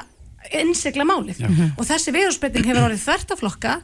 innsikla 0.61 1.07
málið. 1.07 1.43
Og 1.75 1.83
þessi 1.87 2.15
viðhúsbreyting 2.15 2.69
hefur 2.69 2.87
orðið 2.89 3.05
þvert 3.07 3.35
að 3.35 3.43
flokka. 3.43 3.75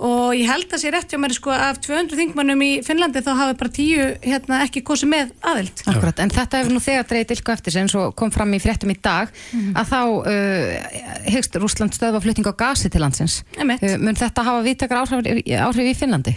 Og 0.00 0.32
ég 0.32 0.48
held 0.48 0.70
að 0.72 0.80
sé 0.80 0.90
rétt 0.94 1.12
hjá 1.12 1.18
mér 1.20 1.34
sko 1.36 1.52
af 1.52 1.76
200 1.84 2.16
þingmannum 2.16 2.62
í 2.64 2.68
Finnlandi 2.84 3.20
þá 3.20 3.34
hafi 3.36 3.56
bara 3.60 3.72
tíu 3.76 4.06
hérna 4.24 4.62
ekki 4.64 4.80
kosið 4.86 5.10
með 5.12 5.34
aðild. 5.44 5.82
Akkurat, 5.92 6.22
en 6.24 6.32
þetta 6.32 6.60
hefur 6.62 6.72
nú 6.72 6.80
þegar 6.80 7.08
dreigð 7.10 7.34
ilku 7.36 7.52
eftir 7.52 7.74
sem 7.74 7.90
svo 7.92 8.06
kom 8.16 8.32
fram 8.32 8.54
í 8.56 8.62
fréttum 8.64 8.92
í 8.94 8.96
dag 8.96 9.28
að 9.76 9.92
þá 9.92 10.00
uh, 10.00 10.96
hyggst 11.28 11.60
Rúsland 11.60 11.96
stöðva 11.96 12.22
flutning 12.24 12.48
á 12.48 12.54
gasi 12.64 12.88
til 12.88 13.04
landsins. 13.04 13.42
Uh, 13.60 13.98
mun 14.00 14.16
þetta 14.16 14.46
hafa 14.46 14.64
viðtakar 14.64 15.02
áhrif, 15.04 15.42
áhrif 15.68 15.92
í 15.92 15.96
Finnlandi? 16.00 16.36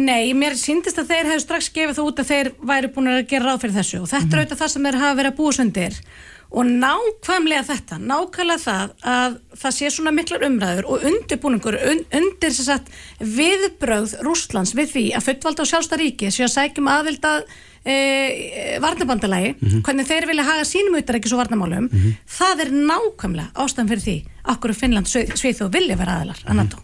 Nei, 0.00 0.32
mér 0.32 0.56
síndist 0.56 1.02
að 1.02 1.12
þeir 1.12 1.34
hefur 1.34 1.44
strax 1.44 1.68
gefið 1.76 1.98
það 2.00 2.08
út 2.08 2.24
að 2.24 2.32
þeir 2.32 2.54
væri 2.72 2.94
búin 2.96 3.12
að 3.12 3.26
gera 3.34 3.50
ráð 3.50 3.66
fyrir 3.66 3.82
þessu. 3.82 4.00
Og 4.00 4.08
þetta 4.14 4.32
er 4.32 4.46
auðvitað 4.46 4.64
það 4.64 4.72
sem 4.78 4.88
þeir 4.88 5.02
hafa 5.04 5.20
verið 5.20 5.34
að 5.34 5.42
búa 5.42 5.58
sundir 5.60 6.00
og 6.54 6.68
nákvæmlega 6.70 7.66
þetta, 7.66 7.98
nákvæmlega 7.98 8.62
það 8.62 8.94
að 9.14 9.36
það 9.60 9.76
sé 9.76 9.90
svona 9.90 10.14
miklar 10.14 10.46
umræður 10.46 10.88
og 10.88 11.06
undirbúningur 11.10 11.78
un, 11.90 12.02
undir 12.14 12.54
viðbrögð 13.38 14.16
Rústlands 14.26 14.74
við 14.78 14.92
því 14.94 15.04
að 15.18 15.28
fullvalda 15.28 15.64
og 15.64 15.70
sjálfsta 15.72 16.00
ríki 16.00 16.30
sé 16.30 16.46
að 16.46 16.54
sækjum 16.54 16.90
aðvild 16.94 17.26
að 17.30 17.46
e, 17.84 18.78
varnabandalagi, 18.82 19.54
hvernig 19.84 20.06
þeir 20.08 20.26
vilja 20.30 20.44
haga 20.48 20.64
sínum 20.68 20.96
utarækis 21.00 21.34
og 21.36 21.42
varnamálum 21.44 21.88
það 22.38 22.64
er 22.64 22.70
nákvæmlega 22.74 23.52
ástæðan 23.64 23.90
fyrir 23.92 24.04
því 24.06 24.16
okkur 24.54 24.74
Finnland, 24.76 25.08
Svið 25.08 25.62
og 25.64 25.70
vilja 25.72 25.94
vera 25.96 26.18
aðilar 26.18 26.40
að 26.44 26.56
NATO. 26.58 26.80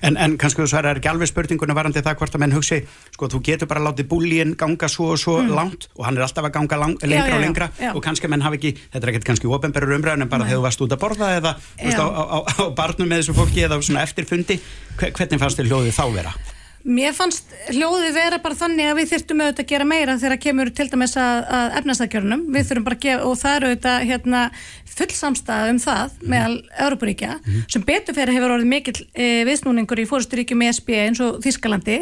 En, 0.00 0.14
en 0.16 0.36
kannski 0.40 0.62
þú 0.62 0.68
svarar 0.72 0.96
ekki 0.96 1.10
alveg 1.10 1.28
spurninguna 1.28 1.74
varandi 1.76 2.00
það 2.02 2.16
hvort 2.22 2.34
að 2.38 2.40
menn 2.40 2.54
hugsi, 2.56 2.78
sko, 3.12 3.28
þú 3.34 3.40
getur 3.44 3.68
bara 3.68 3.82
látið 3.84 4.08
búlíin 4.08 4.54
ganga 4.58 4.88
svo 4.88 5.10
og 5.12 5.20
svo 5.20 5.34
langt 5.44 5.90
og 5.98 6.06
hann 6.08 6.16
er 6.16 6.24
alltaf 6.24 6.48
að 6.48 6.54
ganga 6.56 6.78
lang, 6.80 6.96
lengra 7.04 7.20
já, 7.20 7.26
og 7.28 7.36
já, 7.36 7.44
lengra 7.44 7.68
já. 7.78 7.90
og 7.92 8.00
kannski 8.06 8.30
menn 8.32 8.40
hafi 8.46 8.56
ekki, 8.62 8.72
þetta 8.94 9.04
er 9.06 9.12
ekkert 9.12 9.28
kannski 9.28 9.50
ofinberur 9.52 9.92
umræðun 9.98 10.24
en 10.24 10.32
bara 10.32 10.48
þegar 10.48 10.62
þú 10.62 10.64
varst 10.70 10.84
út 10.86 10.96
að 10.96 11.02
borða 11.04 11.28
eða 11.36 11.52
Já. 11.84 12.00
á, 12.00 12.06
á, 12.08 12.24
á, 12.32 12.38
á 12.48 12.64
barnum 12.80 13.12
með 13.12 13.22
þessu 13.26 13.36
fólki 13.36 13.66
eða 13.68 13.78
svona 13.84 14.06
eftirfundi, 14.08 14.56
hve- 14.96 15.12
hvernig 15.20 15.44
fannst 15.44 15.60
þér 15.60 15.68
hljóðið 15.70 15.98
þá 16.00 16.04
vera? 16.16 16.32
Mér 16.80 17.12
fannst 17.12 17.50
hljóði 17.74 18.08
vera 18.14 18.38
bara 18.40 18.56
þannig 18.56 18.88
að 18.88 18.98
við 19.02 19.10
þyrftum 19.10 19.42
auðvitað 19.42 19.64
að 19.66 19.72
gera 19.72 19.86
meira 19.88 20.14
þegar 20.20 20.40
kemur 20.40 20.70
til 20.72 20.86
dæmis 20.88 21.16
að, 21.20 21.40
að 21.58 21.74
efnastækjörnum. 21.80 22.44
Við 22.54 22.70
þurfum 22.70 22.86
bara 22.86 22.96
að 22.96 23.02
gefa, 23.04 23.26
og 23.28 23.36
það 23.40 23.56
er 23.56 23.66
auðvitað 23.66 24.06
hérna, 24.08 24.40
full 24.88 25.10
samstæða 25.18 25.74
um 25.74 25.82
það 25.82 26.16
meðal 26.32 26.56
Európaríkja, 26.86 27.36
sem 27.68 27.84
betur 27.84 28.16
fyrir 28.16 28.32
hefur 28.36 28.54
orðið 28.56 28.72
mikill 28.72 28.96
e, 29.12 29.28
viðsnúningur 29.48 30.00
í 30.00 30.08
fórusturíkjum 30.08 30.64
ESB 30.70 30.90
eins 31.02 31.20
og 31.24 31.38
Þískalandi, 31.44 31.98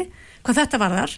hvað 0.47 0.61
þetta 0.61 0.81
varðar. 0.81 1.17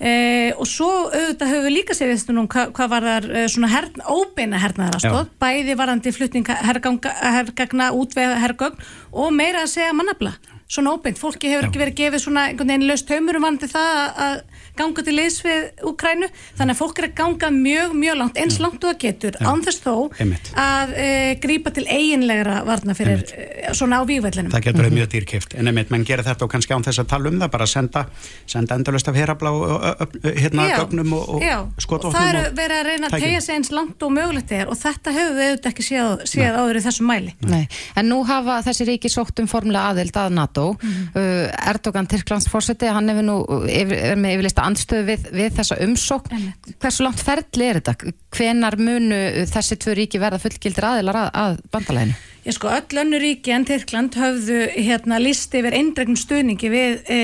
E, 0.00 0.12
og 0.56 0.64
svo 0.66 0.88
auðvitað 1.12 1.52
höfum 1.52 1.66
við 1.68 1.76
líka 1.76 1.94
séð 1.94 2.14
viðsnúnum 2.14 2.48
hvað, 2.50 2.72
hvað 2.78 2.90
varðar 2.94 3.28
e, 3.28 3.44
svona 3.52 3.70
hern, 3.74 4.00
óbeina 4.08 4.62
hernaðarastóð, 4.64 5.28
bæði 5.42 5.76
varðandi 5.78 6.14
flutning 6.16 6.48
hergagna, 6.48 7.92
útvega 7.92 8.40
hergögn 8.40 8.80
og 9.12 9.36
meira 9.36 9.66
að 9.66 9.74
segja 9.76 9.92
mannabla 9.94 10.32
svona 10.72 10.92
óbeint, 10.96 11.18
fólki 11.20 11.50
hefur 11.52 11.68
ekki 11.68 11.80
verið 11.82 11.98
gefið 12.00 12.22
svona 12.24 12.46
einhvern 12.48 12.70
veginn 12.72 12.88
löst 12.88 13.10
haumur 13.12 13.36
um 13.38 13.44
vandi 13.48 13.68
það 13.68 13.90
að- 14.02 14.20
að 14.26 14.36
ganga 14.78 15.04
til 15.04 15.14
liðs 15.16 15.38
við 15.44 15.84
Úkrænu 15.88 16.28
þannig 16.58 16.74
að 16.74 16.80
fólk 16.80 17.00
er 17.00 17.08
að 17.08 17.14
ganga 17.20 17.50
mjög, 17.54 17.96
mjög 18.02 18.18
langt 18.20 18.40
eins 18.40 18.58
langt 18.62 18.82
og 18.82 18.92
það 18.92 19.00
getur, 19.02 19.38
án 19.42 19.64
þess 19.66 19.82
þó 19.84 19.94
Einmitt. 20.22 20.52
að 20.58 20.94
e, 20.96 21.08
grípa 21.42 21.72
til 21.74 21.86
eiginlegra 21.86 22.62
varna 22.68 22.96
fyrir 22.96 23.24
e, 23.36 23.72
svona 23.76 24.00
á 24.00 24.02
vígvellinum. 24.08 24.52
Það 24.54 24.66
getur 24.68 24.82
verið 24.82 24.96
mjög 24.98 25.10
dýrkeift, 25.16 25.56
en 25.58 25.70
einmitt, 25.70 25.92
menn 25.92 26.06
gerir 26.08 26.26
þetta 26.26 26.46
og 26.46 26.52
kannski 26.54 26.76
án 26.76 26.86
þess 26.86 27.02
að 27.02 27.10
tala 27.12 27.32
um 27.32 27.40
það, 27.42 27.52
bara 27.56 27.68
senda, 27.70 28.04
senda 28.48 28.78
endalust 28.78 29.10
af 29.12 29.18
herabla 29.18 29.52
og, 29.52 29.66
og, 29.72 30.02
og 30.22 30.40
hérna 30.42 30.68
gögnum 30.72 31.16
og, 31.18 31.34
og 31.36 31.42
og 31.52 31.82
skotvopnum 31.82 32.16
það 32.16 32.38
er 32.38 32.54
verið 32.56 32.78
að 32.78 32.88
reyna 32.88 33.08
að 33.08 33.24
tegja 33.24 33.40
sig 33.44 33.58
eins 33.58 33.70
langt 33.74 34.04
og 34.04 34.12
mögulegt 34.14 34.52
er 34.56 34.70
og 34.70 34.78
þetta 34.78 35.14
hefur 35.16 35.36
við 35.36 35.50
auðvitað 35.50 35.70
ekki 35.72 35.86
séð, 35.86 36.24
séð 36.30 36.58
áður 36.58 36.78
í 36.78 36.82
þessum 36.86 37.08
mæli. 37.10 37.34
Nei, 37.48 37.62
en 37.98 38.08
nú 38.10 38.20
hafa 38.28 38.58
þessi 38.66 38.86
ríki 38.88 39.10
sótt 39.12 39.42
um 39.42 39.48
formulega 39.50 39.92
aðild 39.92 40.18
að 40.22 40.36
NATO. 40.36 40.66
Uh, 40.82 41.48
Erdogan 41.72 42.08
Tyrklands 42.10 42.48
fórseti 42.52 42.90
hann 42.92 43.10
hefur 43.12 43.26
nú 43.26 43.38
yfir, 43.68 43.96
er 44.12 44.20
með 44.20 44.38
yfirleista 44.62 44.66
andstöðu 44.66 45.06
við, 45.06 45.30
við 45.32 45.56
þessa 45.56 45.78
umsókn 45.82 46.36
Einmitt. 46.36 46.74
hversu 46.80 47.04
langt 47.04 47.22
ferli 47.22 47.68
er 47.68 47.80
þetta? 47.80 48.12
Hvenar 48.32 48.76
munu 48.78 49.46
þessi 49.50 49.78
tvö 49.78 49.96
ríki 49.96 50.20
verða 50.20 50.40
fullgildir 50.42 50.86
aðilar 50.86 51.18
að, 51.18 51.30
að 51.34 51.58
bandalæðinu? 51.72 52.14
Ég 52.42 52.56
sko, 52.56 52.70
öll 52.74 52.98
önnur 52.98 53.22
ríki 53.22 53.52
en 53.54 53.64
Tyrkland 53.64 54.16
höfðu 54.18 54.64
hérna 54.74 55.20
listi 55.22 55.60
yfir 55.60 55.76
eindregnum 55.78 56.18
stuðningi 56.18 56.70
við 56.72 56.96
e, 57.06 57.18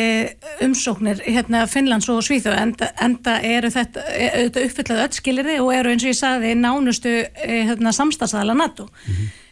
umsóknir 0.62 1.18
hérna 1.24 1.64
Finnlands 1.66 2.06
og 2.12 2.22
Svíþjóð 2.22 2.54
enda, 2.54 2.92
enda 3.02 3.34
eru 3.42 3.72
þetta, 3.74 4.04
e, 4.14 4.28
þetta 4.44 4.64
uppfyllað 4.68 5.02
öll 5.08 5.18
skilirði 5.18 5.58
og 5.64 5.72
eru 5.74 5.90
eins 5.90 6.06
og 6.06 6.12
ég 6.12 6.20
sagði 6.20 6.54
nánustu 6.60 7.16
e, 7.18 7.60
hérna, 7.66 7.94
samstagsæðala 7.96 8.54
NATO. 8.60 8.86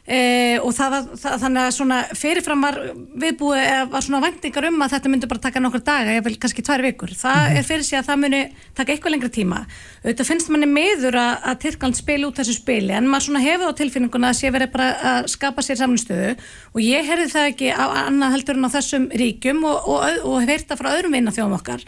E, 0.06 0.18
og 0.62 0.70
það 0.70 0.92
var, 0.92 1.06
það, 1.18 1.36
þannig 1.42 1.60
að 1.62 1.72
svona 1.74 1.96
fyrirfram 2.14 2.60
var 2.62 2.76
viðbúið 3.24 3.62
eða 3.62 3.86
var 3.90 4.04
svona 4.06 4.20
væntingar 4.22 4.68
um 4.68 4.84
að 4.84 4.92
þetta 4.94 5.10
myndi 5.10 5.30
bara 5.32 5.42
taka 5.46 5.62
nokkur 5.64 5.82
daga, 5.86 6.14
ég 6.14 6.24
vil 6.26 6.36
kannski 6.42 6.62
tvær 6.66 6.84
vikur. 6.86 7.14
Það 7.18 7.56
er 7.58 7.66
fyrir 7.66 7.86
sig 7.88 7.98
að 7.98 8.10
það 8.12 8.20
muni 8.22 8.42
taka 8.78 8.94
eitthvað 8.94 9.16
lengra 9.16 9.32
tíma. 9.34 9.62
Auðvitað 10.04 10.30
finnst 10.30 10.52
manni 10.54 10.70
meður 10.70 11.18
að, 11.18 11.32
að 11.50 11.60
Tyrkland 11.64 11.98
spila 11.98 12.30
út 12.30 12.38
þessu 12.38 12.54
spili 12.60 12.94
en 12.94 13.10
maður 13.10 13.28
svona 13.28 13.42
hefur 13.42 13.74
á 13.74 13.78
tilfinninguna 13.82 14.30
að 14.30 14.38
sé 14.40 14.52
verið 14.54 14.74
bara 14.76 14.90
að 15.16 15.30
skapa 15.34 15.66
sér 15.66 15.80
samlingstöðu 15.82 16.34
og 16.70 16.84
ég 16.84 17.10
herði 17.10 17.32
það 17.34 17.50
ekki 17.50 17.72
á 17.74 17.86
annað 18.06 18.36
heldur 18.36 18.60
en 18.60 18.70
á 18.70 18.74
þessum 18.76 19.08
ríkjum 19.10 19.66
og, 19.66 19.90
og, 19.90 20.06
og 20.22 20.38
hef 20.44 20.52
heyrt 20.54 20.70
það 20.70 20.82
frá 20.84 20.92
öðrum 20.94 21.18
vinna 21.18 21.34
þjóðum 21.34 21.58
okkar 21.58 21.82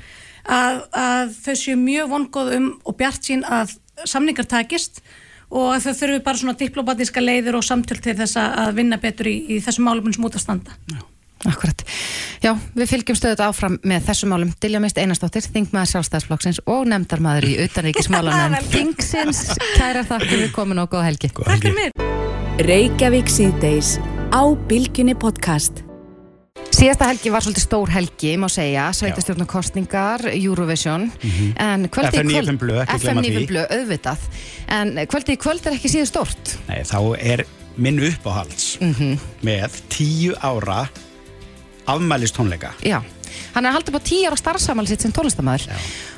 að, 0.49 0.83
að 0.97 1.33
þau 1.45 1.55
séu 1.61 1.79
mjög 1.79 2.13
vongóð 2.13 2.53
um 2.59 2.69
og 2.83 2.99
bjart 2.99 3.31
sín 3.31 3.45
að 3.47 3.77
samningar 4.09 4.49
takist 4.49 5.03
og 5.49 5.77
þau 5.83 5.93
þurfi 6.01 6.25
bara 6.25 6.41
svona 6.41 6.57
diplomatíska 6.59 7.23
leiðir 7.23 7.59
og 7.59 7.65
samtöl 7.67 8.01
til 8.03 8.17
þess 8.19 8.41
að 8.41 8.75
vinna 8.81 8.99
betur 9.01 9.31
í, 9.31 9.39
í 9.57 9.63
þessum 9.65 9.89
málum 9.89 10.13
sem 10.13 10.27
út 10.29 10.37
að 10.37 10.45
standa. 10.45 10.77
Akkurat. 11.47 11.85
Já, 12.43 12.51
við 12.75 12.91
fylgjum 12.91 13.19
stöðut 13.19 13.43
áfram 13.47 13.79
með 13.87 14.09
þessum 14.09 14.33
málum 14.35 14.51
Dilja 14.59 14.83
Mist 14.83 14.99
Einarsdóttir, 14.99 15.47
þingmaður 15.55 15.93
sjálfstæðsflokksins 15.93 16.61
og 16.67 16.89
nefndarmaður 16.91 17.47
í 17.47 17.57
utanríkismálanum 17.69 18.59
Þingsins, 18.75 19.45
kæra 19.79 20.03
þakki 20.09 20.45
við 20.45 20.55
komin 20.57 20.83
og 20.83 20.91
góð 20.95 21.11
helgi. 21.13 21.33
Góða 21.39 21.55
helgi. 21.55 21.75
mér. 21.79 21.99
Reykjavík 22.67 23.31
síðdeis 23.31 23.99
á 24.35 24.43
Bilginni 24.67 25.15
podcast. 25.15 25.88
Síðasta 26.79 27.09
helgi 27.11 27.31
var 27.35 27.43
svolítið 27.43 27.65
stór 27.65 27.91
helgi, 27.91 28.31
má 28.39 28.47
segja, 28.53 28.85
sveitastjórnarkostningar, 28.95 30.29
Eurovision, 30.31 31.09
en 31.59 31.89
kvöldi 31.91 32.21
í 32.21 32.23
FM 32.23 32.31
95 32.31 32.61
kvöld... 32.63 32.93
FM 32.93 33.03
gleyma 33.03 33.25
því. 33.25 33.33
95 33.33 33.49
blöð, 33.51 33.73
auðvitað, 33.75 34.27
en 34.77 34.93
kvöldi 35.11 35.35
í 35.35 35.41
kvöld 35.43 35.67
er 35.67 35.75
ekki 35.79 35.91
síður 35.91 36.11
stórt. 36.13 36.53
Nei, 36.69 36.79
þá 36.87 36.99
er 37.19 37.43
minn 37.79 37.99
uppáhalds 38.07 38.69
Mhm. 38.83 39.17
með 39.47 39.81
tíu 39.91 40.37
ára 40.39 40.85
afmælistónleika. 41.89 42.71
Já, 42.87 43.01
hann 43.57 43.67
er 43.67 43.75
haldið 43.75 43.97
på 43.99 44.03
tíu 44.13 44.29
ára 44.31 44.39
starfsamæli 44.39 44.91
sitt 44.93 45.03
sem 45.03 45.13
tónlistamæður 45.15 45.67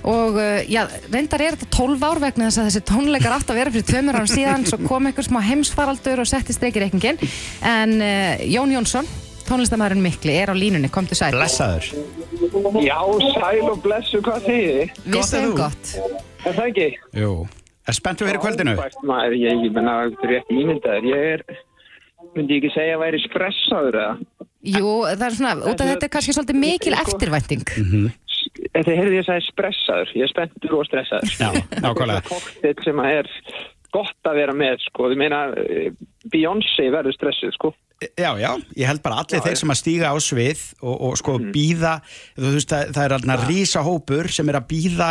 og 0.05 0.37
uh, 0.41 0.61
já, 0.69 0.85
reyndar 1.13 1.41
er 1.45 1.57
þetta 1.57 1.71
12 1.77 2.05
ár 2.05 2.21
vegna 2.27 2.49
þess 2.51 2.61
að 2.61 2.69
þessi 2.69 2.85
tónleikar 2.91 3.37
átt 3.39 3.49
að 3.53 3.61
vera 3.63 3.73
fyrir 3.75 3.89
tveimur 3.89 4.19
árum 4.21 4.29
síðan, 4.29 4.67
svo 4.69 4.81
kom 4.85 5.09
einhver 5.09 5.25
smá 5.25 5.41
heimsfaraldur 5.45 6.21
og 6.25 6.29
setti 6.29 6.53
streikir 6.57 6.85
reikningin 6.85 7.21
en 7.63 7.97
uh, 8.01 8.45
Jón 8.51 8.73
Jónsson, 8.77 9.09
tónlistamæðurinn 9.51 10.05
mikli, 10.05 10.35
er 10.41 10.53
á 10.53 10.55
línunni, 10.57 10.91
komdu 10.93 11.17
sæl. 11.19 11.33
Blessaður. 11.35 11.89
Já, 12.85 12.99
sæl 13.35 13.65
og 13.69 13.81
blessu, 13.85 14.21
hvað 14.25 14.47
þið 14.47 14.63
þið? 14.67 14.93
Við 15.05 15.17
Gott 15.17 15.25
að 15.25 15.33
segjum 15.33 15.51
þú. 15.51 15.57
gott. 15.59 15.95
Er 16.47 16.55
það 16.57 16.69
ekki? 16.71 16.87
Jú. 17.21 17.33
Er 17.91 17.97
spenntu 17.97 18.29
fyrir 18.29 18.41
kvöldinu? 18.43 18.77
Fært 18.79 19.03
maður, 19.09 19.35
ég, 19.41 19.65
ég 19.67 19.75
menna, 19.75 19.97
er 20.07 20.31
rétt 20.31 20.55
ímyndaður. 20.55 21.11
Ég 21.11 21.27
er, 21.35 21.45
myndi 22.37 22.57
ég 22.57 22.63
ekki 22.63 22.73
segja 22.77 22.97
að 22.99 23.03
væri 23.05 23.23
stressaður 23.27 24.01
eða? 24.05 24.15
Jú, 24.71 24.89
það 25.09 25.27
er 25.27 25.37
svona, 25.39 25.55
út 25.65 25.81
af 25.81 25.91
þetta 25.91 26.07
er 26.07 26.13
kannski 26.15 26.37
svolítið 26.37 26.61
mikil 26.61 26.97
eftirvænting. 27.01 27.67
Þetta 28.71 28.97
heyrði 28.97 29.19
ég 29.19 29.25
að 29.25 29.29
segja 29.31 29.47
stressaður. 29.49 30.15
Ég 30.21 30.27
er 30.27 30.33
spenntur 30.35 30.77
og 30.79 30.89
stressaður. 30.89 31.37
Já, 31.41 31.51
nákvæmlega. 31.85 32.25
Koktill 32.29 32.85
sem 32.85 33.03
að 33.03 33.15
er 33.19 33.31
gott 33.97 34.31
að 34.31 34.39
vera 34.39 34.55
með, 34.55 34.85
sko. 34.87 35.09
Þú 35.11 35.19
meina, 35.19 35.41
eh, 35.59 35.91
Beyoncé 36.31 36.91
verður 36.93 37.17
stressuð, 37.17 37.57
sko. 37.57 37.73
Já, 38.01 38.33
já, 38.41 38.57
ég 38.81 38.87
held 38.89 39.03
bara 39.05 39.19
allir 39.21 39.37
Já, 39.37 39.45
þeir 39.45 39.59
sem 39.61 39.71
að 39.75 39.77
stíga 39.77 40.09
á 40.09 40.17
svið 40.25 40.61
og, 40.81 40.95
og 41.05 41.17
sko 41.21 41.35
Mhm. 41.37 41.51
býða, 41.53 41.91
þú 42.33 42.53
veist, 42.55 42.71
það, 42.73 42.93
það 42.97 43.05
er 43.05 43.13
alveg 43.19 43.43
rísa 43.51 43.83
hópur 43.85 44.29
sem 44.33 44.49
er 44.49 44.57
að 44.57 44.67
býða 44.71 45.09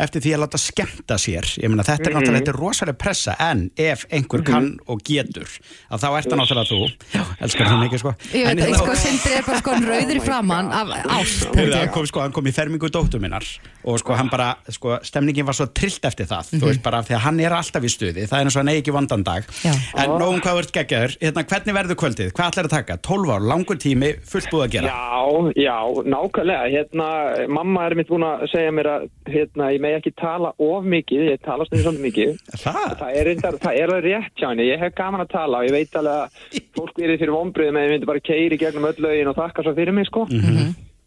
eftir 0.00 0.22
því 0.24 0.32
að 0.32 0.40
láta 0.40 0.56
skemmta 0.58 1.18
sér. 1.20 1.44
Ég 1.60 1.68
meina, 1.68 1.84
þetta 1.84 2.06
er 2.08 2.14
Mhm. 2.14 2.16
náttúrulega, 2.16 2.40
þetta 2.40 2.48
er 2.54 2.58
rosalega 2.62 2.96
pressa, 2.98 3.36
en 3.38 3.70
ef 3.76 4.06
einhver 4.10 4.42
kann 4.42 4.78
og 4.88 5.02
getur, 5.04 5.44
að 5.92 6.00
þá 6.00 6.16
ert 6.16 6.28
það 6.32 6.38
náttúrulega 6.40 6.70
þú. 6.72 6.80
Já, 7.12 7.24
elskar 7.44 7.66
þú 7.66 7.76
mikið, 7.84 7.98
sko. 7.98 8.14
Ég 8.32 8.46
En 8.46 8.56
veit 8.56 8.64
að 8.64 8.68
hérna- 8.70 8.78
sko 8.86 8.94
Sindri 8.96 9.32
er 9.36 9.42
bara 9.42 9.58
sko 9.58 9.70
rauður 9.70 10.16
í 10.16 10.22
framann 10.24 10.72
af 10.72 10.88
ást 11.20 11.54
hann 11.76 11.88
kom, 11.92 12.06
sko, 12.06 12.20
hann 12.22 12.32
kom 12.32 12.44
í 12.46 12.52
fermingu 12.54 12.88
dóttur 12.88 13.20
minnar 13.20 13.44
og 13.84 13.98
sko 14.00 14.14
hann 14.16 14.28
bara, 14.30 14.56
sko, 14.70 14.98
stemningin 15.04 15.44
var 15.44 15.52
svo 15.52 15.66
trillt 15.66 16.00
eftir 16.08 16.24
það, 16.26 16.52
Mhm. 16.52 16.60
þú 16.60 16.66
veist 16.72 16.82
bara 16.82 16.98
af 17.00 17.08
því 17.08 17.16
að 17.16 17.20
hann 17.20 17.40
er 17.40 17.50
alltaf 17.50 17.82
í 17.84 17.92
stuði, 17.92 18.26
það 18.26 18.32
er 18.40 18.44
eins 18.46 18.56
og 18.56 18.64
hann 18.64 18.68
eigi 18.68 18.80
ekki 18.82 18.92
vandan 18.96 19.22
dag 19.24 19.44
Já. 19.62 19.72
en 19.96 20.08
nógum 20.16 20.40
hvað 20.40 20.58
ert 20.58 20.72
geggjaður 20.72 21.18
hérna, 21.20 21.44
hvernig 21.44 21.74
verður 21.74 21.96
kvöldið, 21.96 22.29
hvað 22.36 22.50
ætlar 22.50 22.66
að 22.68 22.72
taka 22.74 22.96
12 23.06 23.32
ár, 23.34 23.44
langur 23.50 23.78
tími, 23.80 24.10
fullt 24.28 24.48
búið 24.52 24.64
að 24.64 24.72
gera 24.74 24.90
Já, 24.90 25.52
já, 25.56 25.76
nákvæmlega. 26.14 26.70
Hérna, 26.74 27.08
mamma 27.56 27.86
er 27.86 27.96
mitt 27.98 28.10
búin 28.10 28.26
að 28.26 28.44
segja 28.52 28.74
mér 28.74 28.90
að 28.90 29.06
hérna, 29.30 29.70
ég 29.74 29.84
megi 29.84 29.98
ekki 30.00 30.12
tala 30.20 30.52
of 30.66 30.88
mikið, 30.94 31.24
ég 31.30 31.42
tala 31.46 31.66
stundum 31.68 31.86
svolítið 31.86 32.06
mikið. 32.08 32.36
það? 32.64 32.94
Það 33.00 33.18
er, 33.22 33.32
það 33.46 33.70
er 33.72 33.94
alveg 33.94 34.06
rétt 34.08 34.42
hjá 34.42 34.48
henni, 34.50 34.68
ég 34.70 34.84
hef 34.84 34.94
gaman 35.00 35.24
að 35.24 35.32
tala 35.34 35.62
og 35.62 35.70
ég 35.70 35.76
veit 35.78 35.98
alveg 36.00 36.20
að 36.20 36.62
fólk 36.78 37.02
er 37.02 37.16
fyrir 37.16 37.34
vonbröðum 37.36 37.80
en 37.80 37.88
ég 37.88 37.96
myndi 37.96 38.12
bara 38.12 38.28
keiri 38.30 38.60
gegnum 38.60 38.88
öll 38.90 39.04
lögin 39.06 39.32
og 39.32 39.38
þakka 39.40 39.66
svo 39.66 39.76
fyrir 39.78 39.96
mig, 39.96 40.10
sko. 40.10 40.26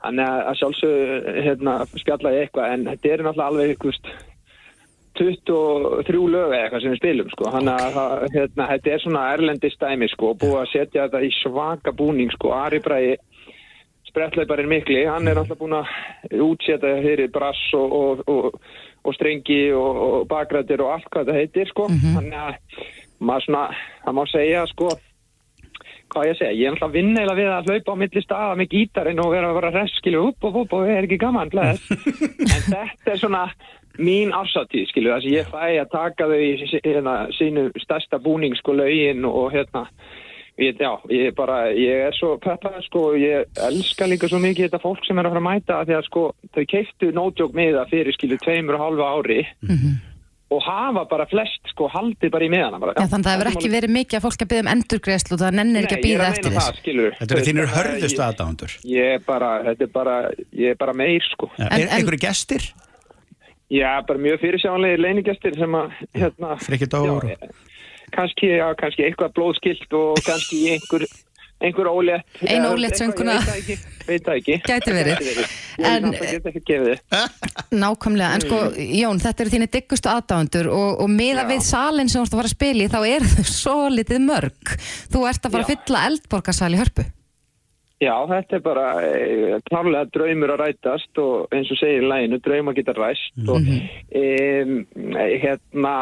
Þannig 0.03 0.27
að, 0.27 0.53
sjálfsög 0.59 1.27
hérna, 1.45 1.79
spjalla 1.95 2.33
ég 2.35 2.47
eitthvað, 2.47 2.73
en 2.75 2.87
þetta 2.89 3.11
er 3.13 3.21
náttúrulega 3.23 3.51
alveg, 3.53 4.23
23 5.19 6.23
lög 6.33 6.53
eða 6.53 6.61
eitthvað 6.63 6.81
sem 6.81 6.93
við 6.93 7.01
spilum 7.01 7.29
sko. 7.33 7.51
Þannig 7.53 7.83
að 7.83 7.93
það- 7.97 8.23
hérna, 8.35 8.67
þetta 8.71 8.93
er 8.93 9.03
svona 9.03 9.25
erlendist 9.33 9.79
dæmi 9.79 10.09
sko, 10.09 10.33
búið 10.33 10.57
að 10.61 10.71
setja 10.71 11.07
þetta 11.07 11.21
í 11.21 11.31
svaka 11.41 11.91
búning 11.93 12.31
sko, 12.33 12.51
Ari 12.57 12.79
Bræði 12.79 13.17
sprettleiparinn 14.09 14.69
mikli, 14.69 15.05
hann 15.09 15.27
er 15.27 15.39
alltaf 15.41 15.57
búin 15.57 15.73
að 15.73 15.87
útsetja 16.37 16.97
fyrir 17.01 17.31
brass 17.33 17.61
og, 17.73 17.93
og, 17.93 18.23
og, 18.29 18.59
og 19.03 19.15
strengi 19.17 19.71
og, 19.73 20.01
og 20.05 20.27
bakrættir 20.29 20.81
og 20.85 20.91
allt 20.97 21.09
hvað 21.09 21.25
þetta 21.31 21.39
heitir 21.39 21.71
sko. 21.71 21.87
Þannig 22.17 22.37
að 22.37 22.53
maður 23.19 23.45
svona, 23.47 23.63
það 24.05 24.17
má 24.19 24.23
segja 24.29 24.65
sko, 24.69 24.89
hvað 26.13 26.27
ég 26.29 26.35
að 26.35 26.41
segja, 26.41 26.55
ég 26.57 26.67
er 26.67 26.75
alltaf 26.75 26.89
að 26.89 26.97
vinna 26.97 27.23
eða 27.23 27.37
við 27.37 27.51
að 27.51 27.69
hlaupa 27.69 27.93
á 27.93 28.01
milli 28.01 28.23
staða 28.23 28.57
með 28.59 28.73
gítarinn 28.73 29.23
og 29.23 29.31
vera 29.33 29.51
að 29.51 29.57
vera 29.59 29.71
reskilju 29.77 30.25
upp 30.29 30.49
og 30.49 30.59
upp 30.63 30.75
og 30.77 30.91
er 30.93 31.07
ekki 31.07 31.21
gaman, 31.21 31.53
en 31.63 32.67
þetta 32.69 33.13
er 33.13 33.21
svona 33.21 33.47
mín 34.01 34.33
ársatíð, 34.33 34.87
skilju, 34.89 35.13
þess 35.13 35.27
að 35.29 35.35
ég 35.35 35.49
fæ 35.53 35.63
að 35.83 35.89
taka 35.93 36.29
þau 36.29 36.39
í 36.41 36.51
hérna, 36.73 37.15
sínu 37.37 37.65
stærsta 37.83 38.19
búning, 38.21 38.55
sko, 38.57 38.73
lögin 38.77 39.25
og 39.29 39.51
hérna, 39.53 39.83
ég, 40.61 40.79
já, 40.81 40.93
ég 41.13 41.29
er 41.29 41.35
bara, 41.37 41.59
ég 41.77 42.07
er 42.07 42.17
svo 42.17 42.33
peppað, 42.41 42.79
sko, 42.87 43.03
ég 43.19 43.61
elska 43.69 44.09
líka 44.09 44.29
svo 44.31 44.41
mikið 44.41 44.69
þetta 44.69 44.81
fólk 44.81 45.05
sem 45.05 45.19
er 45.21 45.29
að 45.29 45.35
fara 45.35 45.43
að 45.43 45.49
mæta 45.49 45.77
af 45.77 45.89
því 45.89 45.99
að, 45.99 46.07
sko, 46.09 46.25
þau 46.55 46.63
keiftu 46.73 47.11
nótjók 47.13 47.53
með 47.57 47.77
það 47.77 47.93
fyrir, 47.93 48.17
skilju, 48.17 48.41
tveimur 48.45 48.79
og 48.79 48.85
halva 48.87 49.13
ári 49.19 49.43
og 50.53 50.61
hafa 50.65 51.03
bara 51.09 51.25
flest, 51.31 51.59
sko, 51.71 51.87
haldið 51.91 52.31
bara 52.35 52.47
í 52.47 52.51
meðana. 52.53 52.79
Bara, 52.83 52.93
Já, 52.97 53.07
þannig 53.11 53.25
að 53.25 53.29
það 53.29 53.35
hefur 53.37 53.51
ekki 53.53 53.71
verið 53.73 53.93
mikið 53.97 54.19
að 54.19 54.25
fólk 54.27 54.45
að 54.45 54.51
byggja 54.53 54.63
um 54.65 54.71
endurgreðslu 54.73 55.35
og 55.37 55.41
það 55.43 55.57
nennir 55.59 55.87
ekki 55.87 55.97
að 55.97 55.99
er 55.99 56.05
býða 56.07 56.29
eftir 56.29 56.53
þess. 56.53 56.69
það, 56.69 56.79
skilur. 56.83 57.17
Þetta 57.19 57.39
veist, 57.39 57.75
hörðustu 57.77 58.19
ég- 58.19 58.25
aðdándur 58.27 58.77
Ég 58.93 59.11
er 59.17 59.25
bara, 59.27 59.51
þetta 59.67 59.87
er 59.87 59.93
bara, 59.97 60.15
ég 60.63 60.75
er 60.75 60.79
bara 60.79 60.93
meir 60.93 61.27
sko. 61.31 61.51
Er 61.57 61.87
einhverju 61.87 62.23
gestir? 62.27 62.69
Já, 63.73 63.91
bara 64.05 64.19
mjög 64.21 64.41
fyrirsjánlegir 64.43 65.01
leinigestir 65.01 65.55
sem 65.57 65.77
að, 65.79 65.93
hérna... 66.13 66.57
Frikki 66.61 66.89
Dór 66.91 67.25
Já, 67.25 67.37
kannski, 68.13 68.49
já, 68.59 68.67
kannski 68.77 69.05
eitthvað 69.07 69.33
blóðskilt 69.37 69.95
og 69.97 70.19
kannski 70.25 70.59
einhver, 70.75 71.05
einhver 71.63 71.89
ólétt. 71.89 72.37
Ein 72.43 72.65
söngkona. 72.97 73.37
Ég 73.63 73.81
veit 74.07 74.25
það 74.25 74.39
ekki. 74.39 74.57
Gæti 74.67 74.93
verið. 74.95 75.15
En-. 75.79 76.09
Nákvæmlega, 77.83 78.35
en 78.35 78.45
sko, 78.45 78.59
Jón, 78.99 79.21
þetta 79.23 79.45
eru 79.45 79.53
þínir 79.55 79.71
diggustu 79.73 80.11
aðdáendur 80.11 80.69
og, 80.73 81.01
og 81.05 81.11
meða 81.11 81.47
við 81.49 81.63
salin 81.65 82.11
sem 82.11 82.19
þú 82.19 82.25
ert 82.27 82.35
að 82.35 82.41
fara 82.41 82.51
að 82.51 82.55
spila 82.57 82.85
í, 82.85 82.91
þá 82.91 82.99
eru 83.07 83.33
þau 83.33 83.49
svo 83.63 83.77
litið 83.95 84.23
mörg. 84.27 84.77
Þú 85.13 85.27
ert 85.31 85.47
að 85.47 85.55
fara 85.55 85.67
að 85.67 85.73
fylla 85.73 86.07
eldborgarsal 86.11 86.73
í 86.73 86.81
hörpu. 86.83 87.07
Já, 88.03 88.13
þetta 88.27 88.57
er 88.57 88.63
bara 88.65 88.85
e, 89.05 89.57
klárlega 89.69 90.09
draumur 90.11 90.53
að 90.55 90.61
rætast 90.63 91.21
og 91.23 91.53
eins 91.55 91.71
og 91.71 91.79
segir 91.79 92.03
í 92.03 92.09
læginu, 92.09 92.39
drauma 92.43 92.73
geta 92.75 92.95
ræst 92.97 93.49
og 93.53 93.69
e, 93.69 94.23
hérna, 95.43 95.93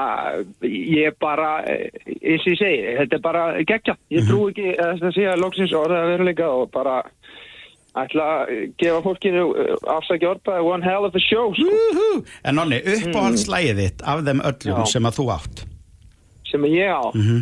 ég 0.66 1.18
bara, 1.22 1.52
e, 1.70 1.91
eins 2.08 2.45
og 2.47 2.54
ég 2.56 2.60
segi, 2.62 2.82
þetta 3.02 3.20
er 3.20 3.24
bara 3.26 3.45
geggja. 3.68 3.97
Ég 4.14 4.30
trú 4.30 4.47
ekki 4.49 4.74
að 4.74 4.95
þetta 4.95 5.14
sé 5.18 5.28
að 5.30 5.43
loksins 5.43 5.76
orða 5.78 6.02
að 6.02 6.14
veruleika 6.16 6.49
og 6.56 6.72
bara 6.74 6.97
ætla 8.02 8.28
að 8.39 8.52
gefa 8.80 9.02
fólkinu 9.04 9.47
afsækja 9.97 10.34
orðbæði 10.34 10.68
one 10.74 10.88
hell 10.88 11.08
of 11.08 11.16
a 11.16 11.24
show, 11.24 11.52
sko, 11.58 11.68
Úhú. 11.68 12.10
En 12.47 12.58
Nonni, 12.58 12.80
uppáhaldslægið 12.97 13.82
þitt 13.84 14.06
af 14.08 14.26
þeim 14.26 14.45
öllum 14.47 14.84
Já. 14.86 14.91
sem 14.95 15.10
að 15.10 15.18
þú 15.20 15.32
átt 15.38 15.66
sem 16.52 16.66
ég 16.68 16.91
á. 16.91 17.04
Mhm. 17.16 17.41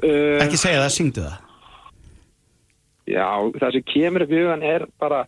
Uh, 0.00 0.40
Ekki 0.40 0.56
segja 0.56 0.80
það, 0.80 0.92
syngdu 0.96 1.24
það 1.26 1.49
Já, 3.10 3.30
það 3.58 3.76
sem 3.76 3.86
kemur 3.90 4.24
upp 4.26 4.34
í 4.34 4.42
hugan 4.42 4.66
er 4.66 4.86
bara 5.00 5.24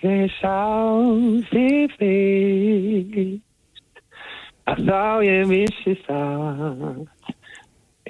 Þegar 0.00 0.30
sá 0.38 0.60
þig 1.50 1.96
fyrst 2.00 3.48
að 4.70 4.84
þá 4.86 5.02
ég 5.26 5.48
vissi 5.50 5.96
það 6.06 7.02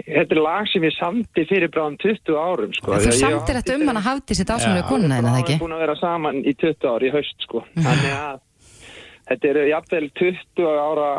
Þetta 0.01 0.36
er 0.36 0.40
lag 0.40 0.68
sem 0.70 0.84
ég 0.86 0.94
samti 0.96 1.44
fyrir 1.48 1.70
bráðum 1.72 1.96
20 2.01 2.36
árum 2.40 2.70
sko. 2.76 2.94
Þú 3.03 3.16
samtir 3.18 3.59
þetta 3.59 3.74
um 3.76 3.90
hana 3.90 4.03
hafði 4.05 4.36
sitt 4.38 4.53
ásumlega 4.53 4.86
konuna 4.88 5.18
en 5.18 5.28
það 5.28 5.40
ekki? 5.42 5.57
erum 5.57 5.64
búin 5.66 5.74
að 5.76 5.82
vera 5.84 5.96
saman 6.01 6.38
í 6.40 6.55
20 6.57 6.88
ári 6.88 7.11
í 7.11 7.12
haust 7.16 7.44
sko. 7.44 7.64
Þannig 7.76 8.14
að 8.16 8.38
þetta 9.30 9.50
eru 9.52 9.64
jafnvel 9.68 10.06
20 10.18 10.70
ára 10.84 11.10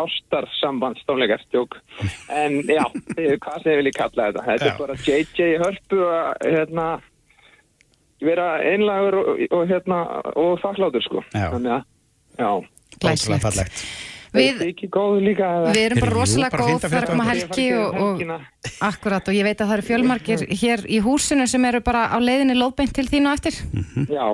ástarsambandstofleikar 0.00 1.44
stjók. 1.46 1.78
En 2.32 2.58
já, 2.66 2.82
hvað 3.14 3.60
sem 3.62 3.72
ég 3.72 3.82
vilja 3.82 3.98
kalla 4.00 4.30
þetta. 4.30 4.46
Þetta 4.48 4.66
Já. 4.66 4.72
er 4.72 4.80
bara 4.80 4.98
JJ 5.06 5.60
hörpu 5.62 6.00
að 6.10 6.48
hérna, 6.56 6.88
vera 8.24 8.48
einlagur 8.64 9.20
og, 9.22 9.44
og, 9.50 9.62
hérna, 9.70 10.00
og 10.34 10.58
þakkláttur 10.64 11.06
sko. 11.06 11.24
Já. 11.36 11.48
Þannig 11.54 11.76
að, 11.78 11.86
já. 12.42 12.52
Fallegt 13.06 14.15
Við, 14.36 14.60
við 15.72 15.82
erum 15.82 16.02
bara 16.02 16.12
rosalega 16.12 16.60
góð 16.60 16.76
að 16.76 16.92
þar 16.92 17.06
að 17.06 17.10
koma 17.12 17.26
frétta. 17.30 17.46
helgi 17.46 17.66
og, 17.80 18.00
og 18.02 18.84
akkurat 18.86 19.30
og 19.30 19.36
ég 19.36 19.46
veit 19.46 19.60
að 19.60 19.70
það 19.70 19.76
eru 19.76 19.86
fjölmargir 19.86 20.44
hér 20.62 20.84
í 20.88 21.00
húsinu 21.04 21.46
sem 21.50 21.64
eru 21.68 21.80
bara 21.86 22.06
á 22.12 22.16
leiðinni 22.20 22.56
lóðbeint 22.58 22.94
til 22.96 23.06
þín 23.08 23.30
og 23.30 23.36
eftir. 23.38 23.58
Já, 24.10 24.26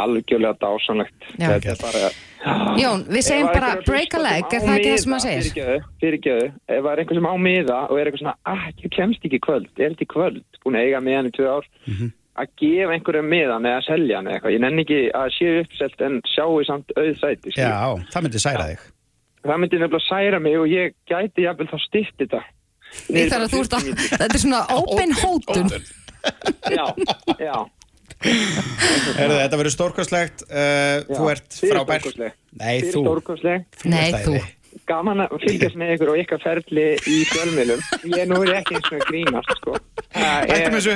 algjörlega 0.00 0.56
dásanlegt. 0.62 1.30
Já. 1.36 1.48
Þetta 1.54 1.72
er 1.74 1.80
bara... 1.84 2.10
Jón, 2.80 3.02
við 3.10 3.26
segjum 3.26 3.50
bara 3.52 3.74
að 3.74 3.82
break 3.84 4.14
a 4.16 4.20
leg, 4.22 4.46
sem 4.48 4.62
er 4.62 4.62
á 4.62 4.68
það 4.70 4.78
ekki 4.78 4.92
það 4.92 5.02
sem 5.02 5.12
maður 5.12 5.24
segir? 5.26 5.42
Fyrirgefðu, 5.50 5.90
fyrirgefðu, 6.00 6.46
ef 6.70 6.78
það 6.78 6.92
er 6.92 7.02
einhver 7.02 7.18
sem 7.18 7.28
á 7.28 7.34
miða 7.44 7.80
og 7.82 7.98
er 8.00 8.08
eitthvað 8.08 8.22
svona, 8.22 8.36
ah, 8.48 8.62
ég 8.80 8.94
kemst 8.96 9.26
ekki 9.28 9.40
kvöld, 9.44 9.68
er 9.76 9.92
þetta 9.92 10.08
kvöld, 10.14 10.40
búin 10.64 10.78
að 10.80 10.86
eiga 10.86 11.02
miðan 11.04 11.28
í 11.28 11.34
tvö 11.36 11.50
ár, 11.50 11.68
að 12.40 12.54
gefa 12.62 12.96
einhverjum 12.96 13.28
miðan 13.34 13.68
eða 13.68 13.82
selja 13.84 14.16
hann 14.16 14.30
eða 14.30 14.38
eitthvað. 14.38 14.54
Ég 14.56 14.64
nenni 14.64 14.86
ekki 14.86 15.02
að 15.20 15.34
séu 15.36 15.60
uppselt 15.66 16.06
en 16.06 16.16
sjáu 16.32 16.64
samt 16.70 16.96
auðsæti. 16.96 17.52
Já, 17.58 17.76
það 18.14 18.26
myndi 18.26 18.42
særa 18.46 18.70
þig 18.70 18.88
Það 19.40 19.60
myndi 19.62 19.78
nefnilega 19.80 20.04
særa 20.04 20.40
mig 20.42 20.56
og 20.60 20.68
ég 20.68 20.94
gæti 21.08 21.46
jafnvel 21.46 21.68
þá 21.70 21.78
styrt 21.86 22.16
þetta. 22.20 22.40
Því 23.06 23.26
þar 23.30 23.44
að 23.44 23.52
þú 23.54 23.60
ert 23.64 23.76
að, 23.78 23.90
þetta 24.10 24.34
er 24.34 24.42
svona 24.42 24.62
open 24.76 25.12
hótun. 25.20 25.68
Já, 26.70 26.86
já. 27.40 27.54
Herðu, 28.20 29.36
þetta 29.40 29.56
verður 29.56 29.72
stórkostlegt 29.72 30.42
uh, 30.50 31.06
Þú 31.08 31.28
ert 31.32 31.54
frábær. 31.62 32.08
Nei, 32.60 32.74
þú 32.84 33.04
stórkostleg. 33.06 33.68
Nei, 33.88 34.10
þú. 34.26 34.34
Gaman 34.90 35.22
að 35.24 35.32
fylgjast 35.44 35.78
með 35.78 35.94
ykkur 35.94 36.12
og 36.12 36.18
ykkar 36.20 36.42
ferli 36.42 36.84
í 37.08 37.16
fjölmiðlum. 37.30 37.80
Ég 38.10 38.28
nú 38.30 38.42
er 38.42 38.52
ekki 38.58 38.76
eins 38.78 38.92
og 38.92 39.06
grínast, 39.08 39.54
sko. 39.60 39.78
Það 40.10 40.52
Hættum 40.52 40.60
er- 40.60 40.76
þessu 40.76 40.94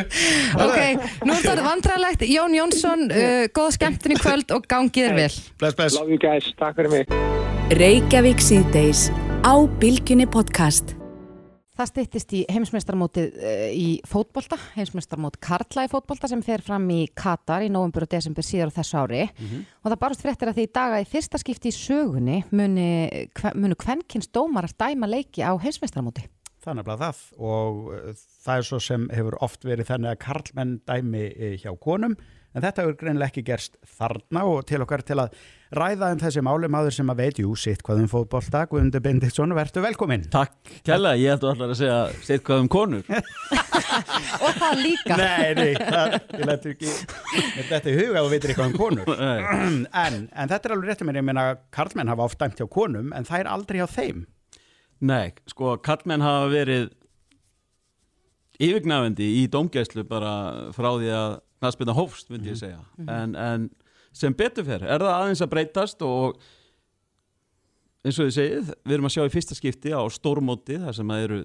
Ok, 0.66 1.08
nú 1.24 1.34
er 1.34 1.42
þetta 1.46 1.66
vandræðilegt. 1.70 2.26
Jón 2.34 2.58
Jónsson, 2.58 3.08
uh, 3.08 3.46
góð 3.54 3.74
skemmtun 3.78 4.16
í 4.18 4.20
kvöld 4.20 4.54
og 4.58 4.68
gangið 4.70 5.10
þér 5.10 5.18
vel. 5.22 5.34
Bless, 5.62 5.78
bless 5.80 6.00
Love 6.00 6.16
you 6.16 6.22
guys, 6.22 6.50
takk 6.58 6.78
fyrir 6.80 6.96
mig. 6.98 7.53
Reykjavík 7.72 8.42
síðdeis 8.44 9.06
á 9.40 9.56
Bilginni 9.80 10.26
podcast. 10.28 10.90
Það 11.72 11.88
styttist 11.88 12.34
í 12.36 12.42
heimsmeistarmótið 12.52 13.38
uh, 13.40 13.62
í 13.72 13.86
fótbolta, 14.04 14.58
heimsmeistarmót 14.74 15.38
Karla 15.40 15.86
í 15.86 15.88
fótbolta 15.88 16.28
sem 16.28 16.42
fer 16.44 16.60
fram 16.60 16.84
í 16.92 17.06
Katar 17.16 17.64
í 17.64 17.70
november 17.72 18.04
og 18.04 18.12
desember 18.12 18.44
síðar 18.44 18.68
á 18.68 18.76
þessu 18.76 19.00
ári 19.00 19.22
og 19.24 19.88
það 19.88 19.96
barust 20.04 20.26
fréttir 20.26 20.52
að 20.52 20.60
því 20.60 20.68
í 20.68 20.72
dag 20.76 20.98
að 20.98 21.06
í 21.06 21.10
fyrsta 21.14 21.40
skipti 21.40 21.72
í 21.72 21.78
sögunni 21.78 22.38
muni, 22.52 22.86
munu 23.56 23.80
kvenkins 23.80 24.28
dómarar 24.28 24.76
dæma 24.76 25.08
leiki 25.08 25.40
á 25.40 25.56
heimsmeistarmóti. 25.56 26.28
það 26.60 26.70
er 26.70 26.80
nefnilega 26.82 27.08
það 27.08 27.48
og 27.48 27.82
uh, 27.96 28.24
það 28.44 28.60
er 28.60 28.68
svo 28.68 28.84
sem 28.92 29.08
hefur 29.08 29.40
oft 29.40 29.64
verið 29.64 29.88
þannig 29.88 30.12
að 30.12 30.22
karlmenn 30.28 30.80
dæmi 30.84 31.26
eh, 31.32 31.56
hjá 31.64 31.72
konum 31.80 32.20
en 32.54 32.62
þetta 32.62 32.84
hefur 32.84 32.98
greinilega 33.00 33.32
ekki 33.32 33.44
gerst 33.46 33.78
þarna 33.96 34.44
og 34.48 34.64
til 34.68 34.82
okkar 34.84 35.02
til 35.06 35.18
að 35.22 35.34
ræða 35.78 36.10
um 36.14 36.20
þessi 36.22 36.42
máli 36.44 36.68
maður 36.72 36.94
sem 36.96 37.10
að 37.12 37.20
veit, 37.20 37.38
jú, 37.42 37.52
sitt 37.58 37.82
hvað 37.84 38.02
um 38.04 38.10
fótbolta. 38.10 38.64
Guðmundur 38.70 39.02
Bindiktsson, 39.04 39.54
verður 39.56 39.84
velkominn. 39.86 40.24
Takk, 40.32 40.54
kærlega, 40.86 41.20
ég 41.20 41.36
að 41.36 41.46
allar 41.52 41.74
að 41.74 41.80
segja 41.80 41.98
sitt 42.24 42.44
hvað 42.46 42.64
um 42.64 42.70
konur. 42.72 43.04
Og 44.44 44.58
það 44.58 44.80
líka. 44.82 45.18
Nei, 45.20 45.54
nei, 45.58 45.72
það, 45.78 46.16
ég 46.34 46.48
letur 46.50 46.74
ekki 46.74 46.90
með 46.94 47.70
þetta 47.70 47.92
í 47.92 47.96
huga 48.00 48.24
og 48.24 48.30
veitir 48.32 48.52
eitthvað 48.54 48.72
um 48.72 48.76
konur. 48.78 49.14
En, 49.24 50.18
en 50.32 50.52
þetta 50.52 50.70
er 50.70 50.76
alveg 50.76 50.90
rétt 50.90 51.04
um 51.04 51.10
mér, 51.10 51.20
ég 51.20 51.28
meina 51.28 51.46
karlmenn 51.74 52.10
hafa 52.12 52.26
oft 52.26 52.40
dæmt 52.40 52.60
hjá 52.60 52.68
konum 52.70 53.14
en 53.14 53.28
það 53.28 53.44
er 53.44 53.52
aldrei 53.54 53.80
hjá 53.82 53.86
þeim. 53.94 54.26
Nei, 55.04 55.34
sko, 55.50 55.76
kallmenn 55.84 56.24
hafa 56.24 56.50
verið 56.52 56.90
yfirgnafendi 58.62 59.26
í 59.40 59.46
dómgæslu 59.50 60.04
bara 60.08 60.34
frá 60.74 60.92
því 60.94 61.10
að 61.14 61.38
knastbyrna 61.62 61.96
hófst, 61.96 62.28
myndi 62.30 62.52
ég 62.52 62.60
segja. 62.60 62.82
En, 63.08 63.34
en 63.34 63.70
sem 64.14 64.36
betur 64.36 64.66
fer. 64.66 64.84
Er 64.86 65.02
það 65.02 65.16
aðeins 65.16 65.42
að 65.44 65.52
breytast 65.54 66.04
og 66.06 66.38
eins 68.04 68.18
og 68.20 68.28
þið 68.28 68.34
segið, 68.36 68.72
við 68.84 68.96
erum 68.96 69.08
að 69.08 69.14
sjá 69.16 69.24
í 69.24 69.32
fyrsta 69.32 69.58
skipti 69.58 69.94
á 69.96 70.02
stórmóti 70.12 70.78
þar 70.82 70.96
sem 70.96 71.12
að 71.14 71.26
eru 71.26 71.38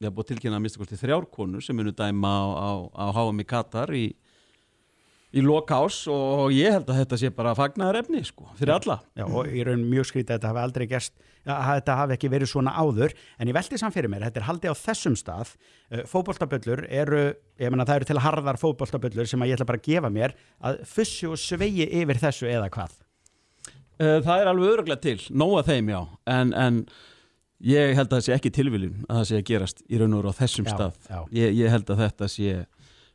ég 0.00 0.08
hafa 0.08 0.16
búið 0.16 0.30
tilkynna 0.30 0.56
að 0.56 0.64
mista 0.64 0.80
kosti 0.80 0.96
þrjárkonur 0.96 1.64
sem 1.64 1.76
munu 1.76 1.92
dæma 1.92 2.30
á, 2.32 2.44
á, 2.56 2.70
á 2.88 3.06
HM 3.12 3.42
í 3.42 3.46
Katar 3.48 3.92
í, 3.92 4.06
í 5.36 5.44
lokás 5.44 6.02
og 6.08 6.54
ég 6.56 6.72
held 6.72 6.88
að 6.88 7.02
þetta 7.02 7.18
sé 7.20 7.30
bara 7.36 7.52
fagnaðar 7.58 8.00
efni 8.00 8.22
sko, 8.24 8.48
fyrir 8.56 8.78
alla. 8.78 8.96
Já, 9.12 9.26
og 9.28 9.50
ég 9.52 9.68
raun 9.68 9.84
mjög 9.90 10.08
skrítið 10.08 10.32
að 10.32 10.38
þetta 10.38 10.54
hafi 10.54 10.64
aldrei 10.64 10.86
gerst 10.88 11.20
að 11.46 11.68
þetta 11.70 11.98
hafi 12.00 12.16
ekki 12.16 12.30
verið 12.32 12.50
svona 12.52 12.74
áður. 12.76 13.14
En 13.38 13.50
ég 13.50 13.56
veldi 13.56 13.78
samt 13.80 13.96
fyrir 13.96 14.12
mér, 14.12 14.26
þetta 14.28 14.42
er 14.42 14.48
haldið 14.48 14.74
á 14.74 14.82
þessum 14.82 15.16
stað. 15.18 15.54
Fótboltaböllur 16.10 16.84
eru 16.88 17.22
ég 17.60 17.70
menna 17.72 17.86
það 17.88 18.00
eru 18.00 18.10
til 18.10 18.24
harðar 18.24 18.60
fótboltaböllur 18.60 19.28
sem 19.30 19.42
að 19.42 19.52
ég 19.52 19.58
ætla 19.58 19.68
bara 19.70 19.80
að 19.80 19.88
gefa 19.88 20.10
mér 20.12 20.34
að 20.60 20.82
fussi 20.88 21.28
og 21.30 21.40
svegi 21.40 21.86
yfir 22.00 22.20
þessu 22.20 22.50
eða 22.50 22.68
hvað? 22.72 22.98
Eh, 24.00 24.18
Það 24.24 24.42
er 24.42 24.50
alveg 24.50 24.74
öruglega 24.74 25.02
til, 25.04 25.18
nóga 25.36 25.64
þeim 25.66 25.90
já. 25.92 26.00
En, 26.32 26.52
en 26.56 26.82
ég 27.60 27.94
held 27.98 28.08
að 28.08 28.16
það 28.16 28.26
sé 28.26 28.36
ekki 28.36 28.52
tilviljun 28.56 29.00
að 29.06 29.18
það 29.18 29.26
sé 29.30 29.40
að 29.40 29.48
gerast 29.50 29.82
í 29.84 30.00
raun 30.00 30.14
og 30.16 30.22
veru 30.22 30.32
á 30.32 30.40
þessum 30.40 30.68
Já, 30.68 30.72
stað. 30.72 31.00
já. 31.10 31.18
ég, 31.36 31.56
ég 31.58 31.74
held 31.74 31.92
að 31.92 32.04
þetta 32.06 32.28
sé 32.32 32.54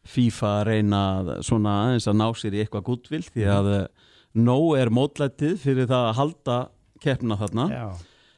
FIFA 0.05 0.51
reyna 0.69 1.01
svona 1.45 1.78
aðeins 1.88 2.05
að 2.11 2.19
ná 2.19 2.28
sér 2.38 2.53
í 2.57 2.61
eitthvað 2.61 2.86
gúttvill 2.91 3.23
því 3.26 3.47
að 3.49 3.69
mm. 3.71 4.03
nóg 4.45 4.67
er 4.78 4.91
mótlætið 4.93 5.55
fyrir 5.63 5.89
það 5.89 6.09
að 6.11 6.17
halda 6.19 6.57
keppna 7.01 7.38
þarna. 7.41 7.65
Já, 7.73 7.86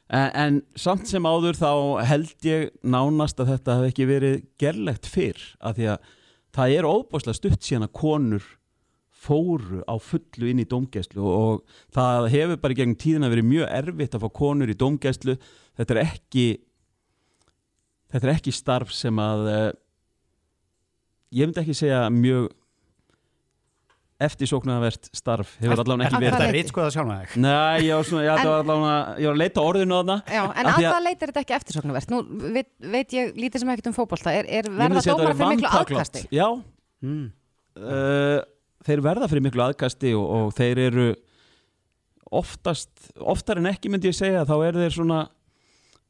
en, 0.08 0.28
en 0.32 0.60
samt 0.78 1.08
sem 1.10 1.26
áður 1.28 1.58
þá 1.58 1.72
held 2.08 2.46
ég 2.48 2.70
nánast 2.82 3.40
að 3.40 3.54
þetta 3.54 3.78
hef 3.78 3.90
ekki 3.92 4.08
verið 4.08 4.38
gerlegt 4.60 5.08
fyrr 5.10 5.42
af 5.60 5.76
því 5.78 5.90
að 5.94 6.14
það 6.58 6.76
er 6.78 6.88
óbúslega 6.88 7.38
stutt 7.38 7.66
síðan 7.66 7.88
að 7.88 7.96
konur 8.00 8.46
fóru 9.18 9.82
á 9.84 9.94
fullu 9.98 10.48
inn 10.50 10.62
í 10.62 10.68
dómgæslu 10.68 11.24
og 11.26 11.64
það 11.94 12.28
hefur 12.34 12.60
bara 12.62 12.74
í 12.74 12.78
gegnum 12.78 13.00
tíðina 13.02 13.30
verið 13.32 13.48
mjög 13.50 13.72
erfitt 13.80 14.14
að 14.14 14.24
fá 14.24 14.30
konur 14.38 14.70
í 14.70 14.76
dómgæslu. 14.78 15.34
Þetta 15.78 15.94
er 15.96 16.02
ekki 16.04 16.46
þetta 18.12 18.28
er 18.28 18.34
ekki 18.36 18.54
starf 18.54 18.94
sem 18.94 19.18
að 19.20 19.50
eh, 19.52 19.72
ég 21.40 21.48
myndi 21.48 21.64
ekki 21.64 21.76
segja 21.76 22.06
mjög 22.14 22.48
eftirsóknarvert 24.18 25.08
starf 25.14 25.52
hefur 25.60 25.82
allavega 25.84 26.08
ekki 26.08 26.18
verið. 26.18 26.32
það 26.32 26.40
þetta 26.40 26.48
er 26.48 26.56
rítskoða 26.56 26.90
sjálf 26.94 27.10
þig? 27.12 27.34
Nei, 27.44 27.84
ég 27.86 27.94
var, 27.94 28.06
svona, 28.08 28.22
ég, 28.24 28.32
En- 28.32 28.48
var 28.48 28.62
allavega, 28.64 28.96
ég 29.22 29.28
var 29.28 29.36
að 29.36 29.42
leita 29.44 29.62
orðinu 29.62 29.98
þarna. 30.00 30.16
Já, 30.26 30.42
en 30.48 30.70
að 30.70 30.78
það 30.82 31.04
leitir 31.04 31.30
þetta 31.30 31.42
ekki 31.44 31.56
eftirsóknarvert. 31.58 32.10
Nú 32.10 32.20
veit, 32.56 32.70
veit 32.96 33.14
ég 33.14 33.38
lítið 33.38 33.62
sem 33.62 33.72
ekkert 33.74 33.90
um 33.92 33.96
fótbolta. 33.96 34.34
Er, 34.34 34.48
er 34.58 34.70
verða 34.70 35.04
þetta 35.06 35.28
fyrir 35.28 35.52
miklu 35.54 35.70
aðkasti? 35.70 36.24
Já, 36.34 36.46
mm. 37.06 37.24
uh, 37.78 38.38
þeir 38.88 39.04
verða 39.06 39.30
fyrir 39.30 39.46
miklu 39.46 39.66
aðkasti 39.68 40.14
og, 40.18 40.26
og 40.38 40.50
þeir 40.58 40.82
eru 40.88 41.08
oftast, 42.42 42.90
oftar 43.22 43.62
en 43.62 43.70
ekki 43.70 43.92
myndi 43.92 44.10
ég 44.10 44.18
segja 44.18 44.42
þá 44.48 44.56
eru 44.66 44.82
þeir 44.82 44.98
svona 44.98 45.22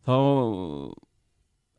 þá 0.08 0.16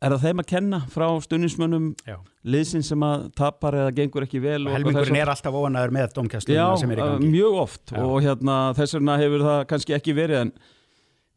er 0.00 0.14
það 0.14 0.22
þeim 0.24 0.40
að 0.42 0.46
kenna 0.54 0.78
frá 0.88 1.06
stundismönnum 1.26 1.88
Já. 2.08 2.16
liðsin 2.48 2.84
sem 2.86 3.02
að 3.04 3.26
tapar 3.36 3.76
eða 3.76 3.94
gengur 3.98 4.24
ekki 4.24 4.40
vel 4.40 4.62
og- 4.64 4.70
og 4.72 4.76
Helmingurinn 4.78 5.12
þess- 5.12 5.22
er 5.26 5.32
alltaf 5.34 5.58
óanaður 5.60 5.92
með 5.96 6.14
dómkjæslu 6.16 6.54
Já, 6.56 6.66
sem 6.80 6.90
er 6.94 6.98
í 6.98 7.04
uh, 7.04 7.10
gangi 7.14 7.32
mjög 7.34 7.58
oft 7.64 7.92
Já. 7.92 8.00
og 8.04 8.16
hérna 8.24 8.58
þess 8.78 8.96
vegna 8.96 9.18
hefur 9.20 9.44
það 9.48 9.60
kannski 9.74 9.96
ekki 9.98 10.14
verið 10.16 10.40
en 10.46 10.52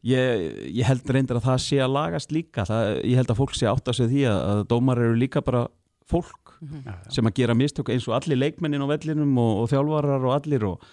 ég, 0.04 0.48
ég 0.80 0.88
held 0.88 1.12
reyndar 1.16 1.40
að 1.40 1.46
það 1.50 1.60
sé 1.66 1.78
að 1.84 1.94
lagast 1.96 2.32
líka 2.34 2.64
það, 2.68 2.90
ég 3.04 3.20
held 3.20 3.32
að 3.34 3.40
fólk 3.42 3.54
sé 3.58 3.68
átt 3.70 3.88
að 3.92 3.98
segja 4.00 4.12
því 4.14 4.24
að, 4.32 4.40
að 4.54 4.64
dómar 4.72 5.00
eru 5.04 5.14
líka 5.20 5.44
bara 5.44 5.66
fólk 6.08 6.40
Já, 6.64 6.80
já. 6.88 6.94
sem 7.12 7.26
að 7.28 7.34
gera 7.42 7.54
mistök 7.56 7.90
eins 7.92 8.06
og 8.08 8.14
allir 8.16 8.38
leikmennin 8.40 8.80
á 8.84 8.88
vellinum 8.88 9.36
og, 9.40 9.64
og 9.64 9.70
þjálfarar 9.72 10.24
og 10.24 10.34
allir 10.38 10.64
og 10.70 10.84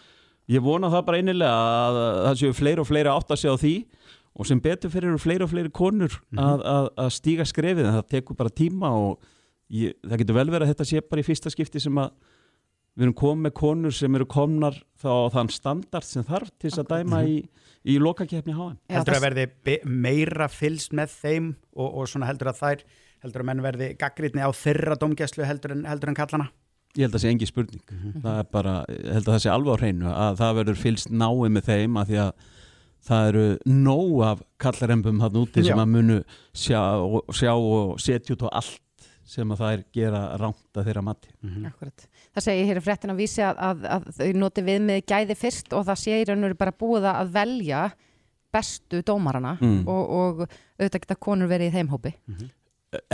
ég 0.51 0.59
vona 0.63 0.89
það 0.91 1.05
bara 1.07 1.19
einilega 1.22 1.51
að, 1.55 1.99
að 2.01 2.22
það 2.28 2.39
séu 2.41 2.55
fleiri 2.57 2.84
og 2.84 2.88
fleiri 2.89 3.11
átt 3.13 3.32
að 3.32 3.39
segja 3.43 3.55
á 3.55 3.61
því 3.61 3.74
og 4.38 4.47
sem 4.47 4.61
betur 4.63 4.91
fyrir 4.93 5.11
eru 5.11 5.21
fleiri 5.21 5.45
og 5.45 5.51
fleiri 5.51 5.71
konur 5.75 6.13
að, 6.39 6.63
að, 6.63 6.89
að 7.03 7.09
stíga 7.17 7.47
skrefið 7.47 7.88
en 7.88 7.97
það 7.99 8.11
tekur 8.15 8.39
bara 8.39 8.53
tíma 8.61 8.91
og 8.95 9.25
ég, 9.73 9.97
það 10.05 10.23
getur 10.23 10.38
vel 10.39 10.47
verið 10.53 10.67
að 10.67 10.73
þetta 10.73 10.88
sé 10.91 11.03
bara 11.07 11.23
í 11.23 11.27
fyrsta 11.27 11.51
skipti 11.53 11.84
sem 11.84 11.99
að 12.01 12.13
við 12.91 13.05
erum 13.07 13.17
komið 13.21 13.45
með 13.47 13.53
konur 13.59 13.95
sem 13.95 14.17
eru 14.19 14.27
komnar 14.29 14.79
þá 14.99 15.09
á 15.11 15.27
þann 15.36 15.51
standard 15.55 16.07
sem 16.07 16.25
þarf 16.27 16.51
til 16.59 16.69
þess 16.69 16.82
að 16.84 16.89
dæma 16.91 17.21
í, 17.27 17.38
í 17.88 17.99
lokakefni 18.03 18.55
Já, 18.55 18.65
heldur 18.97 19.17
að 19.17 19.27
verði 19.27 19.77
meira 19.88 20.49
fylst 20.51 20.95
með 20.97 21.15
þeim 21.21 21.53
og, 21.75 21.88
og 21.88 22.09
svona 22.11 22.27
heldur 22.32 22.51
að 22.51 22.59
þær 22.63 22.84
heldur 23.21 23.43
að 23.43 23.51
menn 23.51 23.63
verði 23.63 23.93
gaggritni 23.99 24.43
á 24.43 24.51
þeirra 24.55 24.97
dómgæslu 24.99 25.47
heldur 25.47 25.75
en, 25.77 25.86
heldur 25.88 26.11
en 26.11 26.19
kallana 26.19 26.51
Ég 26.99 27.05
held 27.05 27.13
að 27.13 27.21
það 27.21 27.23
sé 27.23 27.29
engi 27.32 27.47
spurning. 27.47 27.84
Það 28.19 28.38
er 28.41 28.47
bara, 28.51 28.71
held 28.89 29.21
að 29.21 29.29
það 29.29 29.43
sé 29.45 29.51
alveg 29.53 29.77
á 29.79 29.79
hreinu 29.79 30.09
að 30.11 30.39
það 30.41 30.57
verður 30.57 30.79
fylst 30.82 31.13
náið 31.13 31.53
með 31.55 31.69
þeim 31.69 31.99
að 32.01 32.09
því 32.09 32.17
að 32.25 32.49
það 33.07 33.27
eru 33.31 33.45
nóg 33.65 34.21
af 34.27 34.41
kallarembum 34.61 35.19
hann 35.23 35.39
úti 35.41 35.63
sem 35.65 35.77
að 35.81 35.89
munu 35.95 36.17
sjá, 36.53 36.81
og- 37.01 37.25
sjá 37.33 37.53
og 37.57 37.99
setja 37.99 38.35
út 38.35 38.45
á 38.45 38.49
allt 38.61 38.79
sem 39.31 39.47
að 39.53 39.57
það 39.61 39.73
er 39.77 39.83
gera 39.95 40.21
rangt 40.37 40.75
að 40.77 40.85
þeirra 40.89 41.03
mati 41.07 41.29
Akkurat. 41.65 42.07
Það 42.35 42.43
segir 42.45 42.65
hér 42.67 42.81
fréttin 42.83 43.11
að 43.13 43.21
vísi 43.21 43.41
að, 43.45 43.57
að, 43.57 43.85
að 43.95 44.07
þau 44.17 44.31
noti 44.41 44.61
við 44.67 44.81
með 44.87 45.01
gæði 45.07 45.35
fyrst 45.39 45.73
og 45.73 45.85
það 45.87 45.99
sé 46.03 46.17
í 46.21 46.25
raun 46.27 46.43
og 46.43 46.49
veru 46.49 46.57
bara 46.59 46.71
búið 46.83 47.07
að 47.11 47.31
velja 47.37 47.83
bestu 48.51 48.99
dómarana 49.07 49.53
Mm. 49.61 49.85
og, 49.87 50.09
og 50.11 50.41
auðvitað 50.79 51.01
geta 51.05 51.15
konur 51.15 51.47
verið 51.47 51.69
í 51.71 51.75
þeim 51.77 51.89
hópi. 51.93 52.11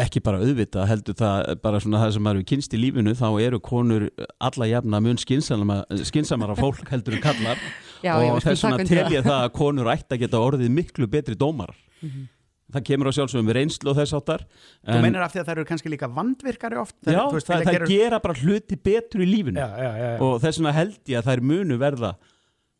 Ekki 0.02 0.22
bara 0.26 0.40
auðvita, 0.42 0.86
heldur 0.90 1.14
það 1.20 1.50
bara 1.62 1.80
svona 1.84 2.00
það 2.02 2.14
sem 2.16 2.24
maður 2.26 2.40
er 2.42 2.46
kynst 2.50 2.72
í 2.74 2.80
lífinu 2.82 3.12
þá 3.18 3.28
eru 3.46 3.60
konur 3.62 4.08
alla 4.42 4.68
jafna 4.72 5.02
mun 5.06 5.20
skynsamara, 5.22 5.84
skynsamara 6.10 6.56
fólk 6.58 6.88
heldur 6.90 7.18
en 7.20 7.22
kallar 7.28 7.62
Já, 8.06 8.16
og 8.18 8.40
þess 8.46 8.64
vegna 8.66 8.88
tel 8.90 9.04
ég 9.14 9.22
það. 9.26 9.44
að 9.44 9.54
konur 9.58 9.92
ætti 9.94 10.18
að 10.18 10.24
geta 10.26 10.42
orðið 10.42 10.74
miklu 10.74 11.08
betri 11.14 11.38
dómar 11.38 11.76
það 12.74 12.84
kemur 12.90 13.08
á 13.10 13.14
sjálfsögum 13.16 13.52
reynslu 13.56 13.92
og 13.94 14.00
þess 14.00 14.16
áttar 14.18 14.42
þú 14.84 14.98
meinir 15.06 15.24
af 15.24 15.32
því 15.36 15.40
að 15.44 15.48
þær 15.52 15.54
eru 15.62 15.68
kannski 15.70 15.92
líka 15.94 16.10
vandvirkari 16.12 16.80
oft? 16.82 16.98
Já, 17.06 17.22
þú 17.30 17.38
veist, 17.38 17.48
það, 17.48 17.62
það 17.70 17.78
gera- 17.78 17.92
gera 17.94 18.20
bara 18.26 18.36
hluti 18.42 18.80
betur 18.90 19.24
í 19.24 19.28
lífinu. 19.30 19.62
Já, 19.62 19.70
já, 19.78 19.92
já, 19.94 20.10
já. 20.10 20.18
og 20.26 20.42
þess 20.44 20.60
vegna 20.60 20.74
held 20.76 20.98
ég 21.14 21.22
að 21.22 21.30
þær 21.30 21.44
munu 21.54 21.78
verða 21.80 22.12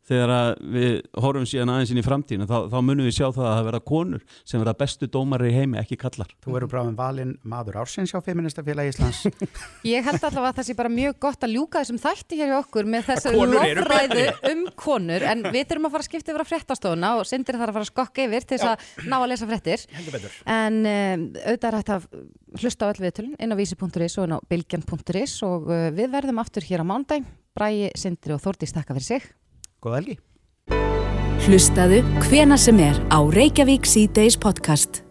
þegar 0.08 0.32
við 0.62 0.94
horfum 1.20 1.46
síðan 1.48 1.72
aðeins 1.74 1.92
inn 1.92 2.00
í 2.00 2.06
framtíðina 2.06 2.48
þá, 2.48 2.58
þá 2.72 2.78
munum 2.80 3.08
við 3.08 3.16
sjá 3.18 3.28
það 3.36 3.48
að 3.48 3.56
það 3.58 3.68
verða 3.68 3.82
konur 3.92 4.22
sem 4.44 4.62
verða 4.62 4.80
bestu 4.82 5.06
dómari 5.12 5.50
í 5.52 5.56
heimi, 5.58 5.76
ekki 5.82 5.98
kallar 6.00 6.30
þú 6.44 6.50
eru 6.60 6.68
bráðum 6.72 6.96
valinn 6.98 7.34
maður 7.48 7.80
ársins 7.84 8.12
hjá 8.14 8.20
Feministafélag 8.24 8.86
Íslands. 8.92 9.20
Ég 9.88 10.06
held 10.08 10.22
allavega 10.22 10.50
að 10.52 10.58
það 10.60 10.68
sé 10.70 10.74
bara 10.80 10.92
mjög 10.94 11.16
gott 11.28 11.42
að 11.44 11.54
ljúka 11.56 11.82
þessum 11.84 12.02
þætti 12.04 12.34
hér 12.42 12.50
í 12.54 12.58
okkur 12.58 12.86
með 12.94 13.02
þessu 13.12 13.30
lofræðu 13.38 14.26
um 14.52 14.62
konur 14.80 15.22
en 15.28 15.40
við 15.52 15.64
þurfum 15.72 15.88
að 15.90 15.94
fara 15.96 16.04
að 16.06 16.10
skipta 16.12 16.30
yfir 16.34 16.44
á 16.44 16.52
fréttastofuna 16.52 17.10
og 17.18 17.24
Sindri 17.28 17.58
þarf 17.58 17.72
að 17.72 17.78
fara 17.78 17.86
að 17.88 17.92
skokka 17.92 18.20
yfir 18.28 18.44
til 18.48 18.58
þess 18.58 18.70
að 18.72 18.78
ná 19.08 19.18
að 19.20 19.30
lesa 19.34 19.50
fréttir. 19.50 19.80
Heldur 19.98 20.14
betur. 20.18 20.32
En 20.48 20.76
um, 20.84 21.28
auðvitað 21.44 21.70
er 21.70 21.78
hægt 21.82 21.94
að 21.96 22.04
hlusta 22.62 22.82
á 22.88 22.92
öll 22.92 23.02
viðtölun 23.04 23.38
inn 23.38 23.52
á 23.52 23.58
góða 29.88 30.04
helgi 30.04 30.20
Hlustaðu 31.48 32.02
hvena 32.28 32.60
sem 32.60 32.80
er 32.84 33.00
á 33.08 33.24
Reykjavík 33.24 33.88
C-Days 33.88 34.36
podcast. 34.36 35.07